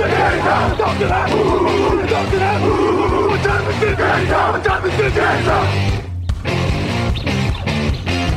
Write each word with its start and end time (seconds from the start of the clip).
Now? 0.00 0.08
Time 0.08 0.38
is? 0.38 0.78
Talk 0.78 0.98
to 0.98 1.06
that. 1.06 1.28
Talk 2.08 2.30
to 2.30 2.38
that. 2.38 2.60
What 3.28 3.42
time 3.42 3.66
is 3.70 3.82
it 3.82 3.98
now? 3.98 4.52
What 4.52 4.64
time 4.64 4.84
is 4.86 4.98
it 4.98 5.14
now? 5.16 5.98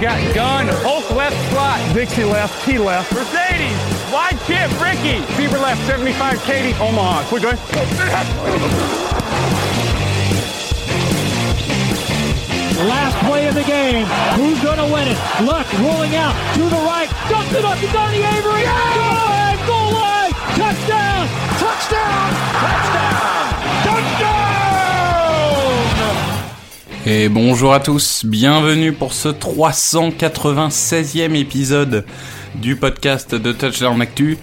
Got 0.02 0.34
gun, 0.34 0.68
Hulk 0.82 1.12
left 1.12 1.38
slot. 1.52 1.80
Dixie 1.94 2.24
left, 2.24 2.66
T 2.66 2.80
left. 2.80 3.14
Mercedes, 3.14 3.78
wide 4.12 4.40
chip, 4.48 4.72
Ricky. 4.82 5.22
Fever 5.38 5.60
left, 5.60 5.86
75, 5.86 6.42
Katie, 6.44 6.74
Omaha. 6.82 7.24
Quick, 7.30 7.44
good. 7.44 7.60
Last 12.82 13.16
play 13.28 13.48
of 13.48 13.54
the 13.54 13.64
game. 13.64 14.08
Who's 14.34 14.60
going 14.64 14.80
to 14.80 14.92
win 14.92 15.08
it? 15.08 15.18
Luck 15.46 15.72
rolling 15.80 16.16
out 16.16 16.34
to 16.56 16.64
the 16.64 16.82
right. 16.82 17.08
Dumps 17.30 17.54
it 17.54 17.64
up 17.64 17.78
to 17.78 17.88
Donnie 17.94 18.24
Avery. 18.24 18.64
Goal 18.64 19.31
Et 27.06 27.30
bonjour 27.30 27.74
à 27.74 27.80
tous, 27.80 28.26
bienvenue 28.26 28.94
pour 28.94 29.14
ce 29.14 29.30
396e 29.30 31.36
épisode 31.36 32.06
du 32.56 32.76
podcast 32.76 33.34
de 33.34 33.52
Touchdown 33.52 34.00
Actu. 34.02 34.38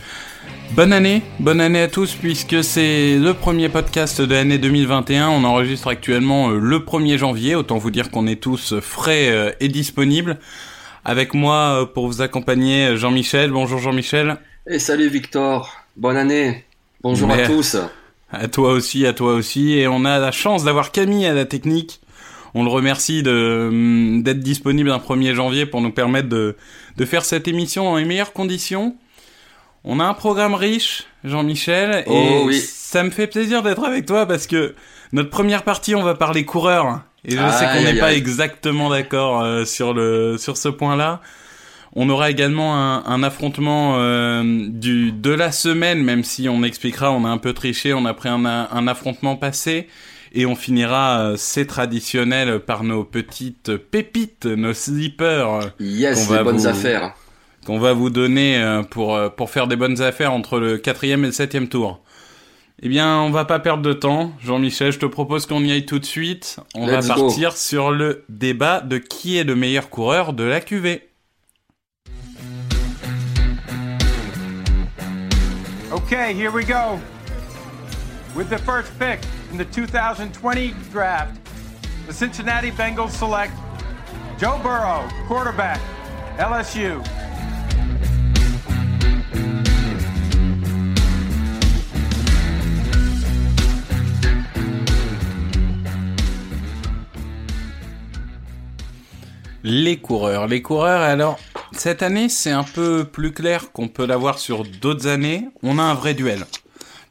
Bonne 0.73 0.93
année, 0.93 1.23
bonne 1.39 1.61
année 1.61 1.81
à 1.81 1.89
tous 1.89 2.15
puisque 2.15 2.63
c'est 2.65 3.17
le 3.17 3.33
premier 3.33 3.69
podcast 3.69 4.21
de 4.21 4.35
l'année 4.35 4.59
2021. 4.59 5.29
On 5.29 5.45
enregistre 5.45 5.89
actuellement 5.89 6.51
euh, 6.51 6.59
le 6.59 6.81
1er 6.81 7.17
janvier, 7.17 7.55
autant 7.55 7.79
vous 7.79 7.91
dire 7.91 8.11
qu'on 8.11 8.27
est 8.27 8.43
tous 8.43 8.79
frais 8.81 9.29
euh, 9.31 9.53
et 9.61 9.69
disponibles. 9.69 10.39
Avec 11.05 11.35
moi 11.35 11.83
euh, 11.83 11.87
pour 11.87 12.09
vous 12.09 12.23
accompagner 12.23 12.97
Jean-Michel. 12.97 13.53
Bonjour 13.53 13.79
Jean-Michel. 13.79 14.37
Et 14.67 14.81
salut 14.81 15.09
Victor, 15.09 15.75
bonne 15.97 16.17
année. 16.17 16.65
Bonjour 17.03 17.29
Mais- 17.29 17.45
à 17.45 17.47
tous. 17.47 17.77
À 18.31 18.47
toi 18.49 18.73
aussi, 18.73 19.07
à 19.07 19.15
toi 19.15 19.33
aussi. 19.33 19.73
Et 19.79 19.89
on 19.89 20.05
a 20.05 20.19
la 20.19 20.33
chance 20.33 20.65
d'avoir 20.65 20.93
Camille 20.93 21.25
à 21.25 21.33
la 21.33 21.47
technique. 21.47 22.01
On 22.55 22.63
le 22.65 22.71
remercie 22.71 23.23
de 23.23 23.67
hum, 23.71 24.23
d'être 24.23 24.41
disponible 24.41 24.91
un 24.91 24.99
1er 24.99 25.35
janvier 25.35 25.67
pour 25.67 25.81
nous 25.81 25.93
permettre 25.93 26.29
de, 26.29 26.57
de 26.97 27.05
faire 27.05 27.25
cette 27.25 27.49
émission 27.49 27.85
dans 27.85 27.97
les 27.97 28.05
meilleures 28.05 28.33
conditions. 28.33 28.97
On 29.85 30.01
a 30.01 30.05
un 30.05 30.15
programme 30.15 30.55
riche, 30.55 31.05
Jean-Michel, 31.25 32.05
et 32.07 32.11
Oh 32.11 32.43
oui. 32.47 32.59
ça 32.61 33.03
me 33.05 33.11
fait 33.11 33.27
plaisir 33.27 33.63
d'être 33.63 33.85
avec 33.85 34.07
toi 34.07 34.27
parce 34.27 34.47
que 34.47 34.75
notre 35.13 35.31
première 35.31 35.63
partie, 35.63 35.95
on 35.95 36.03
va 36.03 36.15
parler 36.15 36.45
coureurs. 36.45 37.01
Et 37.25 37.33
je 37.33 37.37
sais 37.37 37.67
qu'on 37.67 37.83
n'est 37.83 37.99
pas 37.99 38.13
exactement 38.15 38.91
d'accord 38.91 39.41
euh, 39.43 39.65
sur 39.65 39.93
le 39.95 40.37
sur 40.39 40.57
ce 40.57 40.69
point-là. 40.69 41.21
On 41.95 42.09
aura 42.11 42.31
également 42.31 42.77
un, 42.77 43.05
un 43.07 43.23
affrontement 43.23 43.95
euh, 43.97 44.43
du 44.69 45.11
de 45.13 45.31
la 45.31 45.51
semaine, 45.53 46.03
même 46.03 46.23
si 46.23 46.49
on 46.49 46.63
expliquera, 46.63 47.11
on 47.13 47.25
a 47.25 47.29
un 47.29 47.39
peu 47.39 47.53
triché, 47.55 47.95
on 47.95 48.05
a 48.05 48.15
pris 48.15 48.29
un, 48.29 48.45
un 48.45 48.87
affrontement 48.89 49.37
passé. 49.37 49.89
Et 50.33 50.47
on 50.47 50.55
finira, 50.55 51.21
euh, 51.21 51.35
c'est 51.37 51.67
traditionnel, 51.67 52.61
par 52.61 52.85
nos 52.85 53.05
petites 53.05 53.77
pépites, 53.77 54.47
nos 54.47 54.75
sleepers, 54.75 55.73
Yes, 55.81 56.27
Qu'on 56.27 56.33
les 56.33 56.39
va 56.39 56.45
bonnes 56.45 56.57
vous- 56.57 56.67
affaires. 56.67 57.15
qu'on 57.67 57.79
va 57.79 57.93
vous 57.93 58.11
donner 58.11 58.59
euh, 58.63 58.83
pour, 58.83 59.15
euh, 59.17 59.29
pour 59.29 59.51
faire 59.51 59.67
des 59.67 59.77
bonnes 59.77 60.01
affaires 60.03 60.33
entre 60.33 60.59
le 60.59 60.79
quatrième 60.79 61.25
et 61.25 61.29
le 61.29 61.33
septième 61.33 61.69
tour. 61.69 62.03
Eh 62.81 62.89
bien, 62.89 63.19
on 63.19 63.31
va 63.31 63.45
pas 63.45 63.59
perdre 63.59 63.83
de 63.83 63.93
temps. 63.93 64.33
Jean-Michel, 64.41 64.93
je 64.93 65.01
te 65.01 65.07
propose 65.07 65.47
qu'on 65.47 65.65
y 65.65 65.73
aille 65.73 65.85
tout 65.85 65.99
de 65.99 66.05
suite. 66.07 66.59
On 66.77 66.87
Let's 66.87 67.07
va 67.09 67.15
go. 67.17 67.27
partir 67.27 67.57
sur 67.57 67.91
le 67.91 68.25
débat 68.29 68.81
de 68.81 68.99
qui 68.99 69.37
est 69.37 69.43
le 69.45 69.57
meilleur 69.57 69.91
coureur 69.91 70.33
de 70.33 70.45
la 70.45 70.61
QV. 70.61 71.03
Okay, 75.91 76.33
here 76.35 76.51
we 76.53 76.65
go. 76.65 77.01
With 78.35 78.51
the 78.51 78.59
first 78.59 78.97
pick 78.99 79.21
in 79.51 79.57
the 79.57 79.65
2020 79.65 80.75
draft, 80.93 81.39
the 82.07 82.13
Cincinnati 82.13 82.71
Bengals 82.71 83.11
select 83.11 83.53
Joe 84.39 84.59
Burrow, 84.63 85.09
quarterback, 85.27 85.81
LSU. 86.39 87.03
Les 99.65 99.99
coureurs. 99.99 100.47
Les 100.47 100.63
coureurs, 100.63 101.01
alors, 101.01 101.39
cette 101.73 102.03
année, 102.03 102.29
c'est 102.29 102.53
un 102.53 102.63
peu 102.63 103.05
plus 103.05 103.33
clair 103.33 103.73
qu'on 103.73 103.89
peut 103.89 104.07
l'avoir 104.07 104.39
sur 104.39 104.65
d'autres 104.65 105.09
années. 105.09 105.49
On 105.63 105.79
a 105.79 105.83
un 105.83 105.95
vrai 105.95 106.15
duel. 106.15 106.45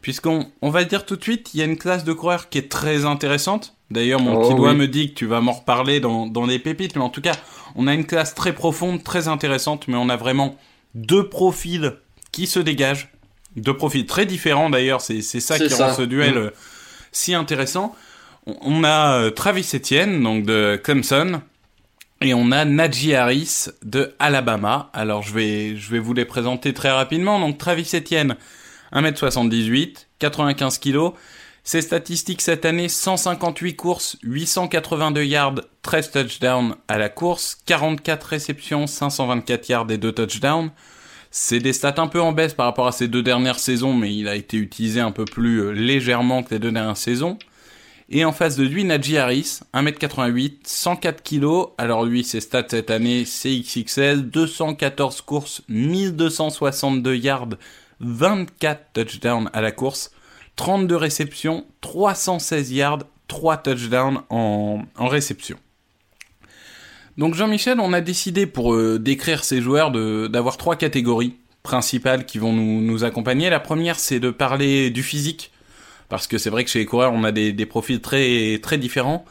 Puisqu'on 0.07 0.50
on 0.62 0.69
va 0.69 0.79
le 0.79 0.85
dire 0.85 1.06
tout 1.06 1.18
de 1.18 1.22
suite, 1.22 1.50
il 1.53 1.59
y 1.59 1.62
a 1.62 1.66
une 1.66 1.75
classe 1.78 2.06
de 2.06 2.13
coureurs 2.13 2.47
qui 2.47 2.59
est 2.59 2.72
très 2.72 3.03
intéressante. 3.03 3.75
D'ailleurs, 3.91 4.22
mon 4.22 4.38
Oh 4.38 4.41
petit 4.47 4.56
doigt 4.56 4.72
oui. 4.72 4.78
me 4.78 4.88
dit 4.88 5.09
que 5.09 5.16
tu 5.16 5.25
vas 5.25 5.41
m'en 5.41 5.51
reparler 5.51 6.00
dans, 6.00 6.28
dans 6.28 6.45
les 6.45 6.59
pépites. 6.59 6.95
Mais 6.95 7.01
en 7.01 7.09
tout 7.09 7.19
cas, 7.19 7.34
on 7.75 7.88
a 7.88 7.94
une 7.94 8.06
classe 8.06 8.34
très 8.34 8.53
profonde, 8.53 9.03
très 9.03 9.28
intéressante. 9.28 9.90
Mais 9.90 9.97
on 9.97 10.07
a 10.07 10.16
vraiment 10.16 10.56
deux 10.95 11.28
profils 11.28 11.94
qui 12.31 12.47
se 12.47 12.57
dégagent. 12.62 13.09
Deux 13.57 13.75
profils 13.75 14.06
très 14.06 14.25
différents 14.25 14.69
d'ailleurs. 14.69 15.01
C'est 15.01 15.22
ça 15.22 15.59
qui 15.59 15.69
ça. 15.69 15.88
rend 15.90 15.94
ce 15.94 16.03
duel 16.03 16.35
Mm. 16.38 16.51
si 17.12 17.34
intéressant. 17.34 17.94
On- 18.45 18.56
On 18.62 18.84
a 18.85 19.18
euh, 19.19 19.29
Travis 19.29 19.69
Etienne, 19.75 20.24
donc 20.24 20.45
de 20.45 20.79
Clemson, 20.81 21.41
et 22.22 22.34
on 22.34 22.53
a 22.53 22.63
Najee 22.63 23.13
Harris 23.13 23.66
de 23.84 24.16
Alabama. 24.19 24.89
Alors 24.94 25.22
je 25.22 25.34
vais, 25.34 25.75
je 25.75 25.91
vais 25.91 26.00
vous 26.00 26.13
les 26.13 26.24
présenter 26.24 26.74
très 26.74 26.91
rapidement. 26.91 27.41
Donc 27.41 27.57
Travis 27.57 27.89
Etienne, 27.94 28.38
1m78, 28.94 30.08
95 30.20 30.80
kg. 30.80 31.12
Ses 31.64 31.81
statistiques 31.81 32.42
cette 32.42 32.64
année, 32.64 32.88
158 32.88 33.75
courses, 33.75 34.18
882 34.24 35.24
yards, 35.25 35.62
13 35.81 36.12
touchdowns 36.12 36.75
à 36.88 36.98
la 36.98 37.09
course, 37.09 37.58
44 37.66 38.24
réceptions, 38.24 38.88
524 38.88 39.68
yards 39.68 39.92
et 39.92 39.98
2 39.98 40.12
touchdowns. 40.14 40.72
C'est 41.30 41.59
des 41.59 41.74
stats 41.74 41.96
un 41.98 42.08
peu 42.08 42.22
en 42.22 42.31
baisse 42.31 42.53
par 42.53 42.68
rapport 42.68 42.88
à 42.88 42.94
ses 42.94 43.09
deux 43.09 43.22
dernières 43.22 43.59
saisons, 43.59 43.94
mais 43.94 44.16
il 44.16 44.30
a 44.30 44.36
été 44.36 44.56
utilisé 44.56 45.02
un 45.02 45.12
peu 45.12 45.25
plus 45.25 45.59
euh, 45.62 45.72
légèrement 45.72 46.42
que 46.42 46.52
les 46.52 46.59
deux 46.59 46.72
dernières 46.72 46.96
saisons. 46.96 47.38
Et 48.09 48.24
en 48.24 48.31
face 48.31 48.56
de 48.56 48.64
lui, 48.64 48.86
Najee 48.86 49.18
Harris, 49.18 49.59
1m88, 49.74 50.59
104 50.64 51.22
kg. 51.22 51.74
Alors 51.78 52.06
lui, 52.06 52.24
ses 52.24 52.40
stats 52.40 52.64
cette 52.69 52.90
année, 52.90 53.25
c'est 53.25 53.59
XXL, 53.59 54.30
214 54.30 55.19
courses, 55.22 55.62
1262 55.68 57.16
yards, 57.18 57.50
24 58.00 58.94
touchdowns 58.94 59.50
à 59.53 59.62
la 59.62 59.72
course, 59.72 60.12
32 60.56 60.95
réceptions, 60.95 61.66
316 61.81 62.72
yards, 62.72 63.04
3 63.27 63.57
touchdowns 63.57 64.22
en, 64.30 64.81
en 64.95 65.07
réception. 65.07 65.57
Donc 67.18 67.33
Jean-Michel, 67.33 67.80
on 67.80 67.94
a 67.94 68.01
décidé 68.01 68.45
pour 68.45 68.75
euh, 68.75 69.00
décrire 69.00 69.44
ces 69.44 69.62
joueurs 69.62 69.92
d'avoir 69.92 70.57
trois 70.57 70.75
catégories 70.75 71.36
principales 71.63 72.25
qui 72.25 72.38
vont 72.38 72.54
nous, 72.54 72.81
nous 72.81 73.04
accompagner. 73.04 73.50
La 73.50 73.60
première, 73.60 74.00
c'est 74.00 74.19
de 74.19 74.30
parler 74.30 74.92
du 74.92 75.01
physique, 75.01 75.51
parce 76.10 76.27
que 76.27 76.38
c'est 76.38 76.51
vrai 76.51 76.63
que 76.63 76.69
chez 76.69 76.80
les 76.80 76.86
coureurs, 76.86 77.13
on 77.13 77.24
a 77.24 77.31
des, 77.31 77.54
des 77.54 77.66
profils 77.66 78.00
très, 78.01 78.60
très 78.62 78.77
différents. 78.77 79.25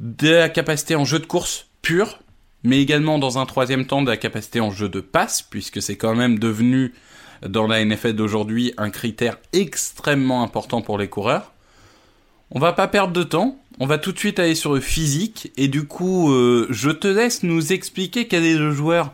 De 0.00 0.30
la 0.30 0.48
capacité 0.48 0.96
en 0.96 1.04
jeu 1.04 1.18
de 1.18 1.26
course 1.26 1.66
pure, 1.82 2.18
mais 2.62 2.80
également 2.80 3.18
dans 3.18 3.38
un 3.38 3.46
troisième 3.46 3.86
temps 3.86 4.02
de 4.02 4.10
la 4.10 4.16
capacité 4.16 4.60
en 4.60 4.70
jeu 4.70 4.88
de 4.88 5.00
passe, 5.00 5.42
puisque 5.42 5.82
c'est 5.82 5.96
quand 5.96 6.14
même 6.14 6.38
devenu 6.38 6.94
dans 7.42 7.66
la 7.66 7.84
NFL 7.84 8.12
d'aujourd'hui 8.12 8.72
un 8.76 8.90
critère 8.90 9.38
extrêmement 9.52 10.42
important 10.42 10.82
pour 10.82 10.98
les 10.98 11.08
coureurs. 11.08 11.52
On 12.50 12.60
va 12.60 12.72
pas 12.72 12.86
perdre 12.86 13.12
de 13.12 13.22
temps, 13.22 13.58
on 13.80 13.86
va 13.86 13.98
tout 13.98 14.12
de 14.12 14.18
suite 14.18 14.38
aller 14.38 14.54
sur 14.54 14.72
le 14.72 14.80
physique, 14.80 15.52
et 15.56 15.68
du 15.68 15.86
coup, 15.86 16.32
euh, 16.32 16.66
je 16.70 16.90
te 16.90 17.08
laisse 17.08 17.42
nous 17.42 17.72
expliquer 17.72 18.28
quel 18.28 18.44
est 18.44 18.56
le 18.56 18.70
joueur 18.70 19.12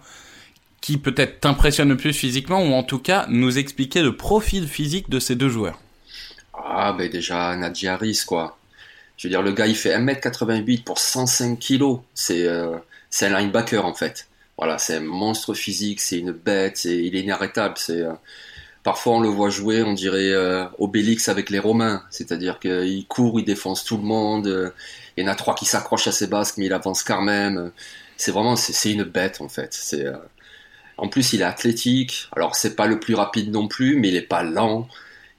qui 0.83 0.99
peut-être 0.99 1.41
t'impressionne 1.41 1.89
le 1.89 1.97
plus 1.97 2.13
physiquement 2.13 2.63
ou 2.63 2.73
en 2.73 2.83
tout 2.83 2.99
cas 2.99 3.27
nous 3.29 3.57
expliquer 3.57 4.03
le 4.03 4.17
profil 4.17 4.69
physique 4.69 5.09
de 5.09 5.21
ces 5.21 5.37
deux 5.37 5.49
joueurs 5.49 5.81
Ah, 6.53 6.93
ben 6.93 7.09
déjà, 7.09 7.57
Nadji 7.57 7.89
Harris, 7.89 8.23
quoi. 8.27 8.59
Je 9.17 9.29
veux 9.29 9.31
dire, 9.31 9.43
le 9.43 9.53
gars, 9.53 9.69
il 9.69 9.77
fait 9.77 9.97
1m88 9.97 10.83
pour 10.83 10.99
105 10.99 11.59
kg. 11.59 12.01
C'est 12.15 12.47
euh, 12.47 12.77
c'est 13.09 13.27
un 13.27 13.39
linebacker, 13.39 13.87
en 13.87 13.95
fait. 13.95 14.27
Voilà, 14.63 14.79
c'est 14.79 14.99
un 14.99 15.01
monstre 15.01 15.55
physique, 15.55 16.01
c'est 16.01 16.21
une 16.21 16.31
bête, 16.31 16.85
il 16.85 17.17
est 17.17 17.23
inarrêtable. 17.23 17.75
C'est 17.79 18.03
euh, 18.03 18.13
Parfois, 18.85 19.15
on 19.15 19.21
le 19.21 19.29
voit 19.29 19.51
jouer, 19.51 19.83
on 19.83 19.93
dirait 19.93 20.31
euh, 20.31 20.67
Obélix 20.79 21.29
avec 21.29 21.51
les 21.51 21.59
Romains. 21.59 22.05
C'est-à-dire 22.11 22.61
qu'il 22.61 23.05
court, 23.09 23.41
il 23.41 23.45
défonce 23.45 23.83
tout 23.83 23.97
le 23.97 24.05
monde. 24.05 24.73
il 25.17 25.25
y 25.25 25.29
en 25.29 25.33
a 25.33 25.35
trois 25.35 25.57
qui 25.57 25.65
s'accrochent 25.65 26.07
à 26.07 26.13
ses 26.13 26.29
basques, 26.29 26.59
mais 26.59 26.67
il 26.67 26.73
avance 26.73 27.03
quand 27.03 27.23
même. 27.23 27.73
C'est 28.17 28.31
vraiment, 28.31 28.55
c'est 28.55 28.93
une 28.93 29.03
bête, 29.03 29.41
en 29.41 29.49
fait. 29.49 29.75
C'est... 29.75 30.07
En 30.97 31.09
plus, 31.09 31.33
il 31.33 31.41
est 31.41 31.45
athlétique. 31.45 32.29
Alors, 32.37 32.55
c'est 32.55 32.77
pas 32.77 32.87
le 32.87 33.01
plus 33.01 33.17
rapide 33.17 33.51
non 33.51 33.67
plus, 33.67 33.97
mais 33.97 34.11
il 34.11 34.17
est 34.17 34.23
pas 34.23 34.45
lent. 34.45 34.87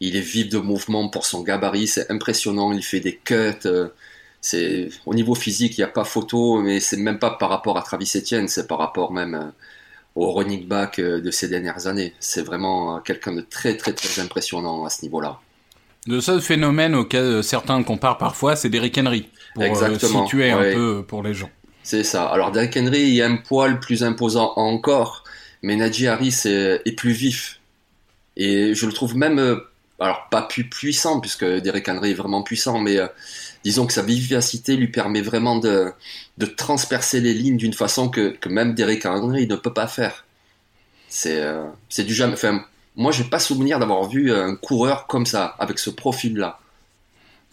Il 0.02 0.18
est 0.18 0.20
vif 0.20 0.50
de 0.50 0.58
mouvement 0.58 1.08
pour 1.08 1.26
son 1.26 1.44
gabarit. 1.44 1.88
C'est 1.88 2.12
impressionnant. 2.12 2.74
Il 2.74 2.84
fait 2.84 3.00
des 3.00 3.16
cuts. 3.16 3.70
Euh, 4.54 4.90
c'est 4.90 4.90
au 5.06 5.14
niveau 5.14 5.36
physique, 5.36 5.78
il 5.78 5.82
n'y 5.82 5.86
a 5.86 5.88
pas 5.90 6.04
photo, 6.04 6.62
mais 6.62 6.80
c'est 6.80 6.98
même 6.98 7.20
pas 7.20 7.32
par 7.32 7.50
rapport 7.50 7.78
à 7.78 7.82
Travis 7.82 8.12
Etienne, 8.16 8.48
c'est 8.48 8.68
par 8.68 8.78
rapport 8.78 9.12
même 9.12 9.36
euh, 9.36 9.46
au 10.16 10.32
running 10.32 10.68
back 10.68 11.00
euh, 11.00 11.22
de 11.22 11.32
ces 11.32 11.48
dernières 11.48 11.88
années. 11.88 12.14
C'est 12.20 12.42
vraiment 12.42 13.00
quelqu'un 13.00 13.34
de 13.34 13.42
très 13.42 13.78
très 13.78 13.94
très 13.94 14.22
impressionnant 14.22 14.86
à 14.86 14.90
ce 14.90 15.04
niveau-là. 15.04 15.40
Le 16.06 16.20
seul 16.20 16.42
phénomène 16.42 16.96
auquel 16.96 17.44
certains 17.44 17.82
comparent 17.84 18.18
parfois, 18.18 18.58
c'est 18.58 18.70
Derrick 18.70 18.98
Henry, 18.98 19.30
pour 19.54 19.64
Exactement, 19.64 20.26
situer 20.26 20.52
un 20.52 20.74
peu 20.74 21.06
pour 21.08 21.24
les 21.24 21.34
gens. 21.34 21.50
C'est 21.84 22.04
ça. 22.04 22.26
Alors 22.28 22.52
Derrick 22.52 22.76
Henry, 22.76 23.02
il 23.02 23.14
y 23.14 23.22
a 23.22 23.28
un 23.28 23.38
poil 23.38 23.80
plus 23.80 24.04
imposant 24.04 24.54
encore, 24.58 25.24
mais 25.62 25.76
Najee 25.76 26.08
Harris 26.08 26.42
est, 26.46 26.98
plus 26.98 27.12
vif. 27.12 27.60
Et 28.36 28.74
je 28.74 28.86
le 28.86 28.94
trouve 28.94 29.16
même, 29.16 29.40
euh, 29.40 29.58
alors 30.00 30.28
pas 30.30 30.42
plus 30.42 30.70
puissant, 30.70 31.20
puisque 31.20 31.46
Derek 31.46 31.88
Henry 31.88 32.12
est 32.12 32.16
vraiment 32.16 32.42
puissant, 32.42 32.80
mais 32.80 32.98
euh, 32.98 33.08
disons 33.64 33.86
que 33.86 33.94
sa 33.94 34.02
vivacité 34.02 34.76
lui 34.76 34.88
permet 34.88 35.22
vraiment 35.22 35.58
de, 35.58 35.92
de 36.38 36.46
transpercer 36.46 37.22
les 37.22 37.34
lignes 37.34 37.58
d'une 37.58 37.74
façon 37.74 38.10
que, 38.10 38.36
même 38.48 38.74
Derek 38.76 39.06
Henry 39.06 39.48
ne 39.48 39.56
peut 39.56 39.74
pas 39.74 39.88
faire. 39.88 40.26
C'est 41.10 41.42
euh, 41.42 41.66
du 41.98 42.14
jamais. 42.14 42.34
Enfin, 42.34 42.66
moi, 42.96 43.12
j'ai 43.12 43.24
pas 43.24 43.40
souvenir 43.40 43.80
d'avoir 43.80 44.08
vu 44.10 44.32
un 44.34 44.56
coureur 44.56 45.08
comme 45.08 45.26
ça, 45.26 45.56
avec 45.60 45.80
ce 45.80 45.90
profil-là. 45.90 46.60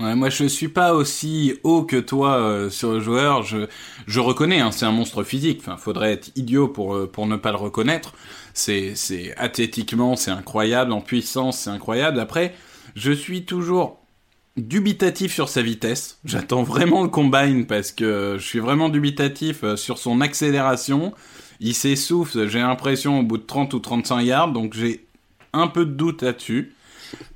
Moi 0.01 0.31
je 0.31 0.47
suis 0.47 0.69
pas 0.69 0.95
aussi 0.95 1.59
haut 1.63 1.83
que 1.83 1.97
toi 1.97 2.39
euh, 2.39 2.71
sur 2.71 2.93
le 2.93 3.01
joueur. 3.01 3.43
Je, 3.43 3.67
je 4.07 4.19
reconnais, 4.19 4.61
hein, 4.61 4.73
c'est 4.73 4.87
un 4.87 4.93
monstre 4.93 5.23
physique. 5.23 5.59
Enfin, 5.61 5.77
faudrait 5.77 6.13
être 6.13 6.31
idiot 6.37 6.69
pour 6.69 6.95
euh, 6.95 7.07
pour 7.07 7.27
ne 7.27 7.37
pas 7.37 7.51
le 7.51 7.59
reconnaître. 7.59 8.15
C'est 8.55 8.95
c'est 8.95 9.35
c'est 10.17 10.31
incroyable, 10.31 10.93
en 10.93 11.03
puissance 11.03 11.61
c'est 11.61 11.71
incroyable. 11.71 12.19
Après, 12.19 12.55
je 12.95 13.13
suis 13.13 13.45
toujours 13.45 14.00
dubitatif 14.57 15.33
sur 15.33 15.49
sa 15.49 15.63
vitesse. 15.63 16.19
J'attends 16.25 16.63
vraiment 16.63 17.03
le 17.03 17.09
combine 17.09 17.67
parce 17.67 17.93
que 17.93 18.37
je 18.39 18.45
suis 18.45 18.59
vraiment 18.59 18.89
dubitatif 18.89 19.65
euh, 19.65 19.77
sur 19.77 19.99
son 19.99 20.21
accélération. 20.21 21.15
Il 21.61 21.75
s'essouffle, 21.75 22.49
j'ai 22.49 22.61
l'impression 22.61 23.21
au 23.21 23.23
bout 23.23 23.39
de 23.39 23.43
30 23.43 23.75
ou 23.75 23.79
35 23.79 24.23
yards, 24.23 24.53
donc 24.53 24.75
j'ai 24.75 25.05
un 25.53 25.67
peu 25.67 25.85
de 25.85 25.93
doute 25.93 26.23
là-dessus. 26.23 26.75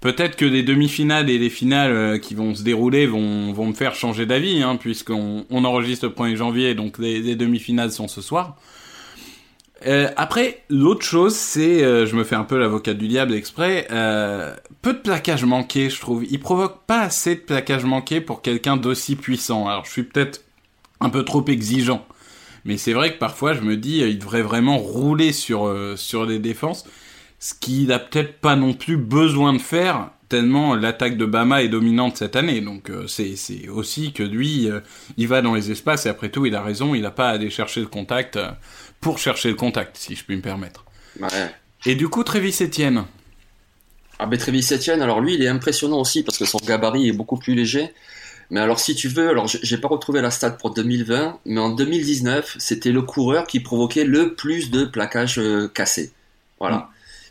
Peut-être 0.00 0.36
que 0.36 0.44
les 0.44 0.62
demi-finales 0.62 1.28
et 1.30 1.38
les 1.38 1.50
finales 1.50 1.92
euh, 1.92 2.18
qui 2.18 2.34
vont 2.34 2.54
se 2.54 2.62
dérouler 2.62 3.06
vont, 3.06 3.66
me 3.66 3.72
faire 3.72 3.94
changer 3.94 4.26
d'avis, 4.26 4.62
hein, 4.62 4.76
puisqu'on 4.76 5.44
on 5.50 5.64
enregistre 5.64 6.06
le 6.06 6.12
1er 6.12 6.36
janvier, 6.36 6.74
donc 6.74 6.98
les, 6.98 7.34
demi-finales 7.34 7.90
sont 7.90 8.08
ce 8.08 8.20
soir. 8.20 8.56
Euh, 9.86 10.10
après, 10.16 10.62
l'autre 10.70 11.04
chose, 11.04 11.34
c'est, 11.34 11.82
euh, 11.84 12.06
je 12.06 12.16
me 12.16 12.24
fais 12.24 12.36
un 12.36 12.44
peu 12.44 12.58
l'avocat 12.58 12.94
du 12.94 13.08
diable 13.08 13.34
exprès, 13.34 13.86
peu 14.82 14.92
de 14.92 14.98
plaquage 14.98 15.44
manqué, 15.44 15.90
je 15.90 16.00
trouve. 16.00 16.24
Il 16.24 16.40
provoque 16.40 16.84
pas 16.86 17.00
assez 17.00 17.36
de 17.36 17.40
plaquage 17.40 17.84
manqué 17.84 18.20
pour 18.20 18.42
quelqu'un 18.42 18.76
d'aussi 18.76 19.16
puissant. 19.16 19.68
Alors, 19.68 19.84
je 19.84 19.90
suis 19.90 20.04
peut-être 20.04 20.42
un 21.00 21.10
peu 21.10 21.24
trop 21.24 21.44
exigeant. 21.46 22.06
Mais 22.64 22.78
c'est 22.78 22.94
vrai 22.94 23.12
que 23.12 23.18
parfois, 23.18 23.52
je 23.52 23.60
me 23.60 23.76
dis, 23.76 23.98
il 23.98 24.18
devrait 24.18 24.42
vraiment 24.42 24.78
rouler 24.78 25.32
sur, 25.32 25.70
sur 25.96 26.24
les 26.24 26.38
défenses 26.38 26.84
ce 27.44 27.52
qu'il 27.52 27.92
a 27.92 27.98
peut-être 27.98 28.40
pas 28.40 28.56
non 28.56 28.72
plus 28.72 28.96
besoin 28.96 29.52
de 29.52 29.58
faire 29.58 30.08
tellement 30.28 30.74
l'attaque 30.74 31.16
de 31.16 31.26
Bama 31.26 31.62
est 31.62 31.68
dominante 31.68 32.16
cette 32.16 32.36
année. 32.36 32.60
Donc 32.60 32.90
euh, 32.90 33.06
c'est 33.06 33.68
aussi 33.68 34.12
que 34.12 34.22
lui, 34.22 34.68
euh, 34.68 34.80
il 35.16 35.28
va 35.28 35.42
dans 35.42 35.54
les 35.54 35.70
espaces 35.70 36.06
et 36.06 36.08
après 36.08 36.28
tout, 36.28 36.46
il 36.46 36.54
a 36.54 36.62
raison, 36.62 36.94
il 36.94 37.02
n'a 37.02 37.10
pas 37.10 37.28
à 37.28 37.32
aller 37.32 37.50
chercher 37.50 37.80
le 37.80 37.86
contact 37.86 38.36
euh, 38.36 38.50
pour 39.00 39.18
chercher 39.18 39.50
le 39.50 39.54
contact, 39.54 39.96
si 39.96 40.16
je 40.16 40.24
puis 40.24 40.36
me 40.36 40.42
permettre. 40.42 40.84
Ouais. 41.20 41.28
Et 41.86 41.94
du 41.94 42.08
coup, 42.08 42.24
Trévis 42.24 42.56
Etienne 42.60 43.04
Ah 44.18 44.26
ben 44.26 44.38
Trévis 44.38 44.68
Etienne, 44.72 45.02
alors 45.02 45.20
lui, 45.20 45.34
il 45.34 45.42
est 45.42 45.48
impressionnant 45.48 46.00
aussi 46.00 46.22
parce 46.22 46.38
que 46.38 46.44
son 46.44 46.58
gabarit 46.58 47.08
est 47.08 47.12
beaucoup 47.12 47.36
plus 47.36 47.54
léger. 47.54 47.92
Mais 48.50 48.60
alors 48.60 48.78
si 48.78 48.94
tu 48.94 49.08
veux, 49.08 49.30
alors 49.30 49.46
j'ai 49.46 49.78
pas 49.78 49.88
retrouvé 49.88 50.20
la 50.20 50.30
stat 50.30 50.50
pour 50.50 50.74
2020, 50.74 51.40
mais 51.46 51.60
en 51.60 51.70
2019, 51.70 52.56
c'était 52.58 52.92
le 52.92 53.02
coureur 53.02 53.46
qui 53.46 53.60
provoquait 53.60 54.04
le 54.04 54.34
plus 54.34 54.70
de 54.70 54.84
plaquages 54.84 55.40
cassés. 55.72 56.12
Voilà. 56.60 56.90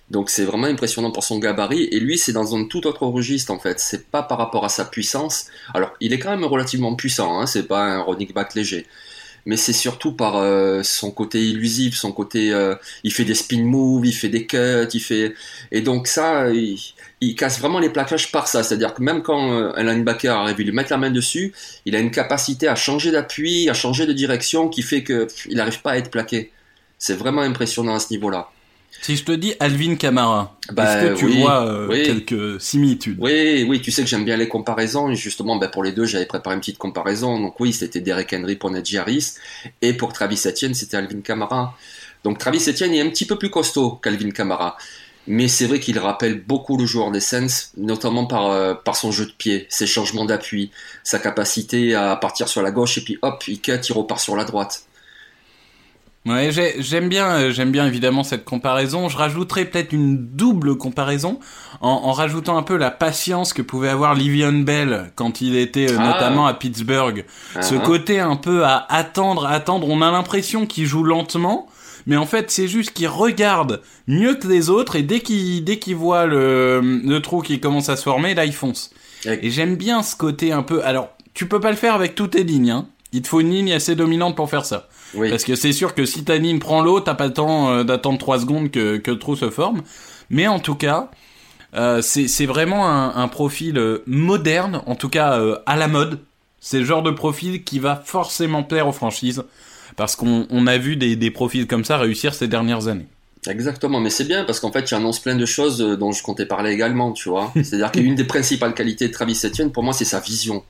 Donc 0.10 0.30
c'est 0.30 0.46
vraiment 0.46 0.68
impressionnant 0.68 1.12
pour 1.12 1.24
son 1.24 1.40
gabarit. 1.40 1.86
Et 1.92 2.00
lui, 2.00 2.18
c'est 2.18 2.34
dans 2.34 2.56
un 2.56 2.66
tout 2.66 2.86
autre 2.88 3.06
registre 3.08 3.52
en 3.52 3.60
fait. 3.60 3.80
C'est 3.80 4.08
pas 4.08 4.24
par 4.24 4.38
rapport 4.38 4.66
à 4.66 4.70
sa 4.70 4.86
puissance. 4.86 5.48
Alors, 5.74 5.92
il 6.02 6.14
est 6.14 6.20
quand 6.20 6.32
même 6.32 6.46
relativement 6.46 6.96
puissant. 6.96 7.40
Hein, 7.40 7.48
c'est 7.48 7.68
pas 7.68 7.84
un 7.84 8.02
running 8.02 8.32
back 8.34 8.54
léger. 8.56 8.86
Mais 9.46 9.58
c'est 9.58 9.74
surtout 9.74 10.14
par 10.14 10.38
euh, 10.38 10.84
son 10.84 11.12
côté 11.12 11.42
illusif, 11.42 11.96
son 11.96 12.14
côté, 12.14 12.54
euh, 12.54 12.76
il 13.04 13.12
fait 13.12 13.26
des 13.26 13.36
spin 13.36 13.64
moves, 13.64 14.06
il 14.06 14.14
fait 14.14 14.30
des 14.30 14.46
cuts, 14.46 14.88
il 14.94 15.02
fait, 15.02 15.34
et 15.72 15.82
donc 15.82 16.08
ça, 16.08 16.50
il, 16.50 17.36
casse 17.36 17.60
vraiment 17.60 17.80
les 17.80 17.90
plaquages 17.90 18.32
par 18.32 18.48
ça. 18.48 18.64
C'est-à-dire 18.64 18.94
que 18.94 19.02
même 19.04 19.22
quand 19.22 19.52
euh, 19.52 19.74
un 19.76 19.84
linebacker 19.84 20.34
arrive 20.34 20.56
à 20.56 20.64
lui 20.64 20.72
mettre 20.72 20.92
la 20.92 20.98
main 20.98 21.12
dessus, 21.12 21.54
il 21.86 21.96
a 21.96 22.00
une 22.00 22.12
capacité 22.12 22.70
à 22.70 22.76
changer 22.76 23.12
d'appui, 23.12 23.70
à 23.70 23.74
changer 23.74 24.06
de 24.06 24.14
direction, 24.14 24.70
qui 24.70 24.82
fait 24.82 25.04
que 25.04 25.28
il 25.50 25.58
n'arrive 25.58 25.82
pas 25.82 25.92
à 25.92 25.98
être 25.98 26.10
plaqué. 26.10 26.52
C'est 26.98 27.16
vraiment 27.16 27.42
impressionnant 27.42 27.96
à 27.96 28.00
ce 28.00 28.12
niveau-là. 28.12 28.50
Si 29.02 29.18
je 29.18 29.26
te 29.26 29.32
dis 29.34 29.54
Alvin 29.60 29.96
Kamara, 29.96 30.58
bah, 30.72 30.84
est-ce 30.84 31.10
que 31.10 31.20
tu 31.20 31.28
vois 31.28 31.66
euh, 31.66 32.04
quelques 32.06 32.62
similitudes? 32.62 33.18
Oui, 33.20 33.66
oui, 33.68 33.82
tu 33.82 33.92
sais 33.92 34.02
que 34.02 34.08
j'aime 34.08 34.24
bien 34.24 34.38
les 34.38 34.48
comparaisons. 34.48 35.10
Et 35.10 35.16
justement, 35.16 35.58
bah, 35.58 35.68
pour 35.68 35.84
les 35.84 35.92
deux, 35.92 36.06
j'avais 36.06 36.26
préparé 36.26 36.56
une 36.56 36.62
petite 36.62 36.78
comparaison. 36.78 37.40
Donc 37.40 37.60
oui, 37.60 37.74
c'était 37.74 38.00
Derek 38.00 38.34
Henry 38.34 38.56
pour 38.56 38.72
Najee 38.72 38.98
Harris. 38.98 39.34
Et 39.82 39.94
pour 39.94 40.14
Travis 40.14 40.42
Etienne, 40.46 40.74
c'était 40.74 40.96
Alvin 40.96 41.22
Kamara. 41.22 41.76
Donc 42.24 42.38
Travis 42.38 42.64
Etienne 42.70 42.94
est 42.94 43.02
un 43.02 43.10
petit 43.10 43.26
peu 43.26 43.38
plus 43.38 43.50
costaud 43.50 44.00
qu'Alvin 44.02 44.32
Kamara. 44.32 44.78
Mais 45.28 45.48
c'est 45.48 45.68
vrai 45.68 45.80
qu'il 45.80 46.00
rappelle 46.00 46.42
beaucoup 46.42 46.78
le 46.78 46.86
joueur 46.86 47.12
des 47.12 47.22
Saints, 47.22 47.72
notamment 47.78 48.26
par, 48.26 48.52
euh, 48.52 48.74
par 48.74 48.96
son 48.96 49.12
jeu 49.12 49.26
de 49.26 49.32
pied, 49.32 49.68
ses 49.70 49.88
changements 49.88 50.26
d'appui, 50.26 50.72
sa 51.04 51.18
capacité 51.20 51.96
à 51.96 52.16
partir 52.18 52.50
sur 52.50 52.62
la 52.62 52.72
gauche 52.72 52.98
et 52.98 53.02
puis 53.02 53.20
hop, 53.22 53.42
il 53.48 53.62
cut, 53.62 53.80
il 53.88 53.94
repart 53.94 54.20
sur 54.20 54.36
la 54.36 54.44
droite. 54.44 54.86
Ouais, 56.26 56.52
j'aime 56.80 57.10
bien, 57.10 57.28
euh, 57.36 57.52
j'aime 57.52 57.72
bien 57.72 57.86
évidemment 57.86 58.24
cette 58.24 58.46
comparaison. 58.46 59.10
Je 59.10 59.18
rajouterais 59.18 59.66
peut-être 59.66 59.92
une 59.92 60.18
double 60.18 60.78
comparaison 60.78 61.40
en, 61.82 61.90
en, 61.90 62.12
rajoutant 62.14 62.58
un 62.58 62.64
peu 62.64 62.78
la 62.78 62.92
patience 62.92 63.52
que 63.52 63.62
pouvait 63.62 63.90
avoir 63.90 64.16
Livion 64.16 64.54
Bell 64.54 65.12
quand 65.16 65.42
il 65.42 65.58
était 65.58 65.92
euh, 65.92 65.98
ah. 66.00 66.14
notamment 66.14 66.48
à 66.48 66.54
Pittsburgh. 66.54 67.26
Ce 67.60 67.76
uh-huh. 67.76 67.82
côté 67.82 68.20
un 68.22 68.38
peu 68.38 68.64
à 68.64 68.86
attendre, 68.90 69.48
attendre. 69.48 69.90
On 69.90 70.02
a 70.02 70.12
l'impression 70.12 70.66
qu'il 70.66 70.86
joue 70.86 71.04
lentement, 71.04 71.68
mais 72.08 72.16
en 72.16 72.26
fait 72.26 72.50
c'est 72.52 72.70
juste 72.70 72.92
qu'il 72.92 73.10
regarde 73.10 73.82
mieux 74.08 74.36
que 74.36 74.48
les 74.48 74.70
autres 74.70 74.96
et 74.96 75.04
dès 75.04 75.20
qu'il 75.20 75.66
dès 75.66 75.78
qu'il 75.78 75.98
voit 75.98 76.26
le, 76.26 76.80
le 77.04 77.22
trou 77.22 77.42
qui 77.42 77.60
commence 77.60 77.90
à 77.90 77.98
se 77.98 78.04
former, 78.04 78.34
là 78.34 78.46
il 78.46 78.54
fonce. 78.54 78.92
Et 79.26 79.52
j'aime 79.52 79.76
bien 79.76 80.02
ce 80.04 80.16
côté 80.16 80.54
un 80.54 80.64
peu. 80.64 80.86
Alors 80.86 81.10
tu 81.34 81.50
peux 81.50 81.60
pas 81.60 81.72
le 81.72 81.78
faire 81.78 81.96
avec 81.96 82.16
toutes 82.16 82.32
tes 82.32 82.46
lignes. 82.46 82.72
Hein. 82.72 82.88
Il 83.12 83.22
te 83.22 83.28
faut 83.28 83.42
une 83.42 83.52
ligne 83.52 83.74
assez 83.74 83.96
dominante 83.96 84.38
pour 84.38 84.50
faire 84.50 84.66
ça. 84.66 84.88
Parce 85.18 85.44
que 85.44 85.56
c'est 85.56 85.74
sûr 85.74 85.94
que 85.94 86.06
si 86.06 86.24
ta 86.24 86.38
ligne 86.38 86.60
prend 86.60 86.82
l'eau, 86.82 87.00
t'as 87.00 87.14
pas 87.14 87.28
le 87.28 87.34
temps 87.34 87.70
euh, 87.70 87.84
d'attendre 87.84 88.18
3 88.18 88.40
secondes 88.40 88.72
que, 88.72 88.98
que 88.98 89.12
le 89.12 89.20
trou 89.20 89.36
se 89.36 89.50
forme. 89.50 89.84
Mais 90.30 90.48
en 90.48 90.60
tout 90.60 90.76
cas, 90.76 91.12
euh, 91.76 92.02
c'est 92.02 92.46
vraiment 92.46 92.88
un, 92.88 93.16
un, 93.16 93.28
profil 93.28 93.78
euh, 93.78 94.04
moderne, 94.06 94.82
en 94.86 94.96
tout 94.96 95.10
cas 95.10 95.40
euh, 95.40 95.58
à 95.66 95.76
la 95.76 95.88
mode. 95.88 96.20
C'est 96.60 96.80
le 96.80 96.86
genre 96.86 97.02
de 97.02 97.12
profil 97.12 97.64
qui 97.64 97.80
va 97.80 98.02
forcément 98.06 98.64
plaire 98.64 98.88
aux 98.88 98.94
franchises. 98.94 99.44
Parce 99.96 100.16
qu'on 100.16 100.48
on 100.50 100.66
a 100.66 100.78
vu 100.78 100.96
des, 100.96 101.16
des 101.16 101.30
profils 101.30 101.68
comme 101.68 101.84
ça 101.84 101.98
réussir 101.98 102.34
ces 102.34 102.48
dernières 102.48 102.88
années. 102.88 103.08
Exactement, 103.48 104.00
mais 104.00 104.10
c'est 104.10 104.24
bien 104.24 104.44
parce 104.46 104.60
qu'en 104.60 104.72
fait, 104.72 104.90
il 104.90 104.96
annonce 104.96 105.20
plein 105.20 105.36
de 105.36 105.46
choses 105.46 105.78
dont 105.78 106.12
je 106.12 106.24
comptais 106.24 106.46
parler 106.46 106.72
également, 106.72 107.12
tu 107.12 107.30
vois. 107.30 107.52
C'est-à-dire 107.56 107.92
qu'une 107.92 108.16
des 108.16 108.24
principales 108.24 108.74
qualités 108.74 109.08
de 109.08 109.14
Travis 109.14 109.40
Etienne, 109.44 109.72
pour 109.72 109.84
moi, 109.84 109.94
c'est 109.94 110.06
sa 110.06 110.20
vision. 110.20 110.64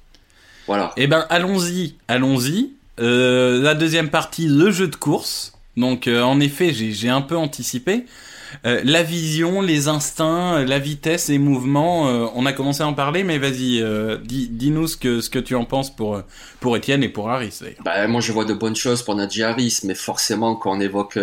Voilà. 0.68 0.92
Eh 0.98 1.08
ben, 1.08 1.26
allons-y, 1.30 1.96
allons-y. 2.08 2.72
Euh, 3.00 3.62
la 3.62 3.74
deuxième 3.74 4.10
partie, 4.10 4.48
le 4.48 4.72
jeu 4.72 4.88
de 4.88 4.96
course. 4.96 5.54
Donc, 5.78 6.08
euh, 6.08 6.22
en 6.22 6.40
effet, 6.40 6.72
j'ai 6.74 7.10
un 7.10 7.22
peu 7.22 7.36
anticipé. 7.36 8.06
Euh, 8.68 8.82
la 8.84 9.02
vision, 9.02 9.62
les 9.62 9.88
instincts, 9.88 10.64
la 10.64 10.78
vitesse, 10.78 11.28
les 11.28 11.40
mouvements, 11.40 12.04
on 12.36 12.46
a 12.46 12.54
commencé 12.54 12.84
à 12.84 12.88
en 12.88 12.94
parler, 12.94 13.24
mais 13.24 13.40
vas-y, 13.40 13.84
dis, 14.24 14.48
dis-nous 14.48 14.86
ce 14.86 14.96
que, 14.96 15.40
tu 15.40 15.56
en 15.56 15.66
penses 15.66 15.94
pour, 15.94 16.22
pour 16.60 16.78
Étienne 16.78 17.02
et 17.02 17.10
pour 17.10 17.32
Harris. 17.32 17.62
Bah, 17.84 18.08
moi 18.08 18.22
je 18.22 18.32
vois 18.32 18.46
de 18.46 18.54
bonnes 18.54 18.76
choses 18.76 19.02
pour 19.02 19.16
Nadji 19.16 19.42
Harris, 19.42 19.80
mais 19.86 19.96
forcément 19.96 20.56
quand 20.56 20.78
on 20.78 20.80
évoque 20.80 21.18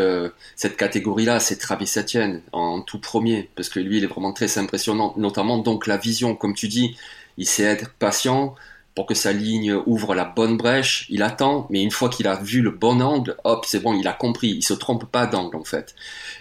cette 0.56 0.76
catégorie-là, 0.76 1.38
c'est 1.38 1.58
Travis 1.58 1.92
Etienne 1.96 2.42
en 2.50 2.80
tout 2.80 2.98
premier, 2.98 3.48
parce 3.54 3.68
que 3.68 3.78
lui 3.78 3.98
il 3.98 4.04
est 4.04 4.08
vraiment 4.08 4.32
très 4.32 4.58
impressionnant, 4.58 5.14
notamment 5.16 5.58
donc 5.58 5.86
la 5.86 5.98
vision, 5.98 6.34
comme 6.34 6.54
tu 6.54 6.66
dis, 6.66 6.96
il 7.38 7.46
sait 7.46 7.62
être 7.62 7.92
patient, 8.00 8.56
pour 8.94 9.06
que 9.06 9.14
sa 9.14 9.32
ligne 9.32 9.72
ouvre 9.86 10.14
la 10.14 10.24
bonne 10.24 10.56
brèche, 10.56 11.06
il 11.10 11.22
attend, 11.22 11.66
mais 11.70 11.82
une 11.82 11.90
fois 11.90 12.08
qu'il 12.08 12.26
a 12.26 12.36
vu 12.36 12.60
le 12.60 12.70
bon 12.70 13.00
angle, 13.00 13.36
hop, 13.44 13.64
c'est 13.66 13.80
bon, 13.80 13.94
il 13.94 14.06
a 14.08 14.12
compris, 14.12 14.48
il 14.48 14.62
se 14.62 14.74
trompe 14.74 15.10
pas 15.10 15.26
d'angle 15.26 15.56
en 15.56 15.64
fait. 15.64 15.94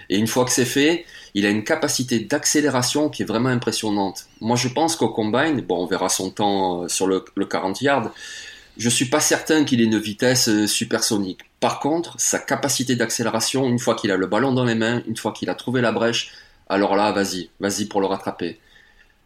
Et 0.09 0.17
une 0.17 0.27
fois 0.27 0.45
que 0.45 0.51
c'est 0.51 0.65
fait, 0.65 1.05
il 1.35 1.45
a 1.45 1.49
une 1.49 1.63
capacité 1.63 2.19
d'accélération 2.19 3.09
qui 3.09 3.21
est 3.21 3.25
vraiment 3.25 3.49
impressionnante. 3.49 4.25
Moi 4.41 4.55
je 4.55 4.67
pense 4.67 4.95
qu'au 4.95 5.09
combine, 5.09 5.61
bon 5.61 5.83
on 5.83 5.85
verra 5.85 6.09
son 6.09 6.31
temps 6.31 6.83
euh, 6.83 6.87
sur 6.87 7.07
le, 7.07 7.23
40 7.45 7.81
yards, 7.81 8.11
je 8.77 8.89
suis 8.89 9.05
pas 9.05 9.19
certain 9.19 9.63
qu'il 9.63 9.81
ait 9.81 9.85
une 9.85 9.99
vitesse 9.99 10.49
euh, 10.49 10.65
supersonique. 10.65 11.41
Par 11.59 11.79
contre, 11.79 12.19
sa 12.19 12.39
capacité 12.39 12.95
d'accélération, 12.95 13.67
une 13.67 13.79
fois 13.79 13.93
qu'il 13.93 14.11
a 14.11 14.17
le 14.17 14.25
ballon 14.25 14.53
dans 14.53 14.65
les 14.65 14.75
mains, 14.75 15.03
une 15.07 15.17
fois 15.17 15.33
qu'il 15.33 15.49
a 15.49 15.55
trouvé 15.55 15.81
la 15.81 15.91
brèche, 15.91 16.31
alors 16.67 16.95
là, 16.95 17.11
vas-y, 17.11 17.49
vas-y 17.59 17.85
pour 17.85 17.99
le 17.99 18.07
rattraper. 18.07 18.59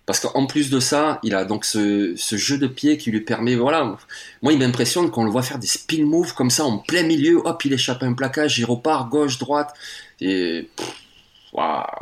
Parce 0.06 0.20
qu'en 0.20 0.46
plus 0.48 0.70
de 0.70 0.80
ça, 0.82 1.20
il 1.24 1.34
a 1.34 1.46
donc 1.46 1.64
ce, 1.64 2.16
jeu 2.18 2.58
de 2.58 2.68
pied 2.68 2.98
qui 2.98 3.10
lui 3.10 3.22
permet, 3.22 3.56
voilà, 3.56 3.96
moi 4.42 4.52
il 4.52 4.60
m'impressionne 4.60 5.10
qu'on 5.10 5.24
le 5.24 5.32
voit 5.32 5.44
faire 5.44 5.60
des 5.60 5.68
spin 5.68 6.04
moves 6.04 6.34
comme 6.34 6.50
ça 6.50 6.66
en 6.66 6.80
plein 6.80 7.04
milieu, 7.04 7.42
hop, 7.46 7.64
il 7.64 7.72
échappe 7.72 8.04
à 8.04 8.06
un 8.06 8.14
plaquage, 8.14 8.60
il 8.60 8.66
repart 8.66 9.10
gauche, 9.10 9.38
droite, 9.40 9.74
et 10.20 10.70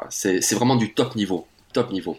c'est 0.09 0.53
vraiment 0.53 0.75
du 0.75 0.93
top 0.93 1.15
niveau, 1.15 1.45
top 1.73 1.91
niveau. 1.91 2.17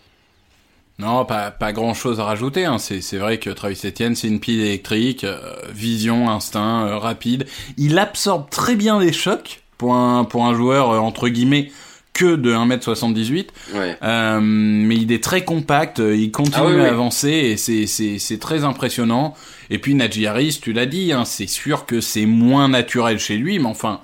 Non, 0.99 1.25
pas, 1.25 1.51
pas 1.51 1.73
grand 1.73 1.95
chose 1.95 2.21
à 2.21 2.25
rajouter. 2.25 2.65
Hein. 2.65 2.79
C'est 2.79 3.19
vrai 3.19 3.39
que 3.39 3.51
Travis 3.51 3.81
Etienne, 3.85 4.15
c'est 4.15 4.29
une 4.29 4.41
pile 4.41 4.61
électrique, 4.61 5.25
euh, 5.25 5.41
vision, 5.73 6.31
instinct, 6.31 6.87
euh, 6.87 6.99
rapide. 6.99 7.47
Il 7.77 7.99
absorbe 7.99 8.49
très 8.51 8.77
bien 8.77 9.01
les 9.01 9.13
chocs 9.13 9.63
pour 9.79 9.95
un, 9.95 10.25
pour 10.25 10.45
un 10.45 10.55
joueur, 10.55 10.91
euh, 10.91 10.99
entre 10.99 11.29
guillemets, 11.29 11.73
que 12.13 12.37
de 12.37 12.53
1m78. 12.53 13.49
Euh, 13.75 14.41
mais 14.41 14.97
il 14.97 15.13
est 15.13 15.23
très 15.23 15.45
compact, 15.45 16.01
euh, 16.01 16.15
il 16.15 16.31
continue 16.31 16.81
ah 16.81 16.85
à 16.85 16.89
avancer 16.89 17.31
et 17.31 17.57
c'est 17.57 18.39
très 18.39 18.65
impressionnant. 18.65 19.35
Et 19.71 19.79
puis 19.79 19.95
Najee 19.95 20.27
Harris, 20.27 20.59
tu 20.61 20.73
l'as 20.73 20.87
dit, 20.87 21.13
hein, 21.13 21.25
c'est 21.25 21.47
sûr 21.47 21.87
que 21.87 22.01
c'est 22.01 22.27
moins 22.27 22.69
naturel 22.69 23.19
chez 23.19 23.37
lui, 23.37 23.59
mais 23.59 23.67
enfin, 23.67 24.01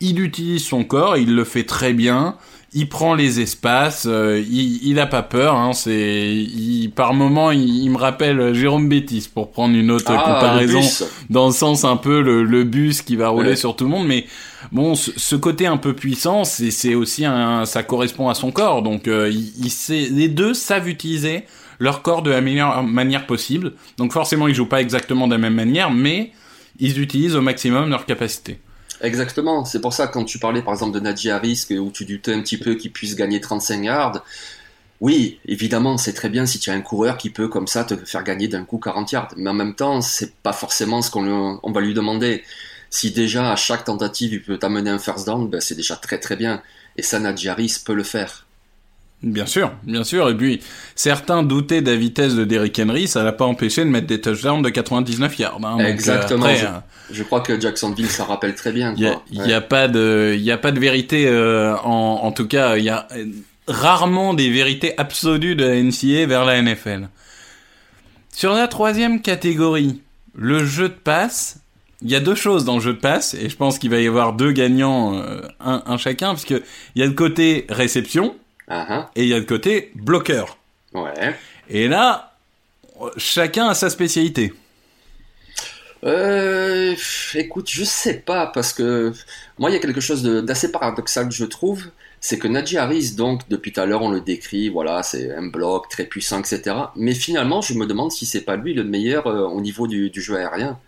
il 0.00 0.20
utilise 0.20 0.64
son 0.64 0.84
corps, 0.84 1.16
il 1.16 1.34
le 1.34 1.44
fait 1.44 1.64
très 1.64 1.92
bien. 1.92 2.36
Il 2.74 2.88
prend 2.88 3.14
les 3.14 3.40
espaces, 3.40 4.06
euh, 4.08 4.42
il, 4.48 4.86
il 4.86 4.98
a 4.98 5.06
pas 5.06 5.22
peur. 5.22 5.56
Hein, 5.56 5.74
c'est, 5.74 6.32
il, 6.34 6.90
par 6.90 7.12
moment, 7.12 7.50
il, 7.50 7.90
me 7.90 7.98
rappelle 7.98 8.54
Jérôme 8.54 8.88
Bétis 8.88 9.28
pour 9.32 9.50
prendre 9.50 9.76
une 9.76 9.90
autre 9.90 10.10
ah, 10.16 10.22
comparaison, 10.22 10.80
dans 11.28 11.46
le 11.46 11.52
sens 11.52 11.84
un 11.84 11.96
peu 11.96 12.22
le, 12.22 12.44
le 12.44 12.64
bus 12.64 13.02
qui 13.02 13.16
va 13.16 13.28
rouler 13.28 13.56
sur 13.56 13.76
tout 13.76 13.84
le 13.84 13.90
monde. 13.90 14.06
Mais 14.06 14.26
bon, 14.70 14.94
ce, 14.94 15.36
côté 15.36 15.66
un 15.66 15.76
peu 15.76 15.92
puissant, 15.92 16.44
c'est 16.44 16.94
aussi 16.94 17.26
un, 17.26 17.66
ça 17.66 17.82
correspond 17.82 18.28
à 18.28 18.34
son 18.34 18.50
corps. 18.50 18.82
Donc, 18.82 19.06
euh, 19.06 19.30
il, 19.30 19.70
sait, 19.70 20.08
les 20.10 20.28
deux 20.28 20.54
savent 20.54 20.88
utiliser 20.88 21.44
leur 21.78 22.02
corps 22.02 22.22
de 22.22 22.30
la 22.30 22.40
meilleure 22.40 22.82
manière 22.82 23.26
possible. 23.26 23.72
Donc, 23.98 24.12
forcément, 24.12 24.48
ils 24.48 24.54
jouent 24.54 24.66
pas 24.66 24.80
exactement 24.80 25.26
de 25.26 25.32
la 25.32 25.38
même 25.38 25.54
manière, 25.54 25.90
mais 25.90 26.32
ils 26.78 27.00
utilisent 27.00 27.36
au 27.36 27.42
maximum 27.42 27.90
leur 27.90 28.06
capacité. 28.06 28.58
Exactement. 29.02 29.64
C'est 29.64 29.80
pour 29.80 29.92
ça 29.92 30.06
quand 30.06 30.24
tu 30.24 30.38
parlais 30.38 30.62
par 30.62 30.72
exemple 30.74 30.94
de 30.94 31.00
Nadji 31.00 31.30
Harris, 31.30 31.66
où 31.70 31.90
tu 31.90 32.04
doutais 32.04 32.32
un 32.32 32.40
petit 32.40 32.56
peu 32.56 32.76
qu'il 32.76 32.92
puisse 32.92 33.16
gagner 33.16 33.40
35 33.40 33.84
yards. 33.84 34.24
Oui, 35.00 35.40
évidemment, 35.46 35.98
c'est 35.98 36.12
très 36.12 36.28
bien 36.28 36.46
si 36.46 36.60
tu 36.60 36.70
as 36.70 36.74
un 36.74 36.80
coureur 36.80 37.18
qui 37.18 37.30
peut 37.30 37.48
comme 37.48 37.66
ça 37.66 37.84
te 37.84 37.96
faire 37.96 38.22
gagner 38.22 38.46
d'un 38.46 38.64
coup 38.64 38.78
40 38.78 39.10
yards. 39.10 39.34
Mais 39.36 39.50
en 39.50 39.54
même 39.54 39.74
temps, 39.74 40.00
c'est 40.00 40.36
pas 40.36 40.52
forcément 40.52 41.02
ce 41.02 41.10
qu'on 41.10 41.60
va 41.72 41.80
lui 41.80 41.94
demander. 41.94 42.44
Si 42.90 43.10
déjà 43.10 43.52
à 43.52 43.56
chaque 43.56 43.84
tentative 43.84 44.34
il 44.34 44.42
peut 44.42 44.58
t'amener 44.58 44.90
un 44.90 44.98
first 44.98 45.26
down, 45.26 45.48
ben 45.50 45.60
c'est 45.60 45.74
déjà 45.74 45.96
très 45.96 46.20
très 46.20 46.36
bien. 46.36 46.62
Et 46.96 47.02
ça, 47.02 47.18
Nadji 47.18 47.48
Harris 47.48 47.78
peut 47.84 47.94
le 47.94 48.04
faire. 48.04 48.46
Bien 49.22 49.46
sûr, 49.46 49.72
bien 49.84 50.02
sûr. 50.02 50.28
Et 50.30 50.36
puis, 50.36 50.60
certains 50.96 51.44
doutaient 51.44 51.80
de 51.80 51.90
la 51.90 51.96
vitesse 51.96 52.34
de 52.34 52.44
Derrick 52.44 52.78
Henry, 52.80 53.06
ça 53.06 53.22
l'a 53.22 53.32
pas 53.32 53.44
empêché 53.44 53.84
de 53.84 53.88
mettre 53.88 54.08
des 54.08 54.20
touchdowns 54.20 54.62
de 54.62 54.68
99 54.68 55.38
yards. 55.38 55.60
Hein. 55.64 55.78
Exactement. 55.78 56.46
Euh, 56.46 56.80
je, 57.10 57.22
crois 57.22 57.40
que 57.40 57.60
Jacksonville, 57.60 58.08
ça 58.08 58.24
rappelle 58.24 58.56
très 58.56 58.72
bien. 58.72 58.94
Il 58.96 59.16
n'y 59.30 59.52
a, 59.52 59.60
pas 59.60 59.86
de, 59.86 60.36
il 60.36 60.50
a 60.50 60.58
pas 60.58 60.72
de 60.72 60.80
vérité. 60.80 61.26
Euh, 61.28 61.76
en, 61.84 62.20
en 62.22 62.32
tout 62.32 62.48
cas, 62.48 62.76
il 62.76 62.84
y 62.84 62.90
a 62.90 63.06
rarement 63.68 64.34
des 64.34 64.50
vérités 64.50 64.98
absolues 64.98 65.54
de 65.54 65.64
la 65.64 65.80
NCA 65.80 66.26
vers 66.26 66.44
la 66.44 66.60
NFL. 66.60 67.08
Sur 68.32 68.54
la 68.54 68.66
troisième 68.66 69.20
catégorie, 69.20 70.00
le 70.34 70.64
jeu 70.64 70.88
de 70.88 70.94
passe. 70.94 71.58
Il 72.04 72.10
y 72.10 72.16
a 72.16 72.20
deux 72.20 72.34
choses 72.34 72.64
dans 72.64 72.74
le 72.74 72.80
jeu 72.80 72.94
de 72.94 72.98
passe, 72.98 73.34
et 73.34 73.48
je 73.48 73.56
pense 73.56 73.78
qu'il 73.78 73.88
va 73.90 74.00
y 74.00 74.08
avoir 74.08 74.32
deux 74.32 74.50
gagnants, 74.50 75.14
euh, 75.14 75.40
un, 75.60 75.84
un 75.86 75.96
chacun, 75.96 76.34
puisque 76.34 76.60
il 76.96 77.00
y 77.00 77.02
a 77.04 77.06
le 77.06 77.12
côté 77.12 77.64
réception, 77.68 78.34
Et 78.68 79.22
il 79.22 79.28
y 79.28 79.34
a 79.34 79.38
le 79.38 79.44
côté 79.44 79.90
bloqueur. 79.94 80.58
Ouais. 80.94 81.34
Et 81.68 81.88
là, 81.88 82.34
chacun 83.16 83.68
a 83.68 83.74
sa 83.74 83.90
spécialité. 83.90 84.52
Euh, 86.04 86.94
écoute, 87.34 87.70
je 87.70 87.84
sais 87.84 88.18
pas, 88.18 88.46
parce 88.48 88.72
que 88.72 89.12
moi, 89.58 89.70
il 89.70 89.74
y 89.74 89.76
a 89.76 89.78
quelque 89.78 90.00
chose 90.00 90.22
d'assez 90.22 90.72
paradoxal 90.72 91.28
que 91.28 91.34
je 91.34 91.44
trouve, 91.44 91.84
c'est 92.20 92.38
que 92.38 92.48
Najee 92.48 92.76
Harris, 92.76 93.12
donc, 93.16 93.42
depuis 93.48 93.72
tout 93.72 93.80
à 93.80 93.86
l'heure, 93.86 94.02
on 94.02 94.10
le 94.10 94.20
décrit, 94.20 94.68
voilà, 94.68 95.02
c'est 95.02 95.32
un 95.34 95.46
bloc 95.46 95.88
très 95.88 96.04
puissant, 96.04 96.40
etc. 96.40 96.76
Mais 96.96 97.14
finalement, 97.14 97.60
je 97.60 97.74
me 97.74 97.86
demande 97.86 98.10
si 98.10 98.26
c'est 98.26 98.40
pas 98.42 98.56
lui 98.56 98.74
le 98.74 98.84
meilleur 98.84 99.26
euh, 99.26 99.46
au 99.46 99.60
niveau 99.60 99.86
du, 99.86 100.10
du, 100.10 100.20
jeu 100.20 100.36
aérien. 100.36 100.78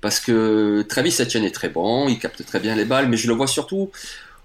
Parce 0.00 0.20
que 0.20 0.82
Travis 0.88 1.16
Etienne 1.20 1.44
est 1.44 1.50
très 1.54 1.68
bon, 1.68 2.08
il 2.08 2.18
capte 2.18 2.44
très 2.46 2.60
bien 2.60 2.74
les 2.74 2.86
balles, 2.86 3.08
mais 3.08 3.18
je 3.18 3.28
le 3.28 3.34
vois 3.34 3.46
surtout 3.46 3.90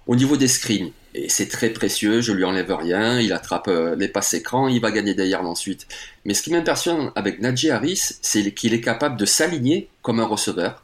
au 0.06 0.16
niveau 0.16 0.36
des 0.36 0.48
screens, 0.48 0.90
et 1.14 1.28
c'est 1.28 1.48
très 1.48 1.70
précieux, 1.70 2.20
je 2.20 2.32
lui 2.32 2.44
enlève 2.44 2.72
rien, 2.72 3.18
il 3.20 3.32
attrape 3.32 3.68
euh, 3.68 3.96
les 3.96 4.08
passes 4.08 4.34
écrans, 4.34 4.68
il 4.68 4.80
va 4.80 4.90
gagner 4.90 5.14
des 5.14 5.26
yards 5.26 5.48
ensuite. 5.48 5.86
Mais 6.24 6.34
ce 6.34 6.42
qui 6.42 6.52
m'impressionne 6.52 7.10
avec 7.14 7.40
Najee 7.40 7.70
Harris, 7.70 8.12
c'est 8.20 8.52
qu'il 8.52 8.74
est 8.74 8.80
capable 8.80 9.16
de 9.16 9.24
s'aligner 9.24 9.88
comme 10.02 10.20
un 10.20 10.26
receveur, 10.26 10.82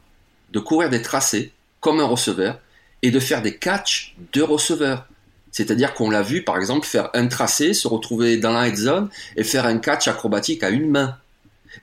de 0.51 0.59
courir 0.59 0.89
des 0.89 1.01
tracés 1.01 1.51
comme 1.79 1.99
un 1.99 2.05
receveur, 2.05 2.59
et 3.03 3.11
de 3.11 3.19
faire 3.19 3.41
des 3.41 3.57
catchs 3.57 4.15
de 4.31 4.41
receveur. 4.41 5.05
C'est-à-dire 5.51 5.93
qu'on 5.93 6.09
l'a 6.09 6.23
vu, 6.23 6.43
par 6.43 6.57
exemple, 6.57 6.87
faire 6.87 7.11
un 7.13 7.27
tracé, 7.27 7.75
se 7.75 7.87
retrouver 7.87 8.37
dans 8.37 8.53
la 8.53 8.67
head 8.67 8.75
zone 8.75 9.09
et 9.35 9.43
faire 9.43 9.67
un 9.67 9.77
catch 9.77 10.07
acrobatique 10.07 10.63
à 10.63 10.69
une 10.69 10.89
main. 10.89 11.17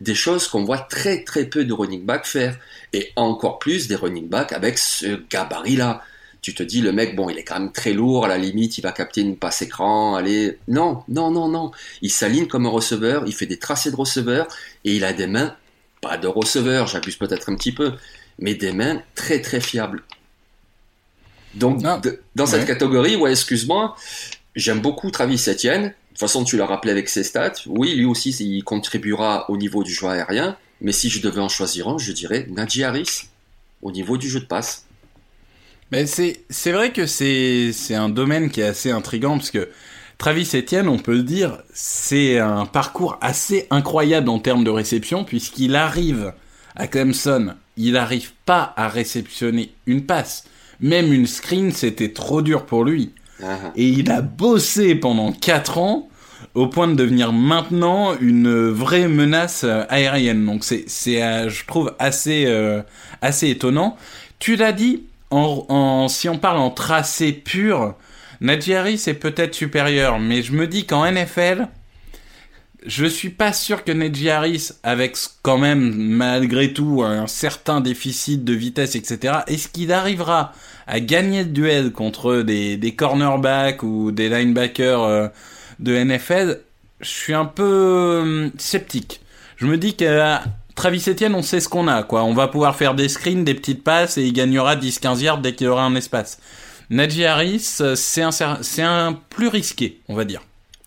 Des 0.00 0.14
choses 0.14 0.48
qu'on 0.48 0.64
voit 0.64 0.78
très 0.78 1.22
très 1.22 1.44
peu 1.44 1.64
de 1.64 1.72
running 1.72 2.04
back 2.04 2.24
faire. 2.24 2.56
Et 2.92 3.12
encore 3.14 3.60
plus 3.60 3.86
des 3.86 3.94
running 3.94 4.28
back 4.28 4.52
avec 4.52 4.78
ce 4.78 5.22
gabarit-là 5.30 6.02
tu 6.42 6.54
te 6.54 6.62
dis 6.62 6.80
le 6.80 6.92
mec 6.92 7.16
bon 7.16 7.28
il 7.28 7.38
est 7.38 7.44
quand 7.44 7.58
même 7.58 7.72
très 7.72 7.92
lourd 7.92 8.24
à 8.24 8.28
la 8.28 8.38
limite 8.38 8.78
il 8.78 8.82
va 8.82 8.92
capter 8.92 9.20
une 9.20 9.36
passe 9.36 9.62
écran 9.62 10.14
allez. 10.14 10.58
Non 10.68 11.02
non 11.08 11.30
non 11.30 11.48
non. 11.48 11.70
Il 12.02 12.10
s'aligne 12.10 12.46
comme 12.46 12.66
un 12.66 12.70
receveur 12.70 13.24
il 13.26 13.34
fait 13.34 13.46
des 13.46 13.58
tracés 13.58 13.90
de 13.90 13.96
receveur 13.96 14.48
et 14.84 14.94
il 14.94 15.04
a 15.04 15.12
des 15.12 15.26
mains 15.26 15.54
pas 16.00 16.16
de 16.16 16.26
receveur 16.26 16.86
j'abuse 16.86 17.16
peut-être 17.16 17.50
un 17.50 17.56
petit 17.56 17.72
peu 17.72 17.92
mais 18.38 18.54
des 18.54 18.72
mains 18.72 19.02
très 19.14 19.40
très 19.40 19.60
fiables. 19.60 20.02
Donc 21.54 21.82
dans 22.34 22.46
cette 22.46 22.66
catégorie 22.66 23.16
ouais 23.16 23.32
excuse-moi 23.32 23.96
j'aime 24.56 24.80
beaucoup 24.80 25.10
Travis 25.10 25.42
Etienne. 25.48 25.82
De 25.82 25.88
toute 26.10 26.18
façon 26.18 26.44
tu 26.44 26.56
l'as 26.56 26.66
rappelé 26.66 26.90
avec 26.90 27.08
ses 27.08 27.24
stats. 27.24 27.52
Oui 27.66 27.94
lui 27.94 28.06
aussi 28.06 28.30
il 28.30 28.62
contribuera 28.64 29.50
au 29.50 29.56
niveau 29.56 29.84
du 29.84 29.92
jeu 29.92 30.06
aérien 30.06 30.56
mais 30.80 30.92
si 30.92 31.10
je 31.10 31.20
devais 31.20 31.40
en 31.40 31.50
choisir 31.50 31.88
un 31.88 31.98
je 31.98 32.12
dirais 32.12 32.46
Najee 32.48 32.84
Harris 32.84 33.28
au 33.82 33.92
niveau 33.92 34.16
du 34.16 34.28
jeu 34.28 34.40
de 34.40 34.46
passe 34.46 34.86
mais 35.92 36.06
c'est, 36.06 36.44
c'est 36.50 36.72
vrai 36.72 36.92
que 36.92 37.06
c'est, 37.06 37.72
c'est 37.72 37.94
un 37.94 38.08
domaine 38.08 38.50
qui 38.50 38.60
est 38.60 38.66
assez 38.66 38.90
intrigant 38.90 39.36
parce 39.36 39.50
que 39.50 39.68
Travis 40.18 40.50
Etienne, 40.54 40.88
on 40.88 40.98
peut 40.98 41.14
le 41.14 41.22
dire, 41.22 41.62
c'est 41.72 42.38
un 42.38 42.66
parcours 42.66 43.16
assez 43.20 43.66
incroyable 43.70 44.28
en 44.28 44.38
termes 44.38 44.64
de 44.64 44.70
réception 44.70 45.24
puisqu'il 45.24 45.74
arrive 45.76 46.32
à 46.76 46.86
Clemson, 46.86 47.54
il 47.76 47.94
n'arrive 47.94 48.32
pas 48.44 48.72
à 48.76 48.88
réceptionner 48.88 49.72
une 49.86 50.04
passe. 50.04 50.44
Même 50.80 51.12
une 51.12 51.26
screen, 51.26 51.72
c'était 51.72 52.12
trop 52.12 52.42
dur 52.42 52.66
pour 52.66 52.84
lui. 52.84 53.12
Ah. 53.42 53.72
Et 53.76 53.88
il 53.88 54.10
a 54.10 54.20
bossé 54.20 54.94
pendant 54.94 55.32
4 55.32 55.78
ans 55.78 56.08
au 56.54 56.66
point 56.66 56.88
de 56.88 56.94
devenir 56.94 57.32
maintenant 57.32 58.14
une 58.20 58.68
vraie 58.68 59.08
menace 59.08 59.64
aérienne. 59.64 60.44
Donc 60.44 60.64
c'est, 60.64 60.84
c'est 60.86 61.22
euh, 61.22 61.48
je 61.48 61.64
trouve, 61.66 61.94
assez, 61.98 62.44
euh, 62.46 62.82
assez 63.22 63.48
étonnant. 63.48 63.96
Tu 64.38 64.56
l'as 64.56 64.72
dit, 64.72 65.04
en, 65.30 66.08
si 66.08 66.28
on 66.28 66.38
parle 66.38 66.58
en 66.58 66.70
tracé 66.70 67.32
pur, 67.32 67.94
Najee 68.40 68.74
Harris 68.74 69.04
est 69.06 69.14
peut-être 69.14 69.54
supérieur, 69.54 70.18
mais 70.18 70.42
je 70.42 70.52
me 70.52 70.66
dis 70.66 70.86
qu'en 70.86 71.10
NFL, 71.10 71.68
je 72.86 73.04
suis 73.04 73.30
pas 73.30 73.52
sûr 73.52 73.84
que 73.84 73.92
Neji 73.92 74.30
Harris, 74.30 74.70
avec 74.82 75.16
quand 75.42 75.58
même 75.58 75.94
malgré 75.94 76.72
tout 76.72 77.02
un 77.02 77.26
certain 77.26 77.80
déficit 77.80 78.44
de 78.44 78.54
vitesse, 78.54 78.96
etc., 78.96 79.40
est-ce 79.46 79.68
qu'il 79.68 79.92
arrivera 79.92 80.52
à 80.86 81.00
gagner 81.00 81.44
le 81.44 81.50
duel 81.50 81.92
contre 81.92 82.42
des, 82.42 82.76
des 82.76 82.94
cornerbacks 82.94 83.82
ou 83.82 84.12
des 84.12 84.28
linebackers 84.28 85.02
euh, 85.02 85.28
de 85.78 85.96
NFL 86.02 86.60
Je 87.00 87.08
suis 87.08 87.34
un 87.34 87.44
peu 87.44 88.20
hum, 88.22 88.50
sceptique. 88.56 89.20
Je 89.56 89.66
me 89.66 89.76
dis 89.76 89.94
que 89.94 90.40
Travis 90.80 91.04
Etienne, 91.08 91.34
on 91.34 91.42
sait 91.42 91.60
ce 91.60 91.68
qu'on 91.68 91.88
a, 91.88 92.02
quoi. 92.04 92.24
On 92.24 92.32
va 92.32 92.48
pouvoir 92.48 92.74
faire 92.74 92.94
des 92.94 93.10
screens, 93.10 93.44
des 93.44 93.52
petites 93.52 93.84
passes 93.84 94.16
et 94.16 94.22
il 94.22 94.32
gagnera 94.32 94.76
10-15 94.76 95.20
yards 95.20 95.38
dès 95.42 95.54
qu'il 95.54 95.68
aura 95.68 95.84
un 95.84 95.94
espace. 95.94 96.38
Najee 96.88 97.26
Harris, 97.26 97.82
c'est 97.96 98.22
un, 98.22 98.30
c'est 98.32 98.80
un 98.80 99.12
plus 99.28 99.48
risqué, 99.48 100.00
on 100.08 100.14
va 100.14 100.24
dire, 100.24 100.40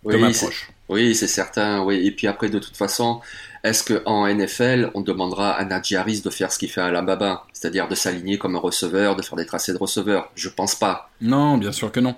oui, 0.03 0.15
comme 0.15 0.23
approche. 0.23 0.71
Oui, 0.89 1.13
c'est 1.13 1.27
certain. 1.27 1.83
Oui. 1.83 2.07
Et 2.07 2.09
puis 2.09 2.25
après, 2.25 2.49
de 2.49 2.57
toute 2.57 2.75
façon, 2.75 3.21
est-ce 3.63 3.93
qu'en 3.93 4.27
NFL, 4.27 4.89
on 4.95 5.01
demandera 5.01 5.51
à 5.51 5.63
Najee 5.63 5.95
Harris 5.95 6.21
de 6.21 6.31
faire 6.31 6.51
ce 6.51 6.57
qu'il 6.57 6.71
fait 6.71 6.81
à 6.81 6.85
Alabama, 6.85 7.43
c'est-à-dire 7.53 7.87
de 7.87 7.93
s'aligner 7.93 8.39
comme 8.39 8.55
un 8.55 8.59
receveur, 8.59 9.15
de 9.15 9.21
faire 9.21 9.37
des 9.37 9.45
tracés 9.45 9.73
de 9.73 9.77
receveur 9.77 10.31
Je 10.33 10.49
pense 10.49 10.73
pas. 10.73 11.11
Non, 11.21 11.59
bien 11.59 11.71
sûr 11.71 11.91
que 11.91 11.99
non. 11.99 12.15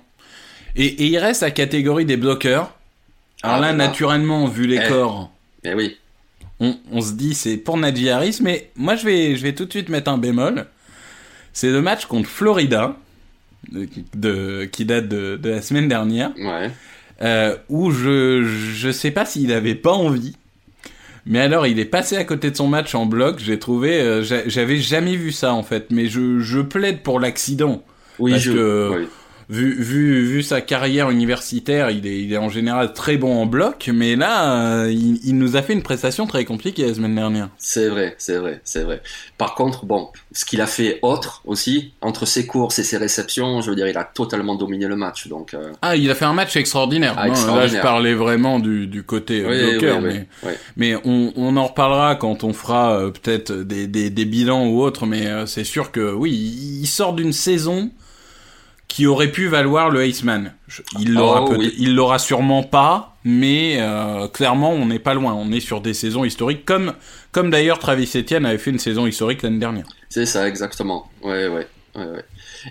Et, 0.78 0.86
et 0.86 1.08
il 1.08 1.18
reste 1.18 1.42
la 1.42 1.52
catégorie 1.52 2.06
des 2.06 2.16
bloqueurs. 2.16 2.74
Alors 3.44 3.58
ah, 3.58 3.60
là, 3.60 3.74
naturellement, 3.74 4.48
vu 4.48 4.66
les 4.66 4.80
eh. 4.82 4.88
corps, 4.88 5.30
eh 5.66 5.74
oui. 5.74 5.98
On, 6.60 6.76
on 6.92 7.02
se 7.02 7.14
dit 7.14 7.34
c'est 7.34 7.58
pour 7.58 7.78
Najee 7.78 8.10
Harris, 8.10 8.40
mais 8.42 8.72
moi 8.76 8.96
je 8.96 9.06
vais, 9.06 9.36
je 9.36 9.42
vais 9.44 9.54
tout 9.54 9.66
de 9.66 9.72
suite 9.72 9.90
mettre 9.90 10.10
un 10.12 10.18
bémol. 10.18 10.66
C'est 11.54 11.70
le 11.72 11.82
match 11.82 12.06
contre 12.06 12.30
Florida, 12.30 12.96
de, 13.72 13.88
de- 14.16 14.66
qui 14.72 14.86
date 14.86 15.08
de, 15.08 15.38
de 15.38 15.50
la 15.50 15.62
semaine 15.62 15.88
dernière. 15.88 16.32
Ouais. 16.38 16.70
euh, 17.22 17.56
où 17.70 17.92
je 17.92 18.44
je 18.44 18.92
sais 18.92 19.12
pas 19.12 19.26
s'il 19.26 19.52
avait 19.54 19.76
pas 19.76 19.94
envie. 19.94 20.36
Mais 21.28 21.40
alors, 21.40 21.66
il 21.66 21.80
est 21.80 21.86
passé 21.86 22.18
à 22.18 22.24
côté 22.24 22.52
de 22.52 22.56
son 22.56 22.68
match 22.68 22.94
en 22.94 23.08
bloc. 23.08 23.40
J'ai 23.40 23.58
trouvé, 23.58 24.00
euh, 24.00 24.22
j'a- 24.22 24.48
j'avais 24.48 24.78
jamais 24.78 25.16
vu 25.16 25.32
ça 25.32 25.54
en 25.54 25.64
fait. 25.64 25.88
Mais 25.90 26.08
je 26.08 26.40
je 26.40 26.60
plaide 26.60 27.02
pour 27.02 27.20
l'accident. 27.20 27.84
Oui, 28.20 28.32
Parce 28.32 28.44
je. 28.44 28.52
que- 28.52 28.92
oui. 29.00 29.08
Vu 29.50 29.76
vu 29.82 30.26
vu 30.26 30.42
sa 30.44 30.62
carrière 30.62 31.10
universitaire, 31.12 31.92
il 31.92 32.08
est 32.08 32.20
il 32.22 32.34
est 32.34 32.38
en 32.38 32.50
général 32.50 32.94
très 32.94 33.18
bon 33.18 33.36
en 33.42 33.46
bloc. 33.46 33.90
Mais 33.94 34.16
là, 34.16 34.82
euh, 34.84 34.92
il, 34.92 35.20
il 35.24 35.38
nous 35.38 35.56
a 35.56 35.62
fait 35.62 35.74
une 35.74 35.84
prestation 35.84 36.26
très 36.26 36.46
compliquée 36.46 36.88
la 36.88 36.94
semaine 36.96 37.14
dernière. 37.16 37.50
C'est 37.58 37.90
vrai, 37.90 38.16
c'est 38.18 38.38
vrai, 38.38 38.62
c'est 38.64 38.84
vrai. 38.84 39.02
Par 39.38 39.54
contre, 39.56 39.86
bon, 39.86 40.10
ce 40.32 40.46
qu'il 40.46 40.62
a 40.62 40.68
fait 40.68 41.00
autre 41.04 41.42
aussi, 41.46 41.94
entre 42.02 42.26
ses 42.26 42.48
courses 42.48 42.80
et 42.80 42.84
ses 42.84 42.98
réceptions, 42.98 43.62
je 43.62 43.70
veux 43.70 43.76
dire, 43.76 43.88
il 43.88 43.98
a 43.98 44.04
totalement 44.04 44.56
dominé 44.56 44.88
le 44.88 44.96
match. 44.96 45.28
Donc, 45.28 45.54
euh, 45.54 45.72
Ah, 45.82 45.96
il 45.96 46.10
a 46.10 46.16
fait 46.16 46.26
un 46.26 46.34
match 46.34 46.56
extraordinaire. 46.56 47.14
Ah, 47.18 47.28
Non, 47.28 47.56
Là, 47.56 47.68
je 47.68 47.78
parlais 47.78 48.14
vraiment 48.16 48.60
du 48.60 48.88
du 48.88 49.04
côté 49.04 49.42
euh, 49.44 49.50
oui, 49.50 49.72
bloqueur, 49.72 49.98
oui, 49.98 50.04
mais 50.04 50.28
oui. 50.44 50.52
Mais 50.78 50.96
on, 51.06 51.32
on 51.36 51.56
en 51.58 51.68
reparlera 51.68 52.16
quand 52.16 52.44
on 52.44 52.54
fera 52.54 52.98
euh, 53.00 53.12
peut-être 53.12 53.52
des, 53.52 53.88
des, 53.88 54.10
des 54.10 54.26
bilans 54.26 54.66
ou 54.68 54.82
autres, 54.82 55.06
mais 55.06 55.28
euh, 55.28 55.46
c'est 55.46 55.64
sûr 55.64 55.92
que 55.92 56.12
oui, 56.14 56.32
il 56.82 56.88
sort 56.88 57.14
d'une 57.14 57.34
saison 57.34 57.92
qui 58.88 59.08
aurait 59.08 59.32
pu 59.32 59.48
valoir 59.48 59.90
le 59.90 60.06
Iceman. 60.06 60.54
Il 61.00 61.14
l'aura 61.14 61.44
Oh, 61.44 61.54
oui. 61.58 61.74
il 61.78 61.96
l'aura 61.96 62.20
sûrement 62.20 62.64
pas, 62.64 63.18
mais 63.24 63.78
euh, 63.80 64.28
clairement 64.28 64.72
on 64.72 64.86
n'est 64.86 65.00
pas 65.00 65.14
loin. 65.14 65.34
On 65.34 65.52
est 65.52 65.60
sur 65.60 65.82
des 65.82 65.94
saisons 65.94 66.24
historiques, 66.24 66.66
comme 66.66 66.94
comme 67.32 67.50
d'ailleurs 67.50 67.80
Travis 67.80 68.10
Etienne 68.16 68.46
avait 68.46 68.58
fait 68.58 68.72
une 68.72 68.80
saison 68.80 69.06
historique 69.08 69.42
l'année 69.42 69.60
dernière. 69.60 69.86
C'est 70.10 70.26
ça, 70.26 70.48
exactement. 70.48 71.10
Ouais, 71.24 71.48
ouais. 71.48 71.68
ouais, 71.96 72.06
ouais. 72.06 72.24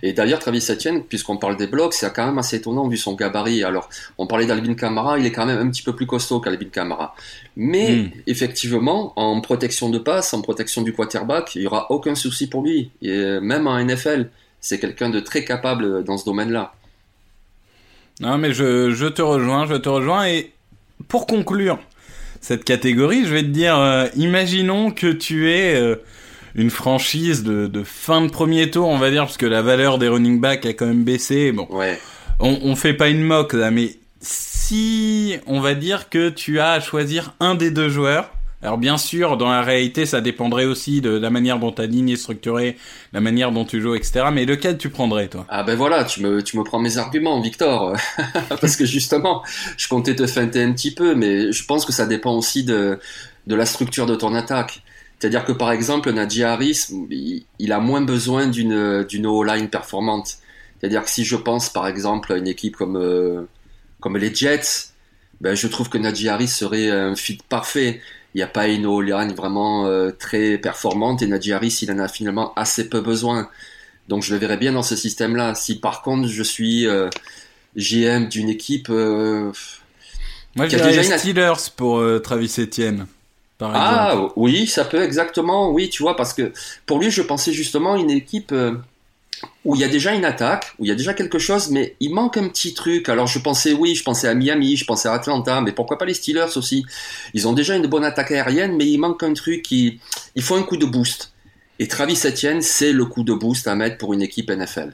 Et 0.02 0.12
d'ailleurs, 0.12 0.38
Travis 0.40 0.64
Etienne, 0.70 1.04
puisqu'on 1.04 1.36
parle 1.36 1.56
des 1.56 1.66
blocs, 1.68 1.92
c'est 1.94 2.10
quand 2.12 2.26
même 2.26 2.38
assez 2.38 2.56
étonnant 2.56 2.88
vu 2.88 2.96
son 2.96 3.14
gabarit. 3.14 3.62
Alors, 3.62 3.88
on 4.18 4.26
parlait 4.26 4.46
d'Alvin 4.46 4.74
Kamara, 4.74 5.18
il 5.18 5.26
est 5.26 5.30
quand 5.30 5.46
même 5.46 5.58
un 5.58 5.70
petit 5.70 5.82
peu 5.82 5.94
plus 5.94 6.06
costaud 6.06 6.40
qu'Alvin 6.40 6.68
Kamara. 6.72 7.14
Mais, 7.56 7.96
Mm. 7.96 8.10
effectivement, 8.26 9.12
en 9.16 9.40
protection 9.40 9.90
de 9.90 9.98
passe, 9.98 10.32
en 10.34 10.40
protection 10.42 10.82
du 10.82 10.92
quarterback, 10.94 11.54
il 11.54 11.62
y 11.62 11.66
aura 11.66 11.90
aucun 11.92 12.14
souci 12.14 12.48
pour 12.48 12.62
lui. 12.62 12.90
Et 13.02 13.38
même 13.40 13.66
en 13.68 13.78
NFL, 13.78 14.30
c'est 14.64 14.78
quelqu'un 14.78 15.10
de 15.10 15.20
très 15.20 15.44
capable 15.44 16.04
dans 16.04 16.16
ce 16.16 16.24
domaine-là. 16.24 16.72
Non, 18.20 18.38
mais 18.38 18.52
je, 18.54 18.90
je 18.92 19.06
te 19.06 19.20
rejoins, 19.20 19.66
je 19.66 19.74
te 19.74 19.88
rejoins. 19.88 20.26
Et 20.26 20.52
pour 21.08 21.26
conclure 21.26 21.78
cette 22.40 22.64
catégorie, 22.64 23.24
je 23.26 23.34
vais 23.34 23.42
te 23.42 23.48
dire, 23.48 23.76
euh, 23.78 24.06
imaginons 24.16 24.90
que 24.90 25.08
tu 25.12 25.50
es 25.50 25.74
euh, 25.74 25.96
une 26.54 26.70
franchise 26.70 27.42
de, 27.42 27.66
de 27.66 27.82
fin 27.84 28.22
de 28.22 28.30
premier 28.30 28.70
tour, 28.70 28.88
on 28.88 28.98
va 28.98 29.10
dire, 29.10 29.24
parce 29.24 29.36
que 29.36 29.46
la 29.46 29.60
valeur 29.62 29.98
des 29.98 30.08
running 30.08 30.40
backs 30.40 30.64
a 30.64 30.72
quand 30.72 30.86
même 30.86 31.04
baissé. 31.04 31.52
Bon, 31.52 31.66
Ouais. 31.70 31.98
on, 32.40 32.58
on 32.62 32.74
fait 32.76 32.94
pas 32.94 33.08
une 33.08 33.22
moque 33.22 33.52
là, 33.52 33.70
mais 33.70 33.96
si 34.20 35.36
on 35.46 35.60
va 35.60 35.74
dire 35.74 36.08
que 36.08 36.30
tu 36.30 36.58
as 36.60 36.70
à 36.72 36.80
choisir 36.80 37.34
un 37.40 37.54
des 37.54 37.70
deux 37.70 37.88
joueurs, 37.90 38.30
alors 38.64 38.78
bien 38.78 38.96
sûr, 38.96 39.36
dans 39.36 39.50
la 39.50 39.60
réalité, 39.60 40.06
ça 40.06 40.22
dépendrait 40.22 40.64
aussi 40.64 41.02
de 41.02 41.10
la 41.10 41.28
manière 41.28 41.58
dont 41.58 41.70
ta 41.70 41.84
ligne 41.84 42.08
est 42.08 42.16
structurée, 42.16 42.78
la 43.12 43.20
manière 43.20 43.52
dont 43.52 43.66
tu 43.66 43.80
joues, 43.82 43.94
etc. 43.94 44.26
Mais 44.32 44.46
lequel 44.46 44.78
tu 44.78 44.88
prendrais, 44.88 45.28
toi? 45.28 45.44
Ah 45.50 45.62
ben 45.62 45.76
voilà, 45.76 46.02
tu 46.04 46.22
me, 46.22 46.42
tu 46.42 46.56
me 46.56 46.64
prends 46.64 46.78
mes 46.78 46.96
arguments, 46.96 47.40
Victor. 47.42 47.94
Parce 48.48 48.76
que 48.76 48.86
justement, 48.86 49.42
je 49.76 49.86
comptais 49.86 50.16
te 50.16 50.26
feinter 50.26 50.62
un 50.62 50.72
petit 50.72 50.94
peu, 50.94 51.14
mais 51.14 51.52
je 51.52 51.64
pense 51.66 51.84
que 51.84 51.92
ça 51.92 52.06
dépend 52.06 52.34
aussi 52.36 52.64
de, 52.64 52.98
de 53.46 53.54
la 53.54 53.66
structure 53.66 54.06
de 54.06 54.14
ton 54.14 54.34
attaque. 54.34 54.82
C'est-à-dire 55.18 55.44
que 55.44 55.52
par 55.52 55.70
exemple, 55.70 56.10
Najee 56.10 56.44
Harris, 56.44 56.86
il, 57.10 57.72
a 57.72 57.80
moins 57.80 58.00
besoin 58.00 58.46
d'une 58.46 59.04
d'une 59.04 59.26
O-line 59.26 59.68
performante. 59.68 60.38
C'est-à-dire 60.80 61.04
que 61.04 61.10
si 61.10 61.24
je 61.24 61.36
pense 61.36 61.68
par 61.68 61.86
exemple 61.86 62.32
à 62.32 62.36
une 62.38 62.48
équipe 62.48 62.76
comme, 62.76 62.96
euh, 62.96 63.42
comme 64.00 64.16
les 64.16 64.34
Jets, 64.34 64.88
ben, 65.42 65.54
je 65.54 65.66
trouve 65.66 65.90
que 65.90 65.98
Najee 65.98 66.28
Harris 66.28 66.48
serait 66.48 66.90
un 66.90 67.14
fit 67.14 67.38
parfait. 67.48 68.00
Il 68.34 68.38
n'y 68.38 68.42
a 68.42 68.48
pas 68.48 68.66
une 68.68 68.84
O-line 68.86 69.32
vraiment 69.32 69.86
euh, 69.86 70.10
très 70.10 70.58
performante 70.58 71.22
et 71.22 71.26
Najee 71.26 71.52
Harris, 71.52 71.78
il 71.82 71.92
en 71.92 71.98
a 72.00 72.08
finalement 72.08 72.52
assez 72.56 72.88
peu 72.88 73.00
besoin. 73.00 73.48
Donc 74.08 74.22
je 74.22 74.32
le 74.34 74.40
verrais 74.40 74.56
bien 74.56 74.72
dans 74.72 74.82
ce 74.82 74.96
système-là. 74.96 75.54
Si 75.54 75.78
par 75.78 76.02
contre 76.02 76.28
je 76.28 76.42
suis 76.42 76.86
euh, 76.86 77.08
GM 77.76 78.28
d'une 78.28 78.48
équipe, 78.48 78.88
euh, 78.90 79.52
Moi, 80.56 80.68
je 80.68 80.76
dirais 80.76 81.06
une- 81.06 81.18
Steelers 81.18 81.70
pour 81.76 82.02
Travis 82.22 82.52
Etienne, 82.58 83.06
par 83.58 83.70
exemple. 83.70 83.86
ah 83.96 84.32
oui, 84.36 84.66
ça 84.66 84.84
peut 84.84 85.02
exactement, 85.02 85.70
oui, 85.70 85.88
tu 85.88 86.02
vois, 86.02 86.16
parce 86.16 86.32
que 86.34 86.52
pour 86.86 86.98
lui 86.98 87.10
je 87.10 87.22
pensais 87.22 87.52
justement 87.52 87.96
une 87.96 88.10
équipe 88.10 88.52
où 89.64 89.74
il 89.74 89.80
y 89.80 89.84
a 89.84 89.88
déjà 89.88 90.12
une 90.14 90.24
attaque, 90.24 90.72
où 90.78 90.84
il 90.84 90.88
y 90.88 90.90
a 90.90 90.94
déjà 90.94 91.14
quelque 91.14 91.38
chose, 91.38 91.70
mais 91.70 91.96
il 92.00 92.12
manque 92.12 92.36
un 92.36 92.48
petit 92.48 92.74
truc. 92.74 93.08
Alors 93.08 93.26
je 93.26 93.38
pensais, 93.38 93.72
oui, 93.72 93.94
je 93.94 94.02
pensais 94.02 94.28
à 94.28 94.34
Miami, 94.34 94.76
je 94.76 94.84
pensais 94.84 95.08
à 95.08 95.12
Atlanta, 95.12 95.60
mais 95.60 95.72
pourquoi 95.72 95.98
pas 95.98 96.04
les 96.04 96.14
Steelers 96.14 96.56
aussi? 96.56 96.84
Ils 97.32 97.48
ont 97.48 97.52
déjà 97.52 97.74
une 97.74 97.86
bonne 97.86 98.04
attaque 98.04 98.30
aérienne, 98.30 98.76
mais 98.76 98.86
il 98.86 98.98
manque 98.98 99.22
un 99.22 99.32
truc 99.32 99.62
qui, 99.62 100.00
il 100.34 100.42
faut 100.42 100.54
un 100.54 100.62
coup 100.62 100.76
de 100.76 100.86
boost. 100.86 101.32
Et 101.78 101.88
Travis 101.88 102.20
Etienne, 102.24 102.62
c'est 102.62 102.92
le 102.92 103.04
coup 103.04 103.24
de 103.24 103.32
boost 103.32 103.66
à 103.66 103.74
mettre 103.74 103.98
pour 103.98 104.12
une 104.12 104.22
équipe 104.22 104.50
NFL. 104.50 104.92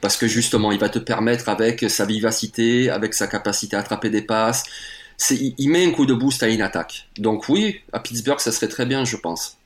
Parce 0.00 0.16
que 0.16 0.26
justement, 0.26 0.72
il 0.72 0.78
va 0.78 0.88
te 0.88 0.98
permettre 0.98 1.48
avec 1.48 1.88
sa 1.90 2.04
vivacité, 2.04 2.90
avec 2.90 3.14
sa 3.14 3.26
capacité 3.26 3.76
à 3.76 3.80
attraper 3.80 4.10
des 4.10 4.22
passes, 4.22 4.64
il 5.30 5.54
il 5.58 5.70
met 5.70 5.84
un 5.84 5.90
coup 5.90 6.06
de 6.06 6.14
boost 6.14 6.42
à 6.42 6.48
une 6.48 6.62
attaque. 6.62 7.08
Donc 7.18 7.48
oui, 7.48 7.80
à 7.92 8.00
Pittsburgh, 8.00 8.40
ça 8.40 8.52
serait 8.52 8.68
très 8.68 8.86
bien, 8.86 9.04
je 9.04 9.16
pense. 9.16 9.56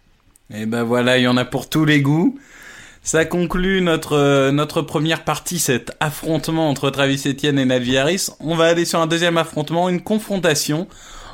Et 0.52 0.66
ben 0.66 0.82
voilà, 0.82 1.18
il 1.18 1.22
y 1.22 1.28
en 1.28 1.36
a 1.36 1.44
pour 1.44 1.68
tous 1.68 1.84
les 1.84 2.00
goûts. 2.00 2.38
Ça 3.04 3.24
conclut 3.24 3.80
notre 3.80 4.16
euh, 4.16 4.52
notre 4.52 4.80
première 4.80 5.24
partie, 5.24 5.58
cet 5.58 5.90
affrontement 5.98 6.70
entre 6.70 6.88
Travis 6.88 7.20
Etienne 7.26 7.58
et 7.58 7.64
Najee 7.64 7.98
Harris. 7.98 8.28
On 8.38 8.54
va 8.54 8.66
aller 8.66 8.84
sur 8.84 9.00
un 9.00 9.08
deuxième 9.08 9.38
affrontement, 9.38 9.88
une 9.88 10.00
confrontation 10.00 10.86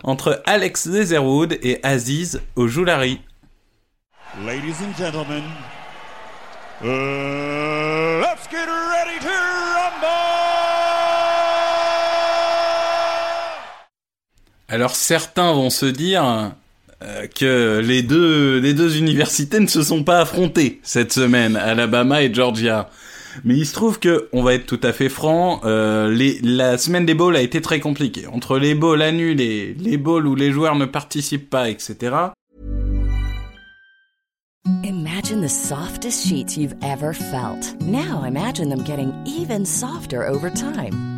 entre 0.02 0.42
Alex 0.46 0.86
Leatherwood 0.86 1.58
et 1.62 1.78
Aziz 1.82 2.40
Ojoulari. 2.56 3.20
Ladies 4.46 4.76
and 4.82 4.96
gentlemen, 4.96 5.44
uh, 6.82 6.86
let's 8.22 8.48
get 8.50 8.64
ready 8.64 9.18
to 9.20 9.28
rumble! 9.28 10.08
Alors 14.70 14.96
certains 14.96 15.52
vont 15.52 15.68
se 15.68 15.84
dire 15.84 16.54
euh, 17.02 17.26
que 17.26 17.80
les 17.80 18.02
deux 18.02 18.96
universités 18.96 19.60
ne 19.60 19.66
se 19.66 19.82
sont 19.82 20.04
pas 20.04 20.20
affrontées 20.20 20.80
cette 20.82 21.12
semaine, 21.12 21.56
Alabama 21.56 22.22
et 22.22 22.32
Georgia. 22.32 22.90
Mais 23.44 23.56
il 23.56 23.66
se 23.66 23.72
trouve 23.72 23.98
que, 23.98 24.28
on 24.32 24.42
va 24.42 24.54
être 24.54 24.66
tout 24.66 24.80
à 24.82 24.92
fait 24.92 25.08
franc, 25.08 25.60
euh, 25.64 26.12
la 26.42 26.78
semaine 26.78 27.06
des 27.06 27.14
bowls 27.14 27.36
a 27.36 27.40
été 27.40 27.60
très 27.60 27.80
compliquée. 27.80 28.26
Entre 28.26 28.58
les 28.58 28.74
bowls 28.74 29.02
annulés, 29.02 29.76
les 29.78 29.96
bowls 29.96 30.26
où 30.26 30.34
les 30.34 30.50
joueurs 30.50 30.76
ne 30.76 30.86
participent 30.86 31.50
pas, 31.50 31.68
etc. 31.68 32.16
Imagine 34.84 35.40
the 35.40 35.48
softest 35.48 36.26
sheets 36.26 36.56
you've 36.56 36.76
ever 36.82 37.12
felt. 37.12 37.74
Now 37.80 38.24
imagine 38.24 38.68
them 38.68 38.82
getting 38.82 39.12
even 39.24 39.64
softer 39.64 40.26
over 40.26 40.50
time. 40.50 41.17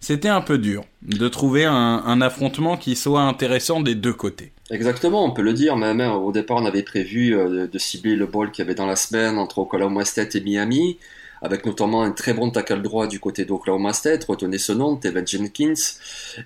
C'était 0.00 0.28
un 0.28 0.40
peu 0.40 0.58
dur 0.58 0.84
de 1.02 1.28
trouver 1.28 1.64
un, 1.64 2.20
affrontement 2.20 2.76
qui 2.76 2.96
soit 2.96 3.22
intéressant 3.22 3.80
des 3.80 3.94
deux 3.94 4.12
côtés. 4.12 4.52
Exactement, 4.70 5.24
on 5.24 5.30
peut 5.30 5.42
le 5.42 5.52
dire. 5.52 5.76
Même 5.76 6.00
au 6.00 6.32
départ, 6.32 6.58
on 6.58 6.66
avait 6.66 6.82
prévu 6.82 7.36
euh, 7.36 7.66
de 7.66 7.78
cibler 7.78 8.16
le 8.16 8.26
ball 8.26 8.50
qu'il 8.50 8.64
y 8.64 8.66
avait 8.66 8.74
dans 8.74 8.86
la 8.86 8.96
semaine 8.96 9.38
entre 9.38 9.58
Oklahoma 9.58 10.04
State 10.04 10.34
et 10.34 10.40
Miami, 10.40 10.98
avec 11.42 11.66
notamment 11.66 12.02
un 12.02 12.10
très 12.10 12.34
bon 12.34 12.50
tackle 12.50 12.82
droit 12.82 13.06
du 13.06 13.20
côté 13.20 13.44
d'Oklahoma 13.44 13.92
State, 13.92 14.24
retenez 14.24 14.58
ce 14.58 14.72
nom, 14.72 14.96
Tevin 14.96 15.24
Jenkins. 15.24 15.74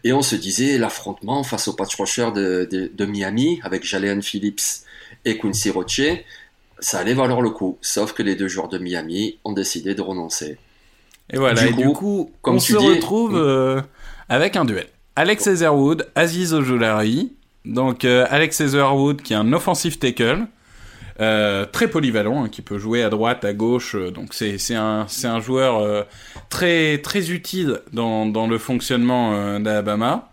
Et 0.05 0.13
on 0.13 0.23
se 0.23 0.37
disait 0.37 0.77
l'affrontement 0.79 1.43
face 1.43 1.69
au 1.69 1.73
patch 1.75 1.95
rusher 1.97 2.31
de 2.35 3.05
Miami, 3.07 3.61
avec 3.63 3.85
Jalen 3.85 4.23
Phillips 4.23 4.85
et 5.25 5.39
Quincy 5.39 5.71
Roche, 5.71 6.01
ça 6.79 6.99
allait 6.99 7.15
valoir 7.15 7.43
le 7.43 7.51
coup. 7.51 7.79
Sauf 7.81 8.13
que 8.13 8.23
les 8.23 8.37
deux 8.37 8.49
joueurs 8.49 8.69
de 8.69 8.79
Miami 8.79 9.39
ont 9.45 9.53
décidé 9.53 9.95
de 9.95 10.03
renoncer. 10.03 10.59
Et 11.33 11.39
voilà, 11.39 11.63
Du 11.63 11.69
et 11.69 11.73
coup, 11.73 11.83
du 11.83 11.93
coup, 11.93 12.33
comme 12.43 12.57
on 12.57 12.59
tu 12.59 12.73
se 12.73 12.79
dis- 12.79 12.87
retrouve 12.89 13.37
euh, 13.37 13.81
avec 14.29 14.57
un 14.57 14.65
duel. 14.65 14.87
Alex 15.17 15.47
Etherwood, 15.47 16.09
Aziz 16.15 16.55
Ojulari. 16.55 17.33
Donc 17.65 18.05
euh, 18.05 18.27
Alex 18.31 18.61
Etherwood 18.61 19.21
qui 19.23 19.33
est 19.35 19.37
un 19.37 19.53
offensive 19.53 19.99
tackle, 19.99 20.47
euh, 21.21 21.67
très 21.67 21.89
polyvalent, 21.89 22.45
hein, 22.45 22.49
qui 22.49 22.63
peut 22.63 22.79
jouer 22.79 23.03
à 23.03 23.11
droite, 23.11 23.45
à 23.45 23.53
gauche. 23.53 23.95
euh, 23.95 24.11
donc 24.11 24.33
c'est 24.33 24.57
un 24.75 25.07
un 25.25 25.41
joueur 25.41 25.79
euh, 25.79 26.03
très 26.49 26.99
très 26.99 27.31
utile 27.31 27.81
dans 27.93 28.25
dans 28.27 28.47
le 28.47 28.57
fonctionnement 28.59 29.61
d'Alabama. 29.61 30.31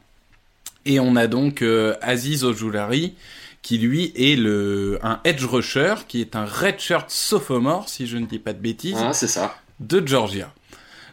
Et 0.86 1.02
on 1.02 1.18
a 1.18 1.28
donc 1.28 1.64
Aziz 2.02 2.46
Ojulari 2.46 3.14
qui 3.62 3.78
lui 3.78 4.14
est 4.16 4.38
le 4.38 4.98
un 5.04 5.20
edge 5.26 5.44
rusher 5.44 5.96
qui 6.08 6.22
est 6.22 6.36
un 6.38 6.46
redshirt 6.46 7.10
sophomore 7.12 7.90
si 7.90 8.08
je 8.08 8.16
ne 8.18 8.26
dis 8.26 8.40
pas 8.40 8.54
de 8.54 8.60
bêtises 8.62 8.96
Ah, 8.98 9.12
c'est 9.12 9.28
ça. 9.28 9.54
de 9.82 10.02
Georgia. 10.08 10.54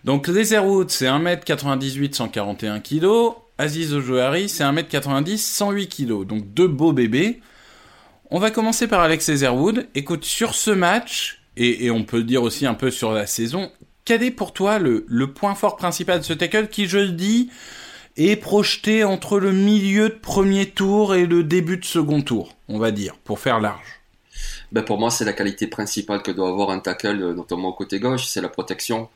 Donc 0.05 0.29
Leatherwood, 0.29 0.91
c'est 0.91 1.07
1m98, 1.07 2.15
141 2.15 2.81
kg. 2.81 3.07
Aziz 3.57 3.95
Ojoari, 3.95 4.49
c'est 4.49 4.63
1m90, 4.63 5.39
108 5.39 5.89
kg. 5.89 6.27
Donc 6.27 6.53
deux 6.53 6.69
beaux 6.69 6.93
bébés. 6.93 7.41
On 8.31 8.39
va 8.39 8.51
commencer 8.51 8.87
par 8.87 9.01
Alex 9.01 9.29
Leatherwood. 9.31 9.87
Écoute, 9.95 10.25
sur 10.25 10.55
ce 10.55 10.71
match, 10.71 11.41
et, 11.57 11.91
on 11.91 12.05
peut 12.05 12.19
le 12.19 12.25
dire 12.25 12.43
aussi 12.43 12.67
un 12.67 12.75
peu 12.75 12.91
sur 12.91 13.13
la 13.13 13.27
saison, 13.27 13.71
quel 14.05 14.23
est 14.23 14.31
pour 14.31 14.53
toi 14.53 14.79
le, 14.79 15.07
le 15.09 15.33
point 15.33 15.55
fort 15.55 15.77
principal 15.77 16.19
de 16.19 16.25
ce 16.25 16.33
tackle 16.35 16.69
qui, 16.69 16.87
je 16.87 16.99
le 16.99 17.13
dis, 17.13 17.49
est 18.17 18.37
projeté 18.37 19.05
entre 19.05 19.39
le 19.39 19.53
milieu 19.53 20.11
de 20.11 20.15
premier 20.15 20.67
tour 20.67 21.15
et 21.15 21.27
le 21.27 21.45
début 21.45 21.79
de 21.79 21.85
second 21.85 22.21
tour, 22.21 22.55
on 22.69 22.79
va 22.79 22.91
dire, 22.91 23.17
pour 23.25 23.39
faire 23.39 23.61
large? 23.61 24.03
Ben 24.73 24.83
pour 24.83 24.99
moi, 24.99 25.11
c'est 25.11 25.25
la 25.25 25.33
qualité 25.33 25.67
principale 25.67 26.23
que 26.23 26.31
doit 26.31 26.49
avoir 26.49 26.71
un 26.71 26.81
tackle, 26.81 27.23
euh, 27.23 27.35
notamment 27.35 27.69
au 27.69 27.73
côté 27.73 28.01
gauche, 28.01 28.27
c'est 28.27 28.41
la 28.41 28.49
protection. 28.49 29.09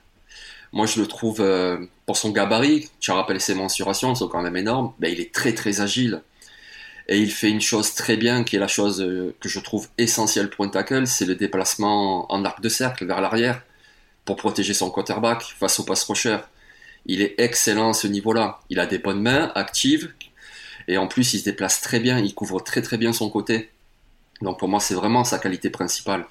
Moi, 0.72 0.86
je 0.86 1.00
le 1.00 1.06
trouve, 1.06 1.40
euh, 1.40 1.78
pour 2.06 2.16
son 2.16 2.30
gabarit, 2.30 2.90
tu 3.00 3.10
rappelé 3.10 3.38
ses 3.38 3.54
mensurations, 3.54 4.14
sont 4.14 4.28
quand 4.28 4.42
même 4.42 4.56
énormes, 4.56 4.92
ben, 4.98 5.12
il 5.12 5.20
est 5.20 5.32
très 5.32 5.54
très 5.54 5.80
agile. 5.80 6.22
Et 7.08 7.18
il 7.18 7.30
fait 7.30 7.48
une 7.48 7.60
chose 7.60 7.94
très 7.94 8.16
bien, 8.16 8.44
qui 8.44 8.56
est 8.56 8.58
la 8.58 8.68
chose 8.68 9.00
euh, 9.00 9.34
que 9.40 9.48
je 9.48 9.60
trouve 9.60 9.88
essentielle 9.96 10.50
pour 10.50 10.64
un 10.64 10.68
tackle, 10.68 11.06
c'est 11.06 11.24
le 11.24 11.34
déplacement 11.34 12.30
en 12.30 12.44
arc 12.44 12.60
de 12.60 12.68
cercle 12.68 13.06
vers 13.06 13.20
l'arrière, 13.20 13.62
pour 14.26 14.36
protéger 14.36 14.74
son 14.74 14.90
quarterback 14.90 15.42
face 15.42 15.80
au 15.80 15.84
pass 15.84 16.04
rusher. 16.04 16.38
Il 17.06 17.22
est 17.22 17.34
excellent 17.38 17.90
à 17.90 17.94
ce 17.94 18.06
niveau-là. 18.06 18.60
Il 18.68 18.78
a 18.80 18.86
des 18.86 18.98
bonnes 18.98 19.22
mains, 19.22 19.50
actives, 19.54 20.12
et 20.86 20.98
en 20.98 21.06
plus, 21.06 21.34
il 21.34 21.40
se 21.40 21.44
déplace 21.44 21.80
très 21.80 22.00
bien, 22.00 22.18
il 22.18 22.34
couvre 22.34 22.60
très 22.60 22.82
très 22.82 22.98
bien 22.98 23.12
son 23.12 23.30
côté. 23.30 23.70
Donc 24.42 24.58
pour 24.58 24.68
moi, 24.68 24.80
c'est 24.80 24.94
vraiment 24.94 25.24
sa 25.24 25.38
qualité 25.38 25.70
principale. 25.70 26.26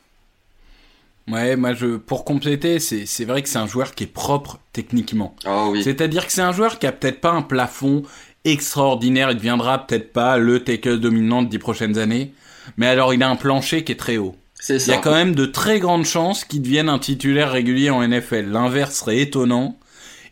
Ouais, 1.29 1.57
moi, 1.57 1.73
je, 1.73 1.97
pour 1.97 2.23
compléter, 2.23 2.79
c'est 2.79 3.05
c'est 3.05 3.25
vrai 3.25 3.41
que 3.43 3.49
c'est 3.49 3.57
un 3.57 3.67
joueur 3.67 3.93
qui 3.95 4.05
est 4.05 4.07
propre 4.07 4.59
techniquement. 4.71 5.35
Ah 5.45 5.67
oui. 5.67 5.83
C'est-à-dire 5.83 6.25
que 6.25 6.31
c'est 6.31 6.41
un 6.41 6.53
joueur 6.53 6.79
qui 6.79 6.87
a 6.87 6.91
peut-être 6.93 7.19
pas 7.19 7.31
un 7.31 7.41
plafond 7.41 8.03
extraordinaire, 8.45 9.31
il 9.31 9.37
deviendra 9.37 9.85
peut-être 9.85 10.13
pas 10.13 10.37
le 10.37 10.63
tackle 10.63 10.99
dominant 10.99 11.41
de 11.41 11.49
10 11.49 11.59
prochaines 11.59 11.97
années, 11.97 12.33
mais 12.77 12.87
alors 12.87 13.13
il 13.13 13.21
a 13.23 13.29
un 13.29 13.35
plancher 13.35 13.83
qui 13.83 13.91
est 13.91 13.95
très 13.95 14.17
haut. 14.17 14.35
C'est 14.59 14.77
Il 14.85 14.87
y 14.87 14.93
a 14.93 14.95
ça. 14.95 15.01
quand 15.01 15.11
même 15.13 15.35
de 15.35 15.45
très 15.45 15.79
grandes 15.79 16.05
chances 16.05 16.45
qu'il 16.45 16.61
devienne 16.61 16.89
un 16.89 16.99
titulaire 16.99 17.51
régulier 17.51 17.89
en 17.89 18.01
NFL. 18.07 18.45
L'inverse 18.49 18.95
serait 18.99 19.19
étonnant. 19.19 19.77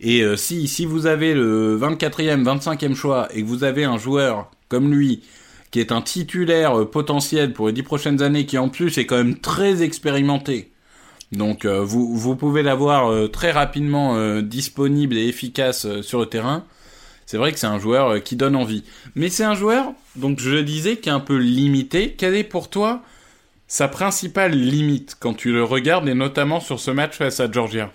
Et 0.01 0.21
euh, 0.21 0.35
si, 0.35 0.67
si 0.67 0.85
vous 0.85 1.05
avez 1.07 1.33
le 1.33 1.77
24e, 1.77 2.43
25e 2.43 2.95
choix 2.95 3.27
et 3.33 3.41
que 3.41 3.47
vous 3.47 3.63
avez 3.63 3.83
un 3.83 3.97
joueur 3.97 4.49
comme 4.69 4.93
lui 4.93 5.23
qui 5.71 5.79
est 5.79 5.91
un 5.91 6.01
titulaire 6.01 6.79
euh, 6.79 6.85
potentiel 6.89 7.53
pour 7.53 7.67
les 7.67 7.73
10 7.73 7.83
prochaines 7.83 8.21
années, 8.21 8.45
qui 8.45 8.57
en 8.57 8.69
plus 8.69 8.97
est 8.97 9.05
quand 9.05 9.17
même 9.17 9.37
très 9.39 9.83
expérimenté, 9.83 10.71
donc 11.31 11.65
euh, 11.65 11.83
vous, 11.83 12.15
vous 12.15 12.35
pouvez 12.35 12.63
l'avoir 12.63 13.11
euh, 13.11 13.27
très 13.27 13.51
rapidement 13.51 14.15
euh, 14.15 14.41
disponible 14.41 15.17
et 15.17 15.27
efficace 15.27 16.01
sur 16.01 16.19
le 16.19 16.27
terrain. 16.27 16.65
C'est 17.25 17.37
vrai 17.37 17.51
que 17.51 17.59
c'est 17.59 17.67
un 17.67 17.79
joueur 17.79 18.21
qui 18.21 18.35
donne 18.35 18.55
envie. 18.55 18.83
Mais 19.15 19.29
c'est 19.29 19.43
un 19.43 19.55
joueur, 19.55 19.93
donc 20.15 20.39
je 20.39 20.51
le 20.51 20.63
disais, 20.63 20.97
qui 20.97 21.09
est 21.09 21.11
un 21.11 21.19
peu 21.19 21.37
limité. 21.37 22.13
Quelle 22.13 22.35
est 22.35 22.43
pour 22.43 22.69
toi 22.69 23.01
sa 23.67 23.87
principale 23.87 24.51
limite 24.51 25.17
quand 25.19 25.33
tu 25.33 25.51
le 25.51 25.63
regardes 25.63 26.07
et 26.07 26.13
notamment 26.13 26.59
sur 26.59 26.79
ce 26.79 26.91
match 26.91 27.15
face 27.15 27.39
à 27.39 27.51
Georgia? 27.51 27.91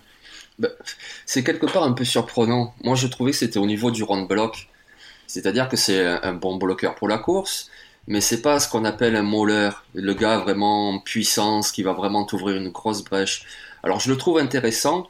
C'est 1.27 1.45
quelque 1.45 1.67
part 1.67 1.85
un 1.85 1.93
peu 1.93 2.05
surprenant. 2.05 2.75
Moi, 2.83 2.97
je 2.97 3.07
trouvais 3.07 3.31
que 3.31 3.37
c'était 3.37 3.61
au 3.61 3.67
niveau 3.67 3.93
du 3.93 4.03
run 4.03 4.23
block. 4.23 4.69
C'est-à-dire 5.29 5.69
que 5.69 5.77
c'est 5.77 6.05
un 6.05 6.35
bon 6.35 6.57
bloqueur 6.57 6.97
pour 6.97 7.07
la 7.07 7.19
course, 7.19 7.71
mais 8.07 8.21
c'est 8.21 8.43
pas 8.43 8.61
ce 8.61 8.69
qu'on 8.69 8.85
appelle 8.85 9.17
un 9.17 9.23
mauler, 9.23 9.71
le 9.95 10.15
gars 10.15 10.39
vraiment 10.39 10.91
en 10.91 10.99
puissance 10.99 11.73
qui 11.73 11.83
va 11.83 11.93
vraiment 11.93 12.25
t'ouvrir 12.25 12.57
une 12.57 12.71
grosse 12.71 13.05
brèche. 13.05 13.45
Alors, 13.83 14.01
je 14.01 14.11
le 14.11 14.17
trouve 14.17 14.39
intéressant 14.39 15.07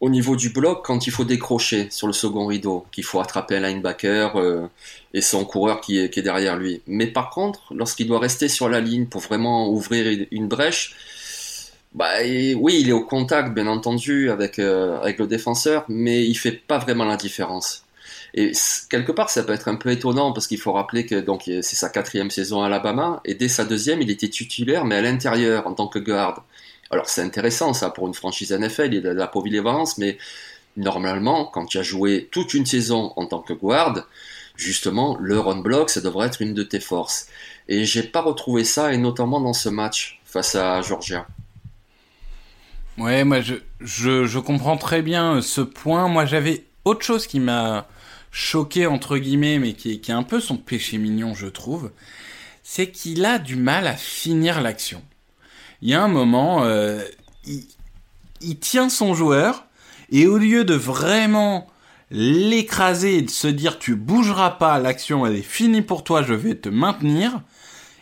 au 0.00 0.10
niveau 0.10 0.36
du 0.36 0.50
bloc 0.50 0.84
quand 0.84 1.06
il 1.06 1.10
faut 1.10 1.24
décrocher 1.24 1.88
sur 1.90 2.06
le 2.06 2.12
second 2.12 2.46
rideau, 2.46 2.84
qu'il 2.92 3.04
faut 3.04 3.20
attraper 3.20 3.56
un 3.56 3.60
linebacker 3.60 4.36
euh, 4.36 4.66
et 5.14 5.20
son 5.20 5.44
coureur 5.44 5.80
qui 5.80 5.98
est, 5.98 6.18
derrière 6.18 6.56
lui. 6.56 6.82
Mais 6.86 7.06
par 7.06 7.30
contre, 7.30 7.72
lorsqu'il 7.74 8.06
doit 8.06 8.18
rester 8.18 8.48
sur 8.48 8.68
la 8.68 8.80
ligne 8.80 9.06
pour 9.06 9.20
vraiment 9.22 9.70
ouvrir 9.70 10.26
une 10.30 10.48
brèche, 10.48 10.94
bah 11.94 12.10
oui, 12.20 12.80
il 12.80 12.88
est 12.88 12.92
au 12.92 13.04
contact, 13.04 13.54
bien 13.54 13.68
entendu, 13.68 14.30
avec, 14.30 14.58
euh, 14.58 15.00
avec 15.00 15.18
le 15.18 15.26
défenseur, 15.26 15.84
mais 15.88 16.24
il 16.24 16.34
fait 16.34 16.52
pas 16.52 16.78
vraiment 16.78 17.04
la 17.04 17.16
différence. 17.16 17.83
Et 18.36 18.50
quelque 18.90 19.12
part, 19.12 19.30
ça 19.30 19.44
peut 19.44 19.52
être 19.52 19.68
un 19.68 19.76
peu 19.76 19.92
étonnant 19.92 20.32
parce 20.32 20.48
qu'il 20.48 20.58
faut 20.58 20.72
rappeler 20.72 21.06
que 21.06 21.14
donc 21.14 21.42
c'est 21.44 21.62
sa 21.62 21.88
quatrième 21.88 22.32
saison 22.32 22.62
à 22.62 22.66
Alabama 22.66 23.20
et 23.24 23.34
dès 23.34 23.46
sa 23.46 23.64
deuxième, 23.64 24.02
il 24.02 24.10
était 24.10 24.28
titulaire, 24.28 24.84
mais 24.84 24.96
à 24.96 25.02
l'intérieur 25.02 25.68
en 25.68 25.74
tant 25.74 25.86
que 25.86 26.00
garde. 26.00 26.38
Alors 26.90 27.08
c'est 27.08 27.22
intéressant 27.22 27.72
ça 27.74 27.90
pour 27.90 28.08
une 28.08 28.14
franchise 28.14 28.52
NFL, 28.52 28.92
il 28.92 29.06
a 29.06 29.14
de 29.14 29.18
la 29.18 29.28
polyvalence, 29.28 29.98
mais 29.98 30.18
normalement, 30.76 31.44
quand 31.44 31.66
tu 31.66 31.78
as 31.78 31.84
joué 31.84 32.28
toute 32.32 32.54
une 32.54 32.66
saison 32.66 33.12
en 33.14 33.26
tant 33.26 33.38
que 33.38 33.52
guard, 33.52 34.04
justement, 34.56 35.16
le 35.20 35.38
run 35.38 35.60
block, 35.60 35.88
ça 35.88 36.00
devrait 36.00 36.26
être 36.26 36.42
une 36.42 36.54
de 36.54 36.64
tes 36.64 36.80
forces. 36.80 37.28
Et 37.68 37.84
j'ai 37.84 38.02
pas 38.02 38.20
retrouvé 38.20 38.64
ça, 38.64 38.92
et 38.92 38.96
notamment 38.96 39.40
dans 39.40 39.52
ce 39.52 39.68
match 39.68 40.20
face 40.24 40.56
à 40.56 40.82
Georgia. 40.82 41.28
Ouais, 42.98 43.22
moi 43.22 43.40
je, 43.40 43.54
je, 43.80 44.24
je 44.26 44.38
comprends 44.40 44.76
très 44.76 45.02
bien 45.02 45.40
ce 45.40 45.60
point. 45.60 46.08
Moi 46.08 46.26
j'avais 46.26 46.64
autre 46.84 47.04
chose 47.04 47.28
qui 47.28 47.38
m'a 47.38 47.86
choqué 48.34 48.86
entre 48.86 49.16
guillemets, 49.16 49.58
mais 49.60 49.72
qui 49.74 49.92
est, 49.92 49.98
qui 49.98 50.10
est 50.10 50.14
un 50.14 50.24
peu 50.24 50.40
son 50.40 50.56
péché 50.56 50.98
mignon, 50.98 51.34
je 51.34 51.46
trouve. 51.46 51.92
C'est 52.64 52.90
qu'il 52.90 53.24
a 53.24 53.38
du 53.38 53.54
mal 53.54 53.86
à 53.86 53.94
finir 53.94 54.60
l'action. 54.60 55.02
Il 55.80 55.88
y 55.90 55.94
a 55.94 56.02
un 56.02 56.08
moment, 56.08 56.64
euh, 56.64 57.02
il, 57.46 57.62
il 58.40 58.58
tient 58.58 58.88
son 58.88 59.14
joueur 59.14 59.66
et 60.10 60.26
au 60.26 60.36
lieu 60.36 60.64
de 60.64 60.74
vraiment 60.74 61.68
l'écraser 62.10 63.18
et 63.18 63.22
de 63.22 63.30
se 63.30 63.46
dire 63.48 63.78
tu 63.78 63.94
bougeras 63.94 64.50
pas, 64.52 64.78
l'action 64.78 65.26
elle 65.26 65.36
est 65.36 65.42
finie 65.42 65.82
pour 65.82 66.04
toi, 66.04 66.22
je 66.22 66.34
vais 66.34 66.54
te 66.54 66.68
maintenir, 66.68 67.40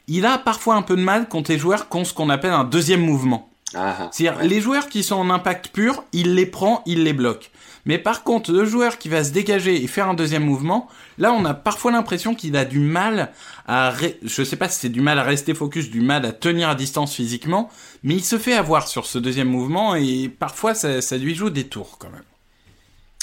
il 0.08 0.24
a 0.26 0.38
parfois 0.38 0.76
un 0.76 0.82
peu 0.82 0.96
de 0.96 1.02
mal 1.02 1.28
contre 1.28 1.50
les 1.50 1.58
joueurs 1.58 1.88
qui 1.88 1.96
ont 1.98 2.04
ce 2.04 2.14
qu'on 2.14 2.30
appelle 2.30 2.52
un 2.52 2.64
deuxième 2.64 3.02
mouvement. 3.02 3.50
Ah, 3.74 3.96
ah. 4.00 4.10
C'est-à-dire, 4.12 4.40
Ouais. 4.40 4.48
les 4.48 4.60
joueurs 4.60 4.88
qui 4.88 5.02
sont 5.02 5.16
en 5.16 5.30
impact 5.30 5.68
pur, 5.68 6.04
il 6.12 6.34
les 6.34 6.46
prend, 6.46 6.82
il 6.86 7.04
les 7.04 7.12
bloque. 7.12 7.50
Mais 7.84 7.98
par 7.98 8.22
contre, 8.22 8.52
le 8.52 8.64
joueur 8.64 8.96
qui 8.98 9.08
va 9.08 9.24
se 9.24 9.32
dégager 9.32 9.82
et 9.82 9.86
faire 9.88 10.08
un 10.08 10.14
deuxième 10.14 10.44
mouvement, 10.44 10.88
là, 11.18 11.32
on 11.32 11.44
a 11.44 11.52
parfois 11.52 11.90
l'impression 11.90 12.34
qu'il 12.34 12.56
a 12.56 12.64
du 12.64 12.78
mal 12.78 13.32
à, 13.66 13.92
re- 13.92 14.14
je 14.22 14.44
sais 14.44 14.54
pas 14.56 14.68
si 14.68 14.78
c'est 14.78 14.88
du 14.88 15.00
mal 15.00 15.18
à 15.18 15.24
rester 15.24 15.52
focus, 15.52 15.90
du 15.90 16.00
mal 16.00 16.24
à 16.24 16.32
tenir 16.32 16.68
à 16.68 16.74
distance 16.76 17.14
physiquement, 17.14 17.70
mais 18.04 18.14
il 18.14 18.24
se 18.24 18.38
fait 18.38 18.54
avoir 18.54 18.86
sur 18.86 19.06
ce 19.06 19.18
deuxième 19.18 19.48
mouvement 19.48 19.96
et 19.96 20.28
parfois 20.28 20.74
ça, 20.74 21.00
ça 21.02 21.16
lui 21.16 21.34
joue 21.34 21.50
des 21.50 21.64
tours 21.64 21.98
quand 21.98 22.10
même. 22.10 22.22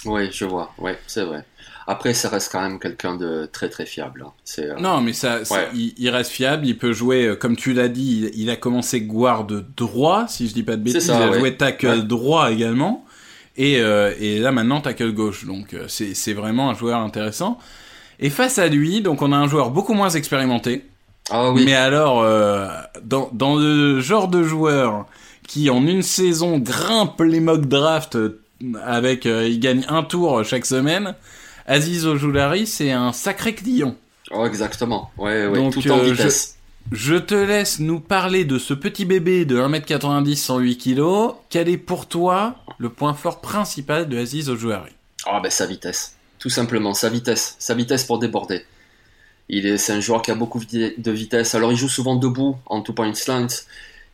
Oui, 0.05 0.29
je 0.31 0.45
vois. 0.45 0.73
Ouais, 0.77 0.97
c'est 1.07 1.23
vrai. 1.23 1.43
Après, 1.87 2.13
ça 2.13 2.29
reste 2.29 2.51
quand 2.51 2.61
même 2.61 2.79
quelqu'un 2.79 3.15
de 3.15 3.49
très 3.51 3.69
très 3.69 3.85
fiable. 3.85 4.23
hein. 4.27 4.31
Euh, 4.59 4.75
Non, 4.79 5.01
mais 5.01 5.11
ça, 5.11 5.43
ça- 5.43 5.55
Ouais. 5.55 5.67
il, 5.73 5.93
il 5.97 6.09
reste 6.09 6.31
fiable. 6.31 6.65
Il 6.67 6.77
peut 6.77 6.93
jouer, 6.93 7.25
euh, 7.25 7.35
comme 7.35 7.55
tu 7.55 7.73
l'as 7.73 7.87
dit, 7.89 8.29
il, 8.35 8.41
il 8.43 8.49
a 8.49 8.55
commencé 8.55 9.01
guard 9.01 9.45
droit, 9.45 10.27
si 10.27 10.47
je 10.47 10.53
dis 10.53 10.63
pas 10.63 10.75
de 10.75 10.83
bêtises. 10.83 11.05
ça, 11.07 11.17
il 11.17 11.23
a 11.23 11.29
ouais. 11.31 11.39
joué 11.39 11.57
tackle 11.57 11.87
Ouais. 11.87 12.01
droit 12.03 12.51
également. 12.51 13.05
Et, 13.59 13.79
euh, 13.79 14.13
et 14.19 14.39
là 14.39 14.51
maintenant 14.51 14.81
tackle 14.81 15.11
gauche. 15.11 15.45
Donc 15.45 15.73
euh, 15.73 15.85
c'est 15.87 16.33
vraiment 16.33 16.71
un 16.71 16.73
joueur 16.73 16.99
intéressant. 16.99 17.59
Et 18.19 18.29
face 18.29 18.57
à 18.57 18.67
lui, 18.67 19.01
donc 19.01 19.21
on 19.21 19.31
a 19.31 19.37
un 19.37 19.47
joueur 19.47 19.69
beaucoup 19.69 19.93
moins 19.93 20.09
expérimenté. 20.09 20.85
Ah 21.29 21.51
oui. 21.51 21.63
Mais 21.65 21.75
alors, 21.75 22.21
euh, 22.21 22.67
dans, 23.03 23.29
dans 23.33 23.55
le 23.55 23.99
genre 23.99 24.29
de 24.29 24.43
joueur 24.43 25.05
qui 25.47 25.69
en 25.69 25.85
une 25.85 26.01
saison 26.01 26.57
grimpe 26.57 27.21
les 27.21 27.39
mock 27.39 27.65
draft 27.65 28.15
euh, 28.15 28.41
avec, 28.83 29.25
euh, 29.25 29.47
il 29.47 29.59
gagne 29.59 29.85
un 29.89 30.03
tour 30.03 30.43
chaque 30.43 30.65
semaine, 30.65 31.15
Aziz 31.65 32.07
Ojulari, 32.07 32.65
c'est 32.65 32.91
un 32.91 33.11
sacré 33.13 33.53
client. 33.55 33.95
Oh, 34.31 34.45
exactement. 34.45 35.11
Ouais, 35.17 35.47
ouais. 35.47 35.57
Donc, 35.57 35.73
tout 35.73 35.91
en 35.91 35.99
euh, 35.99 36.11
vitesse. 36.11 36.57
Je 36.91 37.15
te 37.15 37.35
laisse 37.35 37.79
nous 37.79 37.99
parler 37.99 38.45
de 38.45 38.57
ce 38.57 38.73
petit 38.73 39.05
bébé 39.05 39.45
de 39.45 39.59
1m90, 39.59 40.35
108 40.35 40.77
kg. 40.77 41.35
Quel 41.49 41.69
est 41.69 41.77
pour 41.77 42.07
toi 42.07 42.55
le 42.79 42.89
point 42.89 43.13
fort 43.13 43.41
principal 43.41 44.09
de 44.09 44.17
Aziz 44.17 44.49
Ojulari 44.49 44.91
Ah 45.27 45.39
ben 45.39 45.51
sa 45.51 45.67
vitesse, 45.67 46.15
tout 46.39 46.49
simplement 46.49 46.95
sa 46.95 47.09
vitesse, 47.09 47.55
sa 47.59 47.75
vitesse 47.75 48.05
pour 48.05 48.17
déborder. 48.17 48.65
Il 49.49 49.67
est, 49.67 49.77
c'est 49.77 49.93
un 49.93 49.99
joueur 49.99 50.23
qui 50.23 50.31
a 50.31 50.35
beaucoup 50.35 50.59
de 50.59 51.11
vitesse. 51.11 51.53
Alors 51.53 51.71
il 51.71 51.77
joue 51.77 51.89
souvent 51.89 52.15
debout 52.15 52.57
en 52.65 52.81
two 52.81 52.93
point 52.93 53.13
slant 53.13 53.47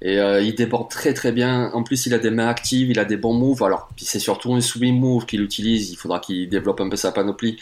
et 0.01 0.19
euh, 0.19 0.41
il 0.41 0.55
déborde 0.55 0.89
très 0.89 1.13
très 1.13 1.31
bien. 1.31 1.71
En 1.73 1.83
plus 1.83 2.05
il 2.05 2.13
a 2.13 2.19
des 2.19 2.29
mains 2.29 2.47
actives, 2.47 2.89
il 2.89 2.99
a 2.99 3.05
des 3.05 3.17
bons 3.17 3.33
moves. 3.33 3.63
Alors 3.63 3.89
c'est 3.97 4.19
surtout 4.19 4.53
un 4.53 4.61
swing 4.61 4.99
move 4.99 5.25
qu'il 5.25 5.41
utilise. 5.41 5.91
Il 5.91 5.95
faudra 5.95 6.19
qu'il 6.19 6.49
développe 6.49 6.81
un 6.81 6.89
peu 6.89 6.97
sa 6.97 7.13
panoplie. 7.13 7.57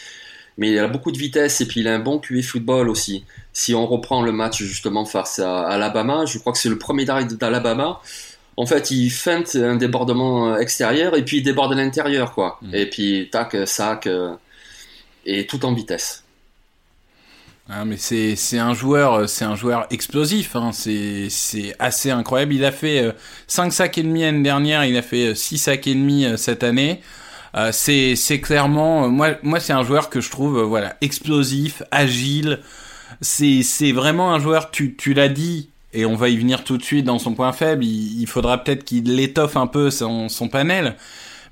Mais 0.58 0.72
il 0.72 0.80
a 0.80 0.88
beaucoup 0.88 1.12
de 1.12 1.18
vitesse 1.18 1.62
et 1.62 1.68
puis 1.68 1.80
il 1.80 1.88
a 1.88 1.94
un 1.94 2.00
bon 2.00 2.20
QI 2.20 2.44
football 2.44 2.90
aussi. 2.90 3.26
Si 3.54 3.74
on 3.74 3.88
reprend 3.88 4.22
le 4.22 4.32
match 4.32 4.62
justement 4.64 5.06
face 5.06 5.40
à 5.40 5.68
Alabama, 5.68 6.26
je 6.26 6.38
crois 6.38 6.54
que 6.54 6.60
c'est 6.60 6.70
le 6.70 6.78
premier 6.78 7.06
drive 7.06 7.36
d'Alabama. 7.38 8.02
En 8.56 8.68
fait, 8.68 8.92
il 8.92 9.10
feinte 9.10 9.56
un 9.56 9.76
débordement 9.76 10.56
extérieur 10.58 11.16
et 11.18 11.26
puis 11.26 11.38
il 11.38 11.44
déborde 11.44 11.74
à 11.74 11.76
l'intérieur, 11.76 12.34
quoi. 12.34 12.60
Mhm. 12.62 12.76
Et 12.76 12.86
puis 12.88 13.30
tac, 13.32 13.56
sac, 13.66 14.06
euh, 14.06 14.36
et 15.26 15.48
tout 15.48 15.66
en 15.66 15.74
vitesse. 15.74 16.24
Ah, 17.70 17.86
mais 17.86 17.96
c'est 17.96 18.36
c'est 18.36 18.60
un 18.60 18.74
joueur 18.74 19.14
euh, 19.14 19.28
c'est 19.28 19.46
un 19.46 19.56
joueur 19.56 19.88
explosif 19.90 20.58
hein. 20.58 20.72
c'est 20.74 21.30
c'est 21.30 21.74
assez 21.80 22.12
incroyable 22.12 22.54
il 22.54 22.66
a 22.66 22.74
fait 22.74 23.02
euh, 23.02 23.14
5 23.48 23.72
sacs 23.72 23.98
et 23.98 24.04
demi 24.04 24.24
l'année 24.24 24.44
dernière 24.44 24.84
il 24.84 24.98
a 24.98 25.02
fait 25.02 25.28
euh, 25.28 25.34
6 25.34 25.60
sacs 25.60 25.88
et 25.88 25.96
demi 25.96 26.26
euh, 26.26 26.36
cette 26.36 26.64
année 26.64 27.00
Euh, 27.56 27.70
c'est 27.72 28.16
c'est 28.16 28.42
clairement 28.42 29.06
euh, 29.06 29.08
moi 29.10 29.32
moi 29.44 29.60
c'est 29.60 29.74
un 29.74 29.84
joueur 29.84 30.10
que 30.10 30.22
je 30.22 30.32
trouve 30.32 30.58
euh, 30.60 30.64
voilà 30.64 30.96
explosif 31.02 31.84
agile. 31.92 32.60
C'est 33.22 33.64
c'est 33.64 33.92
vraiment 33.92 34.34
un 34.34 34.40
joueur 34.40 34.72
tu 34.72 34.96
tu 34.96 35.14
l'as 35.14 35.30
dit 35.30 35.70
et 35.94 36.06
on 36.06 36.16
va 36.16 36.30
y 36.30 36.38
venir 36.38 36.64
tout 36.64 36.78
de 36.78 36.84
suite 36.84 37.06
dans 37.06 37.20
son 37.20 37.36
point 37.36 37.54
faible 37.54 37.86
il, 37.86 38.22
il 38.22 38.28
faudra 38.28 38.58
peut-être 38.64 38.84
qu'il 38.86 39.20
étoffe 39.20 39.58
un 39.58 39.68
peu 39.68 39.92
son 39.92 40.30
son 40.30 40.50
panel. 40.50 40.96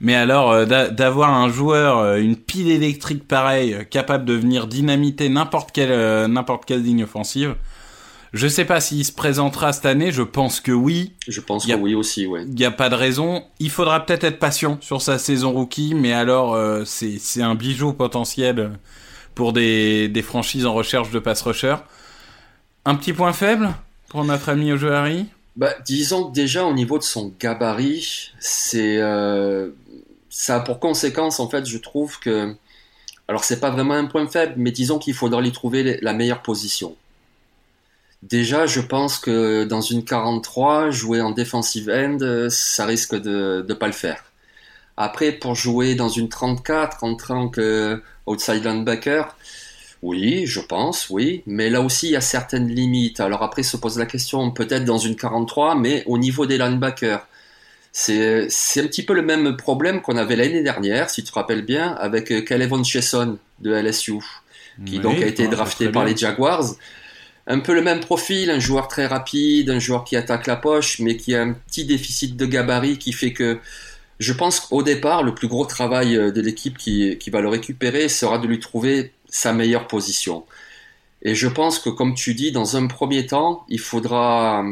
Mais 0.02 0.16
alors, 0.16 0.66
d'a- 0.68 0.90
d'avoir 0.90 1.32
un 1.34 1.50
joueur, 1.50 2.18
une 2.18 2.36
pile 2.36 2.70
électrique 2.72 3.28
pareille, 3.28 3.88
capable 3.90 4.26
de 4.26 4.34
venir 4.34 4.68
dynamiter 4.68 5.30
n'importe 5.30 5.72
quelle, 5.72 6.28
n'importe 6.32 6.66
quelle 6.66 6.84
ligne 6.84 7.04
offensive, 7.06 7.56
je 8.34 8.48
sais 8.48 8.64
pas 8.66 8.80
s'il 8.80 9.04
se 9.04 9.12
présentera 9.12 9.74
cette 9.74 9.86
année, 9.86 10.12
je 10.12 10.22
pense 10.22 10.62
que 10.62 10.72
oui. 10.72 11.14
Je 11.28 11.42
pense 11.42 11.70
a- 11.70 11.74
que 11.74 11.80
oui 11.80 11.96
aussi, 11.96 12.26
ouais. 12.26 12.44
Il 12.44 12.56
n'y 12.56 12.66
a 12.66 12.72
pas 12.72 12.90
de 12.90 12.96
raison. 12.96 13.44
Il 13.60 13.70
faudra 13.70 14.06
peut-être 14.06 14.24
être 14.24 14.40
patient 14.40 14.78
sur 14.82 15.02
sa 15.02 15.18
saison 15.20 15.52
rookie, 15.52 15.94
mais 15.96 16.14
alors, 16.14 16.54
euh, 16.54 16.84
c'est, 16.86 17.42
un 17.42 17.56
bijou 17.56 17.92
potentiel 17.94 18.72
pour 19.36 19.52
des, 19.54 20.08
des 20.08 20.22
franchises 20.22 20.66
en 20.66 20.74
recherche 20.74 21.12
de 21.12 21.20
pass 21.20 21.42
rusher. 21.42 21.76
Un 22.86 22.96
petit 22.96 23.14
point 23.14 23.34
faible 23.34 23.70
pour 24.10 24.24
notre 24.24 24.50
ami 24.50 24.72
Ojoari 24.72 25.26
Bah, 25.58 25.74
disons 25.86 26.30
que 26.30 26.34
déjà 26.34 26.66
au 26.66 26.74
niveau 26.74 26.98
de 26.98 27.04
son 27.04 27.34
gabarit, 27.40 28.32
c'est 28.40 28.98
euh, 28.98 29.72
ça 30.30 30.56
a 30.56 30.60
pour 30.62 30.80
conséquence 30.80 31.40
en 31.40 31.50
fait, 31.50 31.66
je 31.68 31.78
trouve 31.78 32.20
que 32.20 32.56
alors 33.28 33.44
c'est 33.44 33.60
pas 33.60 33.70
vraiment 33.70 33.94
un 33.94 34.06
point 34.06 34.28
faible, 34.28 34.54
mais 34.58 34.72
disons 34.72 35.00
qu'il 35.00 35.14
faudra 35.14 35.42
lui 35.42 35.52
trouver 35.52 36.00
la 36.02 36.14
meilleure 36.14 36.42
position. 36.42 36.96
Déjà, 38.24 38.68
je 38.68 38.82
pense 38.82 39.18
que 39.18 39.64
dans 39.64 39.82
une 39.82 40.04
43, 40.04 40.92
jouer 40.92 41.22
en 41.22 41.32
defensive 41.32 41.90
end, 41.90 42.20
euh, 42.22 42.50
ça 42.50 42.86
risque 42.86 43.16
de 43.16 43.66
ne 43.68 43.74
pas 43.74 43.88
le 43.88 43.94
faire. 43.94 44.24
Après, 44.96 45.32
pour 45.32 45.56
jouer 45.56 45.96
dans 45.96 46.10
une 46.10 46.30
34 46.30 47.04
en 47.04 47.16
tant 47.16 47.50
que 47.50 48.02
outside 48.28 48.64
linebacker, 48.64 49.36
oui, 50.04 50.46
je 50.46 50.60
pense, 50.60 51.10
oui, 51.10 51.44
mais 51.46 51.70
là 51.70 51.82
aussi 51.82 52.08
il 52.08 52.12
y 52.12 52.16
a 52.16 52.22
certaines 52.22 52.68
limites. 52.68 53.20
Alors 53.20 53.44
après 53.44 53.64
se 53.64 53.78
pose 53.78 53.98
la 53.98 54.06
question, 54.06 54.52
peut-être 54.52 54.86
dans 54.86 54.98
une 54.98 55.16
43, 55.16 55.76
mais 55.76 56.04
au 56.06 56.18
niveau 56.18 56.46
des 56.46 56.58
linebackers. 56.58 57.28
C'est 57.92 58.48
un 58.78 58.88
petit 58.88 59.04
peu 59.04 59.14
le 59.14 59.22
même 59.22 59.58
problème 59.58 60.02
qu'on 60.02 60.16
avait 60.16 60.38
l'année 60.38 60.64
dernière, 60.64 61.10
si 61.10 61.24
tu 61.24 61.30
te 61.30 61.36
rappelles 61.36 61.66
bien, 61.66 61.92
avec 61.94 62.32
euh, 62.32 62.42
Calvin 62.42 62.84
Chesson 62.84 63.38
de 63.60 63.74
LSU, 63.74 64.20
qui 64.86 65.00
donc 65.00 65.22
a 65.22 65.26
été 65.26 65.48
drafté 65.48 65.90
par 65.90 66.06
les 66.06 66.16
Jaguars. 66.16 66.64
Un 67.48 67.60
peu 67.60 67.74
le 67.74 67.82
même 67.82 68.00
profil, 68.02 68.50
un 68.52 68.60
joueur 68.60 68.88
très 68.88 69.08
rapide, 69.08 69.70
un 69.70 69.80
joueur 69.80 70.04
qui 70.04 70.16
attaque 70.16 70.48
la 70.48 70.56
poche, 70.56 71.00
mais 71.00 71.18
qui 71.18 71.36
a 71.36 71.42
un 71.42 71.54
petit 71.54 71.86
déficit 71.86 72.38
de 72.38 72.46
gabarit 72.46 72.98
qui 72.98 73.14
fait 73.14 73.34
que 73.34 73.60
je 74.20 74.34
pense 74.34 74.60
qu'au 74.62 74.84
départ, 74.84 75.24
le 75.24 75.36
plus 75.36 75.48
gros 75.48 75.66
travail 75.66 76.16
euh, 76.18 76.32
de 76.32 76.42
l'équipe 76.42 76.78
qui, 76.78 77.18
qui 77.20 77.30
va 77.32 77.42
le 77.42 77.50
récupérer 77.50 78.10
sera 78.10 78.38
de 78.40 78.48
lui 78.48 78.60
trouver 78.60 79.14
sa 79.30 79.54
meilleure 79.54 79.88
position. 79.88 80.46
Et 81.24 81.36
je 81.36 81.48
pense 81.48 81.80
que, 81.80 81.90
comme 81.90 82.16
tu 82.16 82.34
dis, 82.36 82.52
dans 82.52 82.78
un 82.78 82.88
premier 82.88 83.28
temps, 83.28 83.66
il 83.70 83.80
faudra, 83.80 84.64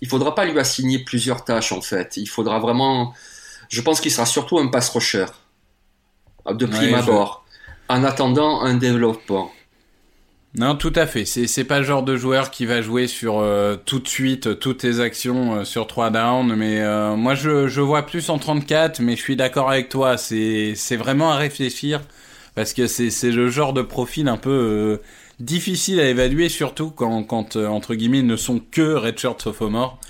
il 0.00 0.08
faudra 0.08 0.34
pas 0.34 0.46
lui 0.46 0.58
assigner 0.58 1.00
plusieurs 1.00 1.44
tâches 1.44 1.72
en 1.72 1.80
fait. 1.82 2.16
Il 2.18 2.28
faudra 2.28 2.58
vraiment, 2.60 3.14
je 3.68 3.80
pense 3.82 4.00
qu'il 4.00 4.12
sera 4.12 4.26
surtout 4.26 4.58
un 4.58 4.68
pass 4.68 4.90
rusher 4.90 5.26
de 6.50 6.66
prime 6.66 6.94
Ouais, 6.94 6.98
je- 7.02 7.10
abord, 7.10 7.44
en 7.88 8.04
attendant 8.04 8.60
un 8.62 8.74
développement. 8.74 9.52
Non, 10.54 10.76
tout 10.76 10.92
à 10.96 11.06
fait. 11.06 11.24
C'est 11.26 11.46
c'est 11.46 11.64
pas 11.64 11.78
le 11.78 11.84
genre 11.84 12.02
de 12.02 12.16
joueur 12.16 12.50
qui 12.50 12.64
va 12.64 12.80
jouer 12.80 13.06
sur 13.06 13.38
euh, 13.38 13.76
tout 13.76 13.98
de 14.00 14.08
suite 14.08 14.46
euh, 14.48 14.54
toutes 14.54 14.78
tes 14.78 14.98
actions 15.00 15.56
euh, 15.56 15.64
sur 15.64 15.86
3 15.86 16.10
downs, 16.10 16.54
mais 16.56 16.80
euh, 16.80 17.16
moi 17.16 17.34
je, 17.34 17.68
je 17.68 17.80
vois 17.82 18.06
plus 18.06 18.28
en 18.30 18.38
34, 18.38 19.00
mais 19.00 19.14
je 19.14 19.20
suis 19.20 19.36
d'accord 19.36 19.70
avec 19.70 19.88
toi. 19.90 20.16
C'est 20.16 20.72
c'est 20.74 20.96
vraiment 20.96 21.30
à 21.30 21.36
réfléchir 21.36 22.00
parce 22.54 22.72
que 22.72 22.86
c'est 22.86 23.10
c'est 23.10 23.30
le 23.30 23.50
genre 23.50 23.72
de 23.74 23.82
profil 23.82 24.26
un 24.26 24.38
peu 24.38 25.00
difficile 25.38 26.00
à 26.00 26.08
évaluer, 26.08 26.48
surtout 26.48 26.90
quand 26.90 27.22
quand 27.24 27.56
entre 27.56 27.94
guillemets 27.94 28.20
ils 28.20 28.26
ne 28.26 28.36
sont 28.36 28.58
que 28.58 28.94
redshirt 28.94 29.40
sophomore. 29.42 30.00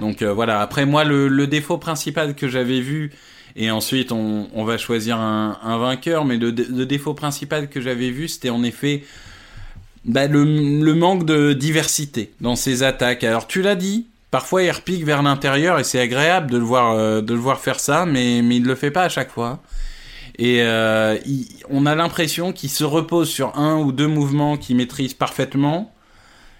Donc 0.00 0.22
voilà. 0.22 0.60
Après 0.60 0.84
moi 0.86 1.04
le, 1.04 1.26
le 1.28 1.46
défaut 1.46 1.78
principal 1.78 2.34
que 2.34 2.48
j'avais 2.48 2.80
vu 2.80 3.12
et 3.56 3.70
ensuite 3.70 4.12
on, 4.12 4.48
on 4.54 4.64
va 4.64 4.76
choisir 4.76 5.18
un, 5.18 5.78
vainqueur, 5.78 6.24
mais 6.26 6.36
le, 6.36 6.50
le 6.50 6.86
défaut 6.86 7.14
principal 7.14 7.68
que 7.70 7.80
j'avais 7.80 8.10
vu 8.10 8.28
c'était 8.28 8.50
en 8.50 8.62
effet 8.62 9.04
bah, 10.06 10.26
le, 10.26 10.44
le 10.44 10.94
manque 10.94 11.26
de 11.26 11.52
diversité 11.52 12.32
dans 12.40 12.56
ses 12.56 12.82
attaques. 12.82 13.24
Alors 13.24 13.46
tu 13.46 13.60
l'as 13.60 13.74
dit, 13.74 14.06
parfois 14.30 14.62
il 14.62 14.70
repique 14.70 15.04
vers 15.04 15.22
l'intérieur 15.22 15.78
et 15.78 15.84
c'est 15.84 16.00
agréable 16.00 16.50
de 16.50 16.58
le 16.58 16.64
voir 16.64 16.92
euh, 16.92 17.20
de 17.20 17.34
le 17.34 17.40
voir 17.40 17.60
faire 17.60 17.80
ça, 17.80 18.06
mais 18.06 18.40
mais 18.42 18.56
il 18.56 18.64
le 18.64 18.74
fait 18.74 18.90
pas 18.90 19.02
à 19.02 19.08
chaque 19.08 19.30
fois. 19.30 19.60
Et 20.38 20.62
euh, 20.62 21.16
on 21.70 21.86
a 21.86 21.94
l'impression 21.94 22.52
qu'il 22.52 22.70
se 22.70 22.84
repose 22.84 23.28
sur 23.28 23.56
un 23.58 23.78
ou 23.78 23.92
deux 23.92 24.06
mouvements 24.06 24.56
qu'il 24.56 24.76
maîtrise 24.76 25.14
parfaitement. 25.14 25.92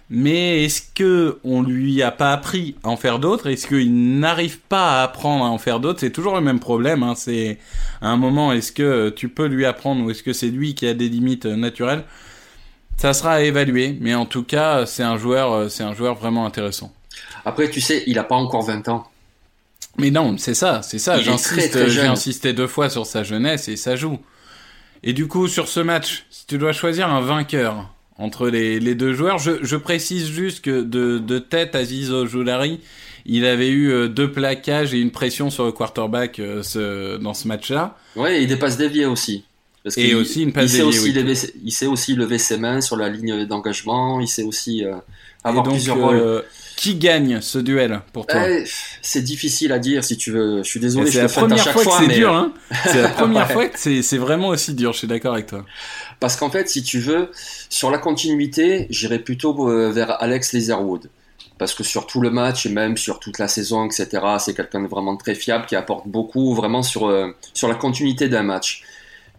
Mais 0.09 0.63
est-ce 0.63 0.81
que 0.95 1.37
on 1.43 1.61
lui 1.61 2.01
a 2.01 2.11
pas 2.11 2.31
appris 2.31 2.75
à 2.83 2.87
en 2.87 2.95
faire 2.95 3.19
d'autres? 3.19 3.47
Est-ce 3.47 3.67
qu'il 3.67 4.19
n'arrive 4.19 4.59
pas 4.59 5.01
à 5.01 5.03
apprendre 5.03 5.43
à 5.43 5.49
en 5.49 5.57
faire 5.57 5.81
d'autres? 5.81 5.99
C'est 5.99 6.11
toujours 6.11 6.33
le 6.35 6.41
même 6.41 6.61
problème. 6.61 7.03
Hein. 7.03 7.13
C'est 7.15 7.57
à 8.01 8.07
un 8.09 8.15
moment, 8.15 8.53
est-ce 8.53 8.71
que 8.71 9.09
tu 9.09 9.27
peux 9.27 9.47
lui 9.47 9.65
apprendre 9.65 10.05
ou 10.05 10.09
est-ce 10.09 10.23
que 10.23 10.31
c'est 10.31 10.47
lui 10.47 10.75
qui 10.75 10.87
a 10.87 10.93
des 10.93 11.09
limites 11.09 11.45
euh, 11.45 11.57
naturelles? 11.57 12.03
Ça 12.97 13.13
sera 13.13 13.33
à 13.33 13.41
évaluer, 13.41 13.95
mais 14.01 14.15
en 14.15 14.25
tout 14.25 14.43
cas, 14.43 14.85
c'est 14.85 15.03
un 15.03 15.17
joueur, 15.17 15.53
euh, 15.53 15.69
c'est 15.69 15.83
un 15.83 15.93
joueur 15.93 16.15
vraiment 16.15 16.45
intéressant. 16.45 16.93
Après, 17.45 17.69
tu 17.69 17.79
sais, 17.79 18.03
il 18.07 18.19
a 18.19 18.23
pas 18.23 18.35
encore 18.35 18.63
20 18.63 18.87
ans. 18.89 19.07
Mais 19.97 20.11
non, 20.11 20.37
c'est 20.37 20.53
ça, 20.53 20.81
c'est 20.83 20.99
ça. 20.99 21.19
J'insiste, 21.21 21.71
très 21.71 21.89
j'ai 21.89 22.01
insisté 22.01 22.53
deux 22.53 22.67
fois 22.67 22.89
sur 22.89 23.05
sa 23.05 23.23
jeunesse 23.23 23.67
et 23.67 23.77
ça 23.77 23.95
joue. 23.95 24.19
Et 25.03 25.13
du 25.13 25.27
coup, 25.27 25.47
sur 25.47 25.67
ce 25.67 25.79
match, 25.79 26.25
si 26.29 26.45
tu 26.45 26.57
dois 26.57 26.73
choisir 26.73 27.09
un 27.09 27.21
vainqueur 27.21 27.89
entre 28.17 28.49
les, 28.49 28.79
les 28.79 28.95
deux 28.95 29.13
joueurs, 29.13 29.37
je, 29.37 29.63
je 29.63 29.75
précise 29.75 30.29
juste 30.29 30.61
que 30.61 30.81
de, 30.81 31.19
de 31.19 31.39
tête, 31.39 31.75
Aziz 31.75 32.11
Ojulari, 32.11 32.79
il 33.25 33.45
avait 33.45 33.69
eu 33.69 33.91
euh, 33.91 34.07
deux 34.07 34.31
plaquages 34.31 34.93
et 34.93 34.99
une 34.99 35.11
pression 35.11 35.49
sur 35.49 35.65
le 35.65 35.71
quarterback 35.71 36.39
euh, 36.39 36.63
ce, 36.63 37.17
dans 37.17 37.33
ce 37.33 37.47
match-là. 37.47 37.97
Ouais, 38.15 38.41
il 38.41 38.47
dépasse 38.47 38.77
dévié 38.77 39.05
aussi. 39.05 39.43
Parce 39.87 39.97
Et 39.97 40.07
qu'il- 40.07 40.15
aussi 40.17 40.43
une 40.43 40.51
passe 40.51 40.65
il 40.65 40.69
sait 40.69 40.81
aussi 40.83 40.99
oui. 41.03 41.11
lever, 41.13 41.33
il 41.63 41.71
sait 41.71 41.85
aussi 41.85 42.13
lever 42.13 42.37
ses 42.37 42.57
mains 42.57 42.81
sur 42.81 42.97
la 42.97 43.07
ligne 43.07 43.45
d'engagement. 43.45 44.19
Il 44.19 44.27
sait 44.27 44.43
aussi 44.43 44.83
euh, 44.83 44.95
avoir 45.45 45.63
donc, 45.63 45.75
plusieurs 45.75 45.97
euh, 45.97 46.01
rôles. 46.39 46.43
Qui 46.75 46.95
gagne 46.95 47.39
ce 47.41 47.57
duel 47.57 48.01
pour 48.11 48.27
toi 48.27 48.49
Eh, 48.49 48.65
c'est 49.01 49.21
difficile 49.23 49.71
à 49.71 49.79
dire 49.79 50.03
si 50.03 50.17
tu 50.17 50.31
veux. 50.31 50.57
Je 50.61 50.69
suis 50.69 50.79
désolé, 50.81 51.07
je 51.07 51.11
C'est 51.13 51.17
te 51.19 51.23
la 51.23 51.47
fête 51.47 51.51
à 51.53 51.63
chaque 51.63 51.73
fois 51.73 51.83
fois, 51.83 51.97
que 51.99 52.03
c'est 52.03 52.07
mais 52.09 52.15
dur, 52.15 52.33
hein 52.35 52.51
C'est 52.85 53.01
la 53.01 53.07
première 53.09 53.47
Ouais. 53.47 53.53
fois 53.53 53.65
que 53.67 53.79
c'est 53.79 54.01
c'est 54.01 54.17
vraiment 54.17 54.49
aussi 54.49 54.73
dur, 54.73 54.91
je 54.91 54.97
suis 54.97 55.07
d'accord 55.07 55.33
avec 55.35 55.47
toi. 55.47 55.63
Parce 56.19 56.35
qu'en 56.35 56.49
fait, 56.49 56.67
si 56.69 56.83
tu 56.83 56.99
veux, 56.99 57.31
sur 57.69 57.89
la 57.91 57.97
continuité, 57.97 58.87
j'irais 58.89 59.19
plutôt 59.19 59.69
euh, 59.69 59.89
vers 59.89 60.21
Alex 60.21 60.51
Leatherwood. 60.51 61.09
Parce 61.57 61.73
que 61.73 61.83
sur 61.83 62.05
tout 62.05 62.21
le 62.21 62.29
match 62.29 62.65
et 62.67 62.69
même 62.69 62.97
sur 62.97 63.19
toute 63.19 63.39
la 63.39 63.47
saison, 63.47 63.85
etc., 63.85 64.07
c'est 64.37 64.53
quelqu'un 64.53 64.81
de 64.83 64.87
vraiment 64.87 65.15
très 65.17 65.33
fiable 65.33 65.65
qui 65.65 65.75
apporte 65.75 66.07
beaucoup 66.07 66.53
vraiment 66.53 66.83
sur, 66.83 67.07
euh, 67.07 67.29
sur 67.55 67.67
la 67.69 67.75
continuité 67.75 68.27
d'un 68.29 68.43
match. 68.43 68.83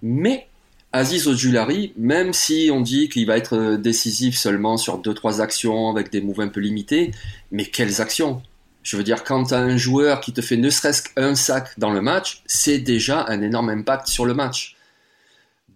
Mais 0.02 0.46
Aziz 0.92 1.26
Ojulari, 1.28 1.92
même 1.96 2.32
si 2.32 2.70
on 2.72 2.80
dit 2.80 3.08
qu'il 3.08 3.26
va 3.26 3.37
être 3.37 3.56
euh, 3.56 3.76
décisif 3.76 4.37
seulement 4.37 4.76
sur 4.76 4.98
deux 4.98 5.12
trois 5.14 5.40
actions 5.40 5.90
avec 5.90 6.11
des 6.11 6.20
moves 6.20 6.40
un 6.40 6.48
peu 6.48 6.61
limités, 6.61 7.12
mais 7.52 7.66
quelles 7.66 8.00
actions? 8.00 8.42
Je 8.82 8.96
veux 8.96 9.02
dire, 9.02 9.22
quand 9.22 9.44
tu 9.44 9.54
as 9.54 9.58
un 9.58 9.76
joueur 9.76 10.20
qui 10.20 10.32
te 10.32 10.40
fait 10.40 10.56
ne 10.56 10.70
serait-ce 10.70 11.02
qu'un 11.02 11.34
sac 11.34 11.78
dans 11.78 11.90
le 11.90 12.00
match, 12.00 12.42
c'est 12.46 12.78
déjà 12.78 13.26
un 13.28 13.42
énorme 13.42 13.68
impact 13.68 14.06
sur 14.06 14.24
le 14.24 14.32
match. 14.32 14.76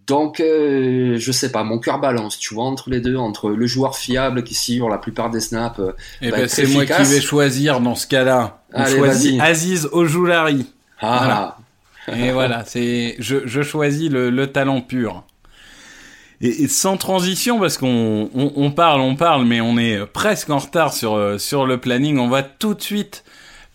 Donc, 0.07 0.41
euh, 0.41 1.17
je 1.19 1.33
sais 1.33 1.53
pas, 1.53 1.63
mon 1.63 1.79
cœur 1.79 2.01
balance, 2.01 2.39
tu 2.39 2.55
vois, 2.55 2.65
entre 2.65 2.91
les 2.91 3.01
deux, 3.01 3.17
entre 3.17 3.51
le 3.51 3.67
joueur 3.67 3.97
fiable 3.97 4.43
qui 4.43 4.55
sur 4.55 4.89
la 4.89 4.99
plupart 4.99 5.31
des 5.31 5.41
snaps. 5.41 5.79
euh, 5.79 5.93
Et 6.23 6.31
va 6.31 6.39
ben 6.39 6.49
c'est 6.49 6.67
moi 6.67 6.85
qui 6.87 7.03
vais 7.05 7.21
choisir 7.21 7.81
dans 7.81 7.95
ce 7.95 8.07
cas-là. 8.07 8.63
On 8.73 8.81
Allez, 8.81 8.97
choisit 8.97 9.39
vas-y. 9.39 9.51
Aziz 9.51 9.89
Ojoulari. 9.93 10.67
Ah, 11.01 11.19
Voilà. 11.19 11.57
Et 12.09 12.33
voilà, 12.33 12.65
c'est 12.67 13.17
je, 13.19 13.47
je 13.47 13.63
choisis 13.63 14.11
le, 14.11 14.31
le 14.31 14.47
talent 14.49 14.81
pur. 14.81 15.25
Et, 16.41 16.65
et 16.65 16.69
sans 16.69 16.97
transition, 16.97 17.61
parce 17.61 17.79
qu'on 17.79 18.29
on, 18.35 18.53
on 18.57 18.71
parle, 18.73 19.01
on 19.01 19.15
parle, 19.15 19.45
mais 19.45 19.61
on 19.61 19.79
est 19.79 20.05
presque 20.07 20.51
en 20.51 20.59
retard 20.59 20.93
sur, 20.93 21.41
sur 21.41 21.67
le 21.67 21.79
planning, 21.79 22.19
on 22.19 22.29
va 22.29 22.43
tout 22.43 22.75
de 22.75 22.83
suite 22.83 23.23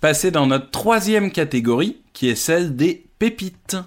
passer 0.01 0.31
dans 0.31 0.45
notre 0.45 0.69
troisième 0.71 1.31
catégorie, 1.31 1.97
qui 2.11 2.27
est 2.29 2.35
celle 2.35 2.75
des 2.75 3.05
pépites. 3.17 3.77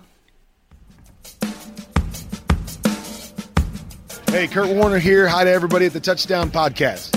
Hey, 4.32 4.48
Kurt 4.48 4.68
Warner 4.70 5.00
here. 5.00 5.26
Hi 5.28 5.44
to 5.44 5.50
everybody 5.50 5.86
at 5.86 5.90
the 5.92 6.00
Touchdown 6.00 6.48
Podcast. 6.50 7.14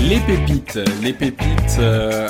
Les 0.00 0.20
pépites, 0.20 0.78
les 1.02 1.12
pépites. 1.12 1.76
euh, 1.80 2.28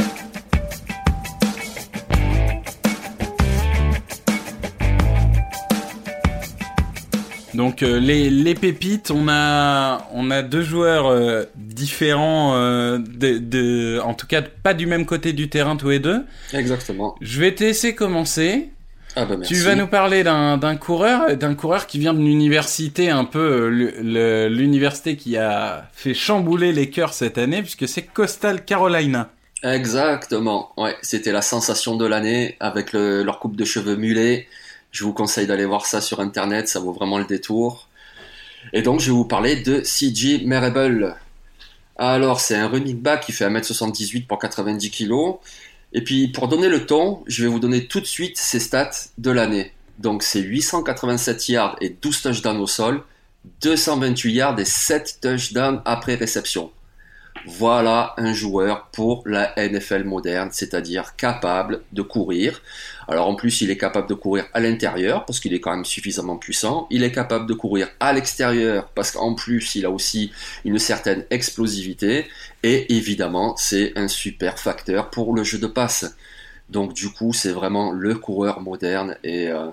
Donc 7.54 7.82
euh, 7.82 7.98
les, 8.00 8.30
les 8.30 8.54
pépites, 8.54 9.10
on 9.10 9.28
a 9.28 10.08
on 10.12 10.30
a 10.30 10.42
deux 10.42 10.62
joueurs 10.62 11.06
euh, 11.06 11.44
différents, 11.56 12.54
euh, 12.56 12.98
de, 12.98 13.38
de, 13.38 14.00
en 14.02 14.14
tout 14.14 14.26
cas 14.26 14.42
pas 14.42 14.74
du 14.74 14.86
même 14.86 15.06
côté 15.06 15.32
du 15.32 15.48
terrain 15.48 15.76
tous 15.76 15.90
les 15.90 15.98
deux. 16.00 16.24
exactement. 16.52 17.14
Je 17.20 17.40
vais 17.40 17.54
te 17.54 17.62
laisser 17.62 17.94
commencer. 17.94 18.70
Ah 19.16 19.24
bah 19.26 19.36
merci. 19.36 19.54
Tu 19.54 19.60
vas 19.60 19.76
nous 19.76 19.86
parler 19.86 20.24
d'un 20.24 20.76
coureur, 20.76 21.36
d'un 21.36 21.54
coureur 21.54 21.86
qui 21.86 22.00
vient 22.00 22.14
d'une 22.14 22.26
université 22.26 23.10
un 23.10 23.24
peu 23.24 23.68
l'université 23.68 25.16
qui 25.16 25.36
a 25.36 25.88
fait 25.92 26.14
chambouler 26.14 26.72
les 26.72 26.90
cœurs 26.90 27.12
cette 27.14 27.38
année 27.38 27.62
puisque 27.62 27.86
c'est 27.86 28.02
Coastal 28.02 28.64
Carolina. 28.64 29.30
Exactement. 29.62 30.72
Ouais, 30.76 30.96
c'était 31.02 31.32
la 31.32 31.42
sensation 31.42 31.96
de 31.96 32.04
l'année 32.06 32.56
avec 32.60 32.92
le- 32.92 33.22
leur 33.22 33.38
coupe 33.38 33.56
de 33.56 33.64
cheveux 33.64 33.96
mulet. 33.96 34.46
Je 34.94 35.02
vous 35.02 35.12
conseille 35.12 35.48
d'aller 35.48 35.64
voir 35.64 35.87
ça 35.87 36.00
sur 36.00 36.20
internet, 36.20 36.68
ça 36.68 36.78
vaut 36.78 36.92
vraiment 36.92 37.18
le 37.18 37.24
détour. 37.24 37.88
Et 38.72 38.80
donc, 38.80 39.00
je 39.00 39.07
vais 39.07 39.16
vous 39.16 39.24
parler 39.24 39.57
de 39.57 39.80
CJ 39.80 40.44
Marable. 40.44 41.16
Alors, 41.96 42.38
c'est 42.38 42.54
un 42.54 42.68
running 42.68 43.00
back 43.00 43.26
qui 43.26 43.33
fait 43.33 43.44
1m78 43.44 44.28
pour 44.28 44.38
90 44.38 44.92
kg. 44.92 45.12
Et 45.94 46.04
puis, 46.04 46.28
pour 46.28 46.46
donner 46.46 46.68
le 46.68 46.87
ton, 46.87 47.24
je 47.26 47.42
vais 47.42 47.48
vous 47.48 47.59
donner 47.59 47.88
tout 47.88 47.98
de 47.98 48.07
suite 48.07 48.38
ses 48.38 48.61
stats 48.61 49.09
de 49.18 49.33
l'année. 49.33 49.72
Donc, 49.98 50.22
c'est 50.22 50.40
887 50.40 51.48
yards 51.48 51.76
et 51.80 51.88
12 51.88 52.22
touchdowns 52.22 52.61
au 52.61 52.68
sol, 52.68 53.02
228 53.62 54.33
yards 54.33 54.61
et 54.61 54.64
7 54.64 55.18
touchdowns 55.20 55.83
après 55.85 56.14
réception. 56.14 56.70
Voilà 57.46 58.14
un 58.16 58.33
joueur 58.33 58.88
pour 58.90 59.22
la 59.26 59.52
NFL 59.57 60.04
moderne, 60.04 60.48
c'est-à-dire 60.50 61.14
capable 61.16 61.83
de 61.92 62.00
courir. 62.00 62.62
Alors 63.07 63.28
en 63.28 63.35
plus, 63.35 63.61
il 63.61 63.70
est 63.70 63.76
capable 63.76 64.09
de 64.09 64.14
courir 64.14 64.46
à 64.54 64.61
l'intérieur 64.61 65.26
parce 65.26 65.40
qu'il 65.40 65.52
est 65.52 65.61
quand 65.61 65.72
même 65.72 65.85
suffisamment 65.85 66.38
puissant. 66.38 66.87
Il 66.90 67.02
est 67.02 67.12
capable 67.12 67.46
de 67.46 67.52
courir 67.52 67.88
à 68.00 68.14
l'extérieur 68.14 68.88
parce 68.94 69.11
qu'en 69.11 69.35
plus, 69.35 69.74
il 69.74 69.85
a 69.85 69.90
aussi 69.90 70.33
une 70.64 70.78
certaine 70.78 71.26
explosivité. 71.30 72.26
Et 72.62 72.96
évidemment, 72.96 73.57
c'est 73.59 73.92
un 73.96 74.09
super 74.09 74.59
facteur 74.59 75.11
pour 75.11 75.35
le 75.35 75.44
jeu 75.44 75.59
de 75.59 75.66
passe. 75.66 76.16
Donc 76.70 76.94
du 76.94 77.11
coup, 77.11 77.35
c'est 77.35 77.52
vraiment 77.52 77.92
le 77.92 78.14
coureur 78.14 78.61
moderne. 78.61 79.16
Et, 79.22 79.48
euh, 79.48 79.68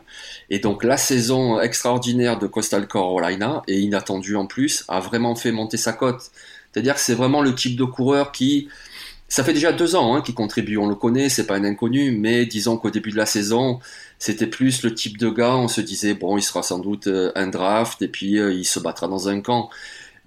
et 0.50 0.60
donc 0.60 0.84
la 0.84 0.98
saison 0.98 1.62
extraordinaire 1.62 2.38
de 2.38 2.48
Coastal 2.48 2.88
Carolina, 2.88 3.62
et 3.68 3.80
inattendue 3.80 4.36
en 4.36 4.46
plus, 4.46 4.84
a 4.90 5.00
vraiment 5.00 5.36
fait 5.36 5.54
monter 5.54 5.78
sa 5.78 5.94
cote. 5.94 6.32
C'est-à-dire 6.72 6.96
que 6.96 7.02
c'est 7.02 7.16
vraiment 7.16 7.42
le 7.42 7.54
type 7.56 7.76
de 7.78 7.84
coureur 7.84 8.32
qui, 8.32 8.68
ça 9.32 9.44
fait 9.46 9.54
déjà 9.54 9.72
deux 9.72 9.96
ans 9.96 10.16
hein, 10.16 10.22
qu'il 10.22 10.36
contribue, 10.36 10.78
on 10.78 10.88
le 10.90 10.96
connaît, 10.96 11.30
c'est 11.30 11.48
pas 11.48 11.56
un 11.56 11.64
inconnu, 11.64 12.12
mais 12.12 12.46
disons 12.46 12.78
qu'au 12.78 12.90
début 12.92 13.12
de 13.12 13.18
la 13.18 13.26
saison, 13.26 13.80
c'était 14.20 14.48
plus 14.48 14.84
le 14.84 14.94
type 14.94 15.18
de 15.18 15.30
gars, 15.30 15.56
on 15.56 15.70
se 15.70 15.82
disait, 15.82 16.14
bon, 16.14 16.38
il 16.38 16.42
sera 16.44 16.64
sans 16.64 16.80
doute 16.80 17.08
euh, 17.08 17.32
un 17.36 17.48
draft, 17.48 18.02
et 18.02 18.10
puis 18.10 18.40
euh, 18.40 18.54
il 18.54 18.66
se 18.66 18.80
battra 18.80 19.08
dans 19.08 19.30
un 19.30 19.40
camp. 19.42 19.70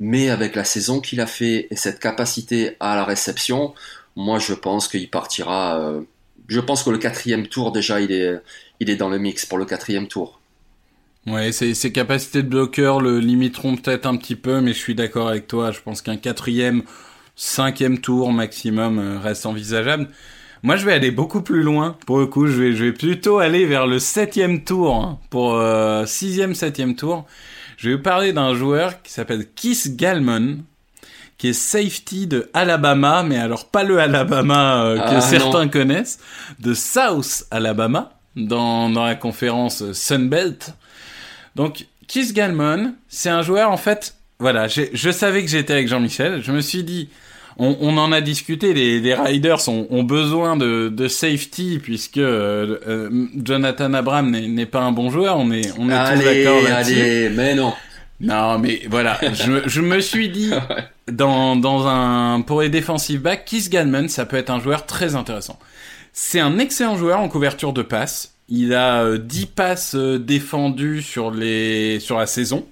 Mais 0.00 0.30
avec 0.30 0.56
la 0.56 0.64
saison 0.64 1.00
qu'il 1.00 1.20
a 1.20 1.26
fait 1.26 1.68
et 1.70 1.76
cette 1.76 2.00
capacité 2.00 2.76
à 2.80 2.96
la 2.96 3.04
réception, 3.04 3.74
moi 4.16 4.38
je 4.38 4.54
pense 4.54 4.88
qu'il 4.88 5.10
partira. 5.10 5.78
euh, 5.80 6.02
je 6.48 6.60
pense 6.60 6.82
que 6.82 6.90
le 6.90 6.98
quatrième 6.98 7.46
tour 7.48 7.72
déjà, 7.72 8.00
il 8.00 8.12
est, 8.12 8.40
il 8.80 8.90
est 8.90 8.96
dans 8.96 9.08
le 9.10 9.18
mix 9.18 9.46
pour 9.46 9.58
le 9.58 9.66
quatrième 9.66 10.08
tour. 10.08 10.40
Ouais, 11.26 11.52
ses, 11.52 11.72
ses 11.74 11.90
capacités 11.90 12.42
de 12.42 12.48
bloqueur 12.48 13.00
le 13.00 13.18
limiteront 13.18 13.76
peut-être 13.76 14.06
un 14.06 14.16
petit 14.16 14.36
peu, 14.36 14.60
mais 14.60 14.72
je 14.74 14.78
suis 14.78 14.94
d'accord 14.94 15.28
avec 15.28 15.46
toi. 15.48 15.70
Je 15.70 15.80
pense 15.80 16.02
qu'un 16.02 16.16
quatrième, 16.18 16.82
cinquième 17.34 17.98
tour 17.98 18.30
maximum 18.32 18.98
euh, 18.98 19.18
reste 19.18 19.46
envisageable. 19.46 20.08
Moi, 20.62 20.76
je 20.76 20.84
vais 20.84 20.92
aller 20.92 21.10
beaucoup 21.10 21.40
plus 21.42 21.62
loin. 21.62 21.96
Pour 22.06 22.18
le 22.18 22.26
coup, 22.26 22.46
je 22.46 22.52
vais, 22.60 22.72
je 22.72 22.84
vais 22.84 22.92
plutôt 22.92 23.38
aller 23.38 23.64
vers 23.66 23.86
le 23.86 23.98
septième 23.98 24.64
tour. 24.64 24.94
hein, 24.94 25.18
pour 25.30 25.54
euh, 25.54 26.04
sixième, 26.06 26.54
septième 26.54 26.94
tour. 26.94 27.24
Je 27.78 27.88
vais 27.88 27.96
vous 27.96 28.02
parler 28.02 28.32
d'un 28.32 28.54
joueur 28.54 29.02
qui 29.02 29.12
s'appelle 29.12 29.46
Keith 29.54 29.96
Galman, 29.96 30.58
qui 31.38 31.48
est 31.48 31.52
safety 31.54 32.26
de 32.26 32.48
Alabama, 32.54 33.22
mais 33.22 33.38
alors 33.38 33.66
pas 33.70 33.82
le 33.82 33.98
Alabama 33.98 34.84
euh, 34.84 34.98
que 34.98 35.14
Ah, 35.16 35.20
certains 35.22 35.64
non. 35.64 35.70
connaissent, 35.70 36.18
de 36.60 36.72
South 36.74 37.44
Alabama, 37.50 38.12
dans, 38.36 38.88
dans 38.90 39.04
la 39.04 39.14
conférence 39.16 39.90
Sunbelt. 39.92 40.74
Donc, 41.54 41.86
Keith 42.08 42.32
Galman, 42.32 42.94
c'est 43.08 43.30
un 43.30 43.42
joueur, 43.42 43.70
en 43.70 43.76
fait, 43.76 44.14
voilà, 44.38 44.66
je 44.68 45.10
savais 45.10 45.42
que 45.42 45.48
j'étais 45.48 45.72
avec 45.72 45.88
Jean-Michel, 45.88 46.42
je 46.42 46.52
me 46.52 46.60
suis 46.60 46.82
dit, 46.82 47.08
on, 47.56 47.76
on 47.80 47.96
en 47.98 48.10
a 48.12 48.20
discuté, 48.20 48.74
les, 48.74 49.00
les 49.00 49.14
Riders 49.14 49.68
ont, 49.68 49.86
ont 49.90 50.02
besoin 50.02 50.56
de, 50.56 50.88
de 50.88 51.08
safety, 51.08 51.78
puisque 51.82 52.18
euh, 52.18 52.78
euh, 52.86 53.26
Jonathan 53.44 53.94
Abram 53.94 54.30
n'est 54.30 54.66
pas 54.66 54.80
un 54.80 54.92
bon 54.92 55.10
joueur, 55.10 55.38
on 55.38 55.50
est, 55.52 55.70
on 55.78 55.88
est 55.88 55.92
tous 55.92 55.94
Allez, 55.94 56.24
d'accord 56.44 56.62
là-dessus. 56.62 57.00
allez, 57.00 57.30
mais 57.30 57.54
non. 57.54 57.72
Non, 58.20 58.58
mais 58.58 58.82
voilà, 58.88 59.18
je, 59.32 59.62
je 59.68 59.80
me 59.80 60.00
suis 60.00 60.28
dit, 60.30 60.50
dans, 61.10 61.56
dans 61.56 61.86
un, 61.86 62.40
pour 62.42 62.62
les 62.62 62.68
defensive 62.70 63.20
backs, 63.20 63.44
Keith 63.44 63.68
Galman, 63.70 64.08
ça 64.08 64.26
peut 64.26 64.36
être 64.36 64.50
un 64.50 64.60
joueur 64.60 64.86
très 64.86 65.14
intéressant. 65.14 65.58
C'est 66.16 66.38
un 66.38 66.60
excellent 66.60 66.96
joueur 66.96 67.18
en 67.18 67.28
couverture 67.28 67.72
de 67.72 67.82
passes. 67.82 68.34
Il 68.48 68.72
a 68.72 69.02
euh, 69.02 69.18
10 69.18 69.46
passes 69.46 69.96
euh, 69.96 70.16
défendues 70.16 71.02
sur 71.02 71.32
la 71.32 72.26
saison. 72.26 72.64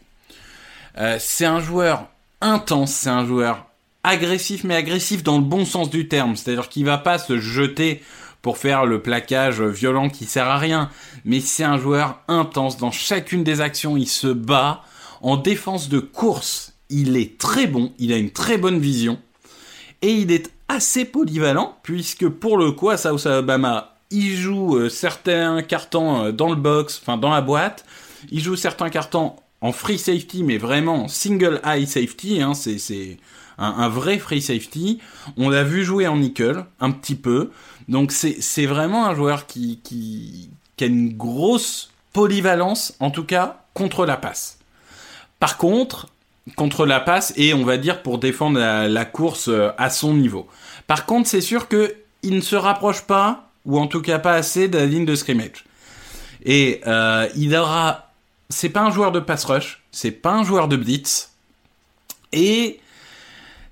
Euh, 0.96 1.16
c'est 1.18 1.44
un 1.44 1.58
joueur 1.58 2.06
intense, 2.40 2.92
c'est 2.92 3.10
un 3.10 3.26
joueur 3.26 3.66
agressif, 4.04 4.62
mais 4.62 4.76
agressif 4.76 5.24
dans 5.24 5.38
le 5.38 5.44
bon 5.44 5.64
sens 5.64 5.90
du 5.90 6.06
terme. 6.06 6.36
C'est-à-dire 6.36 6.68
qu'il 6.68 6.84
va 6.84 6.98
pas 6.98 7.18
se 7.18 7.40
jeter 7.40 8.00
pour 8.42 8.58
faire 8.58 8.86
le 8.86 9.02
plaquage 9.02 9.60
violent 9.60 10.08
qui 10.08 10.26
sert 10.26 10.46
à 10.46 10.58
rien. 10.58 10.88
Mais 11.24 11.40
c'est 11.40 11.64
un 11.64 11.78
joueur 11.78 12.20
intense. 12.28 12.76
Dans 12.76 12.92
chacune 12.92 13.42
des 13.42 13.60
actions, 13.60 13.96
il 13.96 14.08
se 14.08 14.28
bat. 14.28 14.84
En 15.20 15.36
défense 15.36 15.88
de 15.88 15.98
course, 15.98 16.74
il 16.90 17.16
est 17.16 17.38
très 17.38 17.66
bon. 17.66 17.92
Il 17.98 18.12
a 18.12 18.18
une 18.18 18.30
très 18.30 18.56
bonne 18.56 18.78
vision. 18.78 19.18
Et 20.00 20.12
il 20.12 20.30
est 20.30 20.51
assez 20.72 21.04
polyvalent, 21.04 21.76
puisque 21.82 22.28
pour 22.28 22.56
le 22.56 22.72
coup, 22.72 22.90
à 22.90 22.96
South 22.96 23.26
Alabama, 23.26 23.94
il 24.10 24.36
joue 24.36 24.76
euh, 24.76 24.88
certains 24.88 25.62
cartons 25.62 26.24
euh, 26.24 26.32
dans 26.32 26.48
le 26.48 26.56
box, 26.56 27.00
enfin 27.02 27.16
dans 27.16 27.30
la 27.30 27.40
boîte. 27.40 27.84
Il 28.30 28.40
joue 28.40 28.56
certains 28.56 28.90
cartons 28.90 29.34
en 29.60 29.72
free 29.72 29.98
safety, 29.98 30.44
mais 30.44 30.58
vraiment 30.58 31.04
en 31.04 31.08
single 31.08 31.60
eye 31.64 31.86
safety. 31.86 32.42
Hein, 32.42 32.54
c'est 32.54 33.18
un, 33.58 33.88
vrai 33.88 34.18
free 34.18 34.42
safety. 34.42 34.98
On 35.36 35.48
l'a 35.50 35.64
vu 35.64 35.84
jouer 35.84 36.06
en 36.06 36.16
nickel, 36.16 36.64
un 36.80 36.90
petit 36.90 37.14
peu. 37.14 37.50
Donc 37.88 38.12
c'est 38.12 38.40
c'est 38.40 38.66
vraiment 38.66 39.06
un 39.06 39.14
joueur 39.14 39.46
qui, 39.46 39.80
qui, 39.82 40.50
qui 40.76 40.84
a 40.84 40.86
une 40.86 41.16
grosse 41.16 41.90
polyvalence, 42.12 42.94
en 43.00 43.10
tout 43.10 43.24
cas 43.24 43.64
contre 43.74 44.04
la 44.06 44.16
passe. 44.16 44.58
Par 45.38 45.56
contre, 45.56 46.08
contre 46.56 46.86
la 46.86 47.00
passe 47.00 47.32
et 47.36 47.54
on 47.54 47.64
va 47.64 47.76
dire 47.76 48.02
pour 48.02 48.18
défendre 48.18 48.58
la, 48.58 48.88
la 48.88 49.04
course 49.04 49.48
euh, 49.48 49.70
à 49.78 49.90
son 49.90 50.14
niveau. 50.14 50.48
Par 50.92 51.06
contre, 51.06 51.26
c'est 51.26 51.40
sûr 51.40 51.68
que 51.68 51.94
il 52.22 52.34
ne 52.34 52.42
se 52.42 52.54
rapproche 52.54 53.00
pas, 53.00 53.48
ou 53.64 53.78
en 53.78 53.86
tout 53.86 54.02
cas 54.02 54.18
pas 54.18 54.34
assez, 54.34 54.68
de 54.68 54.76
la 54.76 54.84
ligne 54.84 55.06
de 55.06 55.14
scrimmage. 55.14 55.64
Et 56.44 56.82
euh, 56.86 57.26
il 57.34 57.56
aura, 57.56 58.12
c'est 58.50 58.68
pas 58.68 58.82
un 58.82 58.90
joueur 58.90 59.10
de 59.10 59.18
pass 59.18 59.42
rush, 59.46 59.82
c'est 59.90 60.10
pas 60.10 60.32
un 60.32 60.44
joueur 60.44 60.68
de 60.68 60.76
blitz, 60.76 61.30
et 62.34 62.78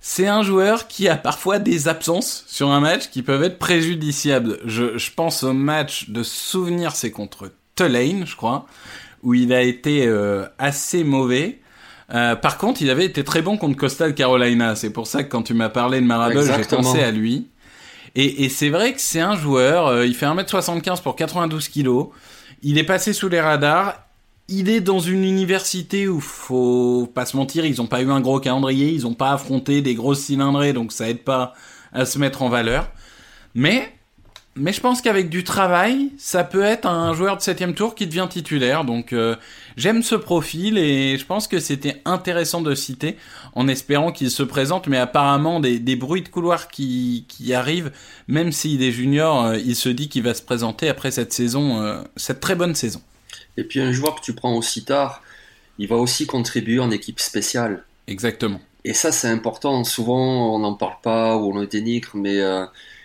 c'est 0.01 0.29
un 0.29 0.43
joueur 0.43 0.89
qui 0.89 1.11
a 1.11 1.17
parfois 1.17 1.59
des 1.59 1.89
absences 1.89 2.43
sur 2.47 2.71
un 2.71 2.81
match 2.81 3.11
qui 3.11 3.23
peuvent 3.23 3.43
être 3.43 3.59
préjudiciables. 3.59 4.59
Je, 4.65 5.11
pense 5.15 5.43
au 5.43 5.53
match 5.53 6.09
de 6.09 6.23
souvenir, 6.23 6.97
c'est 6.97 7.11
contre 7.11 7.53
Tulane, 7.77 8.27
je 8.27 8.35
crois, 8.35 8.67
où 9.23 9.35
il 9.35 9.53
a 9.53 9.61
été 9.61 10.07
euh, 10.07 10.47
assez 10.59 11.05
mauvais. 11.05 11.61
Euh, 12.13 12.35
par 12.37 12.59
contre, 12.59 12.83
il 12.83 12.91
avait 12.91 13.05
été 13.05 13.23
très 13.25 13.43
bon 13.43 13.57
contre 13.57 13.77
Coastal 13.77 14.15
Carolina. 14.15 14.75
C'est 14.75 14.91
pour 14.91 15.07
ça 15.07 15.23
que 15.23 15.29
quand 15.29 15.43
tu 15.43 15.55
m'as 15.55 15.69
parlé 15.69 16.01
de 16.01 16.07
Marable, 16.07 16.43
j'ai 16.45 16.65
pensé 16.65 17.03
à 17.03 17.11
lui. 17.11 17.49
Et, 18.15 18.45
et 18.45 18.49
c'est 18.49 18.71
vrai 18.71 18.93
que 18.93 19.01
c'est 19.01 19.21
un 19.21 19.37
joueur, 19.37 19.87
euh, 19.87 20.07
il 20.07 20.15
fait 20.15 20.27
1m75 20.27 21.03
pour 21.03 21.15
92 21.15 21.69
kilos. 21.69 22.09
Il 22.63 22.77
est 22.79 22.85
passé 22.85 23.13
sous 23.13 23.29
les 23.29 23.41
radars. 23.41 24.03
Il 24.49 24.69
est 24.69 24.81
dans 24.81 24.99
une 24.99 25.25
université 25.25 26.09
où 26.09 26.19
faut 26.19 27.09
pas 27.15 27.25
se 27.25 27.37
mentir, 27.37 27.65
ils 27.65 27.81
ont 27.81 27.87
pas 27.87 28.03
eu 28.03 28.11
un 28.11 28.21
gros 28.21 28.41
calendrier, 28.41 28.89
ils 28.89 29.07
ont 29.07 29.15
pas 29.15 29.31
affronté 29.31 29.81
des 29.81 29.95
grosses 29.95 30.23
cylindrées, 30.23 30.73
donc 30.73 30.91
ça 30.91 31.09
aide 31.09 31.23
pas 31.23 31.55
à 31.93 32.05
se 32.05 32.19
mettre 32.19 32.43
en 32.43 32.49
valeur. 32.49 32.91
Mais, 33.55 33.93
mais 34.57 34.73
je 34.73 34.81
pense 34.81 35.01
qu'avec 35.01 35.29
du 35.29 35.45
travail, 35.45 36.11
ça 36.19 36.43
peut 36.43 36.63
être 36.63 36.87
un 36.87 37.15
joueur 37.15 37.37
de 37.37 37.43
septième 37.43 37.75
tour 37.75 37.95
qui 37.95 38.07
devient 38.07 38.27
titulaire. 38.29 38.85
Donc 38.85 39.13
euh, 39.13 39.37
j'aime 39.77 40.03
ce 40.03 40.17
profil 40.17 40.77
et 40.77 41.17
je 41.17 41.25
pense 41.25 41.47
que 41.47 41.61
c'était 41.61 42.03
intéressant 42.05 42.61
de 42.61 42.75
citer 42.75 43.17
en 43.55 43.69
espérant 43.69 44.11
qu'il 44.11 44.31
se 44.31 44.43
présente. 44.43 44.89
Mais 44.89 44.99
apparemment 44.99 45.61
des, 45.61 45.79
des 45.79 45.95
bruits 45.95 46.23
de 46.23 46.29
couloir 46.29 46.67
qui, 46.69 47.27
qui 47.29 47.55
arrivent, 47.55 47.93
même 48.27 48.51
s'il 48.51 48.83
est 48.83 48.91
junior, 48.91 49.45
euh, 49.45 49.57
il 49.57 49.77
se 49.77 49.89
dit 49.89 50.09
qu'il 50.09 50.25
va 50.25 50.35
se 50.35 50.43
présenter 50.43 50.89
après 50.89 51.13
cette 51.13 51.33
saison, 51.33 51.81
euh, 51.81 52.03
cette 52.17 52.41
très 52.41 52.57
bonne 52.57 52.75
saison. 52.75 53.01
Et 53.57 53.63
puis 53.63 53.81
un 53.81 53.93
joueur 53.93 54.17
que 54.17 54.21
tu 54.21 54.35
prends 54.35 54.57
aussi 54.57 54.85
tard, 54.85 55.23
il 55.79 55.87
va 55.87 55.97
aussi 55.97 56.27
contribuer 56.27 56.81
en 56.81 56.91
équipe 56.91 57.21
spéciale. 57.21 57.85
Exactement. 58.09 58.61
Et 58.85 58.95
ça, 58.95 59.13
c'est 59.13 59.29
important. 59.29 59.85
Souvent, 59.85 60.55
on 60.55 60.59
n'en 60.59 60.75
parle 60.75 60.97
pas 61.03 61.37
ou 61.37 61.53
on 61.53 61.61
le 61.61 61.67
dénigre, 61.67 62.11
mais 62.15 62.41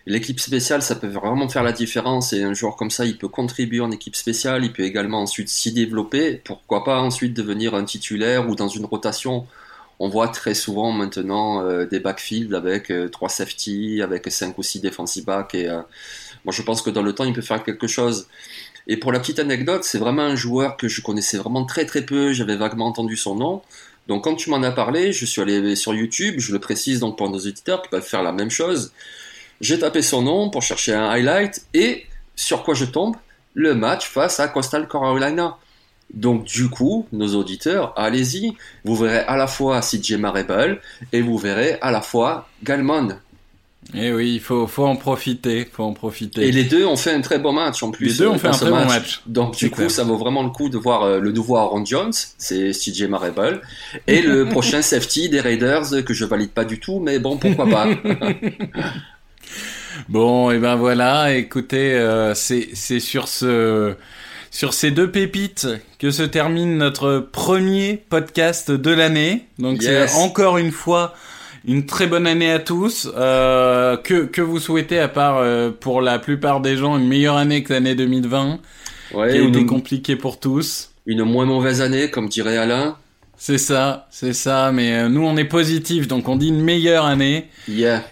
l'équipe 0.05 0.39
spéciale, 0.39 0.81
ça 0.81 0.95
peut 0.95 1.07
vraiment 1.07 1.49
faire 1.49 1.63
la 1.63 1.71
différence. 1.71 2.33
Et 2.33 2.43
un 2.43 2.53
joueur 2.53 2.75
comme 2.75 2.91
ça, 2.91 3.05
il 3.05 3.17
peut 3.17 3.27
contribuer 3.27 3.81
en 3.81 3.91
équipe 3.91 4.15
spéciale, 4.15 4.63
il 4.63 4.73
peut 4.73 4.83
également 4.83 5.21
ensuite 5.21 5.49
s'y 5.49 5.71
développer. 5.71 6.41
Pourquoi 6.43 6.83
pas 6.83 6.99
ensuite 7.01 7.33
devenir 7.33 7.75
un 7.75 7.85
titulaire 7.85 8.49
ou 8.49 8.55
dans 8.55 8.67
une 8.67 8.85
rotation? 8.85 9.47
On 9.99 10.09
voit 10.09 10.27
très 10.27 10.53
souvent 10.53 10.91
maintenant 10.91 11.61
euh, 11.61 11.85
des 11.85 11.99
backfields 11.99 12.53
avec 12.53 12.91
euh, 12.91 13.07
trois 13.07 13.29
safety, 13.29 14.01
avec 14.01 14.29
cinq 14.29 14.57
ou 14.57 14.63
six 14.63 14.81
defensive 14.81 15.25
backs. 15.25 15.55
Et 15.55 15.69
euh, 15.69 15.81
moi, 16.43 16.53
je 16.53 16.61
pense 16.61 16.81
que 16.81 16.89
dans 16.89 17.01
le 17.01 17.13
temps, 17.13 17.23
il 17.23 17.33
peut 17.33 17.41
faire 17.41 17.63
quelque 17.63 17.87
chose. 17.87 18.27
Et 18.87 18.97
pour 18.97 19.11
la 19.11 19.19
petite 19.19 19.39
anecdote, 19.39 19.83
c'est 19.83 19.97
vraiment 19.97 20.23
un 20.23 20.35
joueur 20.35 20.77
que 20.77 20.87
je 20.87 21.01
connaissais 21.01 21.37
vraiment 21.37 21.65
très 21.65 21.85
très 21.85 22.05
peu. 22.05 22.33
J'avais 22.33 22.57
vaguement 22.57 22.87
entendu 22.87 23.15
son 23.15 23.35
nom. 23.35 23.61
Donc 24.07 24.25
quand 24.25 24.35
tu 24.35 24.49
m'en 24.49 24.61
as 24.61 24.71
parlé, 24.71 25.13
je 25.13 25.25
suis 25.25 25.41
allé 25.41 25.75
sur 25.75 25.95
YouTube, 25.95 26.35
je 26.37 26.53
le 26.53 26.59
précise 26.59 26.99
donc 26.99 27.17
pour 27.17 27.29
nos 27.29 27.39
auditeurs 27.39 27.81
qui 27.81 27.89
peuvent 27.89 28.05
faire 28.05 28.21
la 28.21 28.31
même 28.31 28.51
chose. 28.51 28.91
J'ai 29.61 29.79
tapé 29.79 30.01
son 30.01 30.21
nom 30.21 30.49
pour 30.49 30.61
chercher 30.61 30.93
un 30.93 31.09
highlight 31.09 31.65
et 31.73 32.05
sur 32.35 32.63
quoi 32.63 32.73
je 32.73 32.85
tombe 32.85 33.15
Le 33.53 33.73
match 33.73 34.07
face 34.07 34.39
à 34.39 34.47
Coastal 34.47 34.87
Carolina. 34.87 35.57
Donc 36.13 36.45
du 36.45 36.69
coup, 36.69 37.07
nos 37.11 37.35
auditeurs, 37.35 37.93
allez-y, 37.97 38.53
vous 38.83 38.95
verrez 38.95 39.19
à 39.19 39.37
la 39.37 39.47
fois 39.47 39.81
CJ 39.81 40.13
Marable 40.13 40.81
et 41.11 41.21
vous 41.21 41.37
verrez 41.37 41.77
à 41.81 41.91
la 41.91 42.01
fois 42.01 42.47
Galman. 42.63 43.19
Et 43.93 44.11
oui, 44.11 44.33
il 44.35 44.39
faut, 44.39 44.65
faut 44.65 44.85
en 44.85 44.95
profiter, 44.95 45.67
faut 45.71 45.83
en 45.83 45.93
profiter. 45.93 46.47
Et 46.47 46.51
les 46.51 46.63
deux 46.63 46.85
ont 46.85 46.95
fait 46.95 47.11
un 47.11 47.21
très 47.21 47.37
bon 47.37 47.53
match 47.53 47.83
en 47.83 47.91
plus. 47.91 48.07
Les 48.07 48.13
deux 48.13 48.27
ont 48.27 48.37
fait 48.37 48.47
un 48.47 48.51
très 48.51 48.71
bon 48.71 48.85
match. 48.85 49.21
Donc 49.27 49.55
du 49.55 49.69
coup, 49.69 49.77
clair. 49.77 49.91
ça 49.91 50.03
vaut 50.03 50.17
vraiment 50.17 50.41
le 50.41 50.49
coup 50.49 50.69
de 50.69 50.77
voir 50.77 51.03
euh, 51.03 51.19
le 51.19 51.31
nouveau 51.31 51.57
Aaron 51.57 51.85
Jones, 51.85 52.13
c'est 52.37 52.71
CJ 52.71 53.03
Marable, 53.03 53.61
et 54.07 54.21
le 54.21 54.45
prochain 54.49 54.81
safety 54.81 55.29
des 55.29 55.39
Raiders 55.39 56.03
que 56.03 56.13
je 56.13 56.25
valide 56.25 56.51
pas 56.51 56.65
du 56.65 56.79
tout, 56.79 56.99
mais 56.99 57.19
bon, 57.19 57.37
pourquoi 57.37 57.67
pas. 57.67 57.87
Bon, 60.09 60.51
et 60.51 60.59
ben 60.59 60.75
voilà, 60.75 61.33
écoutez, 61.35 61.93
euh, 61.95 62.33
c'est 62.35 62.69
c'est 62.73 62.99
sur 62.99 63.27
ce 63.27 63.95
sur 64.51 64.73
ces 64.73 64.91
deux 64.91 65.09
pépites 65.11 65.67
que 65.99 66.11
se 66.11 66.23
termine 66.23 66.77
notre 66.77 67.19
premier 67.31 68.03
podcast 68.09 68.69
de 68.71 68.91
l'année. 68.91 69.45
Donc 69.59 69.81
Yes. 69.81 70.11
c'est 70.11 70.17
encore 70.21 70.57
une 70.59 70.71
fois 70.71 71.15
une 71.67 71.87
très 71.87 72.05
bonne 72.05 72.27
année 72.27 72.51
à 72.51 72.59
tous. 72.59 73.09
Euh, 73.17 73.97
que 73.97 74.25
que 74.25 74.41
vous 74.41 74.59
souhaitez 74.59 74.99
à 74.99 75.07
part 75.07 75.37
euh, 75.39 75.71
pour 75.71 76.01
la 76.01 76.19
plupart 76.19 76.61
des 76.61 76.77
gens 76.77 76.97
une 76.97 77.07
meilleure 77.07 77.37
année 77.37 77.63
que 77.63 77.73
l'année 77.73 77.95
2020, 77.95 78.59
Ouais, 79.13 79.31
qui 79.31 79.37
a 79.37 79.41
été 79.41 79.59
une, 79.59 79.65
compliquée 79.65 80.15
pour 80.15 80.39
tous. 80.39 80.91
une 81.07 81.23
moins 81.23 81.45
mauvaise 81.45 81.81
année, 81.81 82.09
comme 82.11 82.29
dirait 82.29 82.57
Alain. 82.57 82.95
C'est 83.37 83.57
ça, 83.57 84.07
c'est 84.11 84.33
ça. 84.33 84.71
Mais 84.71 84.93
euh, 84.93 85.09
nous 85.09 85.23
on 85.25 85.35
est 85.35 85.45
positifs, 85.45 86.07
donc 86.07 86.29
on 86.29 86.35
dit 86.35 86.49
une 86.49 86.61
meilleure 86.61 87.05
année. 87.05 87.47
Yeah. 87.67 88.03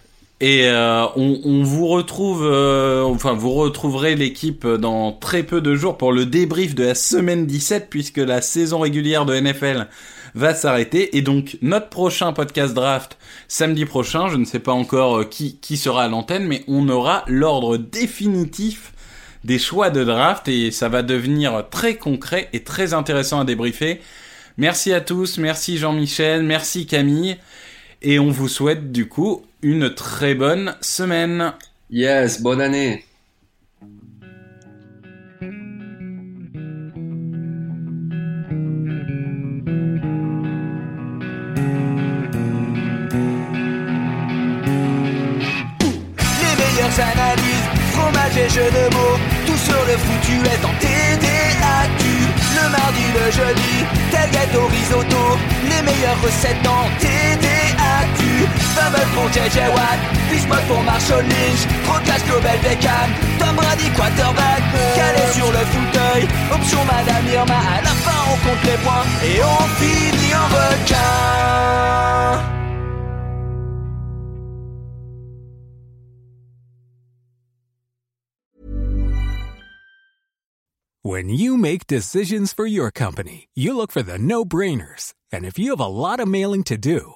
Et 0.44 0.68
euh, 0.68 1.06
on, 1.16 1.64
vous 1.64 1.88
retrouve, 1.88 2.44
euh, 2.44 3.02
enfin 3.04 3.32
vous 3.32 3.52
retrouverez 3.52 4.14
l'équipe 4.16 4.68
dans 4.68 5.14
très 5.14 5.44
peu 5.44 5.62
de 5.62 5.74
jours 5.74 5.98
pour 5.98 6.12
le 6.12 6.26
débrief 6.26 6.76
de 6.76 6.84
la 6.84 6.96
semaine 6.96 7.46
17 7.46 7.88
puisque 7.90 8.18
la 8.18 8.42
saison 8.42 8.80
régulière 8.80 9.26
de 9.26 9.40
NFL 9.40 9.88
va 10.36 10.54
s'arrêter 10.54 11.16
et 11.16 11.22
donc 11.22 11.58
notre 11.62 11.88
prochain 11.88 12.34
podcast 12.34 12.74
draft 12.74 13.18
samedi 13.48 13.86
prochain, 13.86 14.28
je 14.28 14.36
ne 14.36 14.44
sais 14.44 14.60
pas 14.60 14.74
encore 14.74 15.20
euh, 15.20 15.24
qui 15.24 15.60
qui 15.62 15.78
sera 15.78 16.04
à 16.04 16.08
l'antenne, 16.10 16.46
mais 16.46 16.66
on 16.68 16.90
aura 16.90 17.24
l'ordre 17.28 17.78
définitif 17.78 18.92
des 19.46 19.60
choix 19.60 19.92
de 19.92 20.04
draft 20.04 20.50
et 20.50 20.72
ça 20.72 20.90
va 20.90 21.04
devenir 21.04 21.70
très 21.72 21.96
concret 21.96 22.50
et 22.52 22.66
très 22.66 22.94
intéressant 22.94 23.40
à 23.40 23.46
débriefer. 23.46 24.02
Merci 24.58 24.92
à 24.92 25.00
tous, 25.00 25.38
merci 25.38 25.78
Jean-Michel, 25.78 26.44
merci 26.44 26.86
Camille. 26.86 27.38
Et 28.02 28.20
on 28.20 28.30
vous 28.30 28.50
souhaite 28.50 28.92
du 28.92 29.08
coup 29.08 29.46
une 29.64 29.96
très 29.96 30.36
bonne 30.36 30.76
semaine. 30.82 31.54
Yes, 31.90 32.42
bonne 32.42 32.62
année. 32.62 33.06
Les 33.82 35.50
meilleures 46.60 47.00
analyses, 47.00 47.68
fromage 47.94 48.38
et 48.38 48.50
jeux 48.50 48.70
de 48.70 48.94
mots, 48.94 49.18
tout 49.46 49.58
sur 49.58 49.82
le 49.86 49.98
foutu 49.98 50.36
est 50.46 50.66
en 50.66 50.74
TDAQ. 50.80 52.04
Le 52.56 52.70
mardi, 52.70 53.06
le 53.16 53.32
jeudi, 53.32 53.86
tel 54.12 54.30
gâteau 54.30 54.68
risotto, 54.68 55.38
les 55.64 55.82
meilleures 55.84 56.22
recettes 56.22 56.68
en 56.68 56.90
TDAQ. 57.00 57.63
Bubble 58.76 59.08
pour 59.16 59.28
JJ 59.30 59.58
Watt, 59.76 60.00
pour 60.68 60.84
Marshall 60.84 61.24
Lynch, 61.24 61.68
Global 62.28 62.58
Beckham, 62.64 63.10
Tom 63.40 63.56
Brady 63.56 63.90
quarterback, 63.96 64.64
calé 64.96 65.24
sur 65.34 65.52
le 65.52 65.64
fauteuil, 65.74 66.28
option 66.52 66.84
Madame 66.86 67.28
Irma, 67.32 67.56
à 67.56 67.82
la 67.82 67.94
fin 68.04 68.20
on 68.32 68.38
compte 68.48 68.64
les 68.66 68.78
points 68.84 69.06
et 69.24 69.42
on 69.44 69.64
finit 69.78 70.36
en 70.36 70.48
requin. 70.48 71.64
When 81.06 81.28
you 81.28 81.58
make 81.58 81.86
decisions 81.86 82.54
for 82.54 82.66
your 82.66 82.90
company, 82.90 83.50
you 83.54 83.76
look 83.76 83.92
for 83.92 84.02
the 84.02 84.18
no 84.18 84.46
brainers. 84.46 85.14
And 85.34 85.44
if 85.44 85.60
you 85.60 85.72
have 85.72 85.82
a 85.82 85.86
lot 85.86 86.22
of 86.22 86.30
mailing 86.30 86.64
to 86.64 86.78
do, 86.78 87.16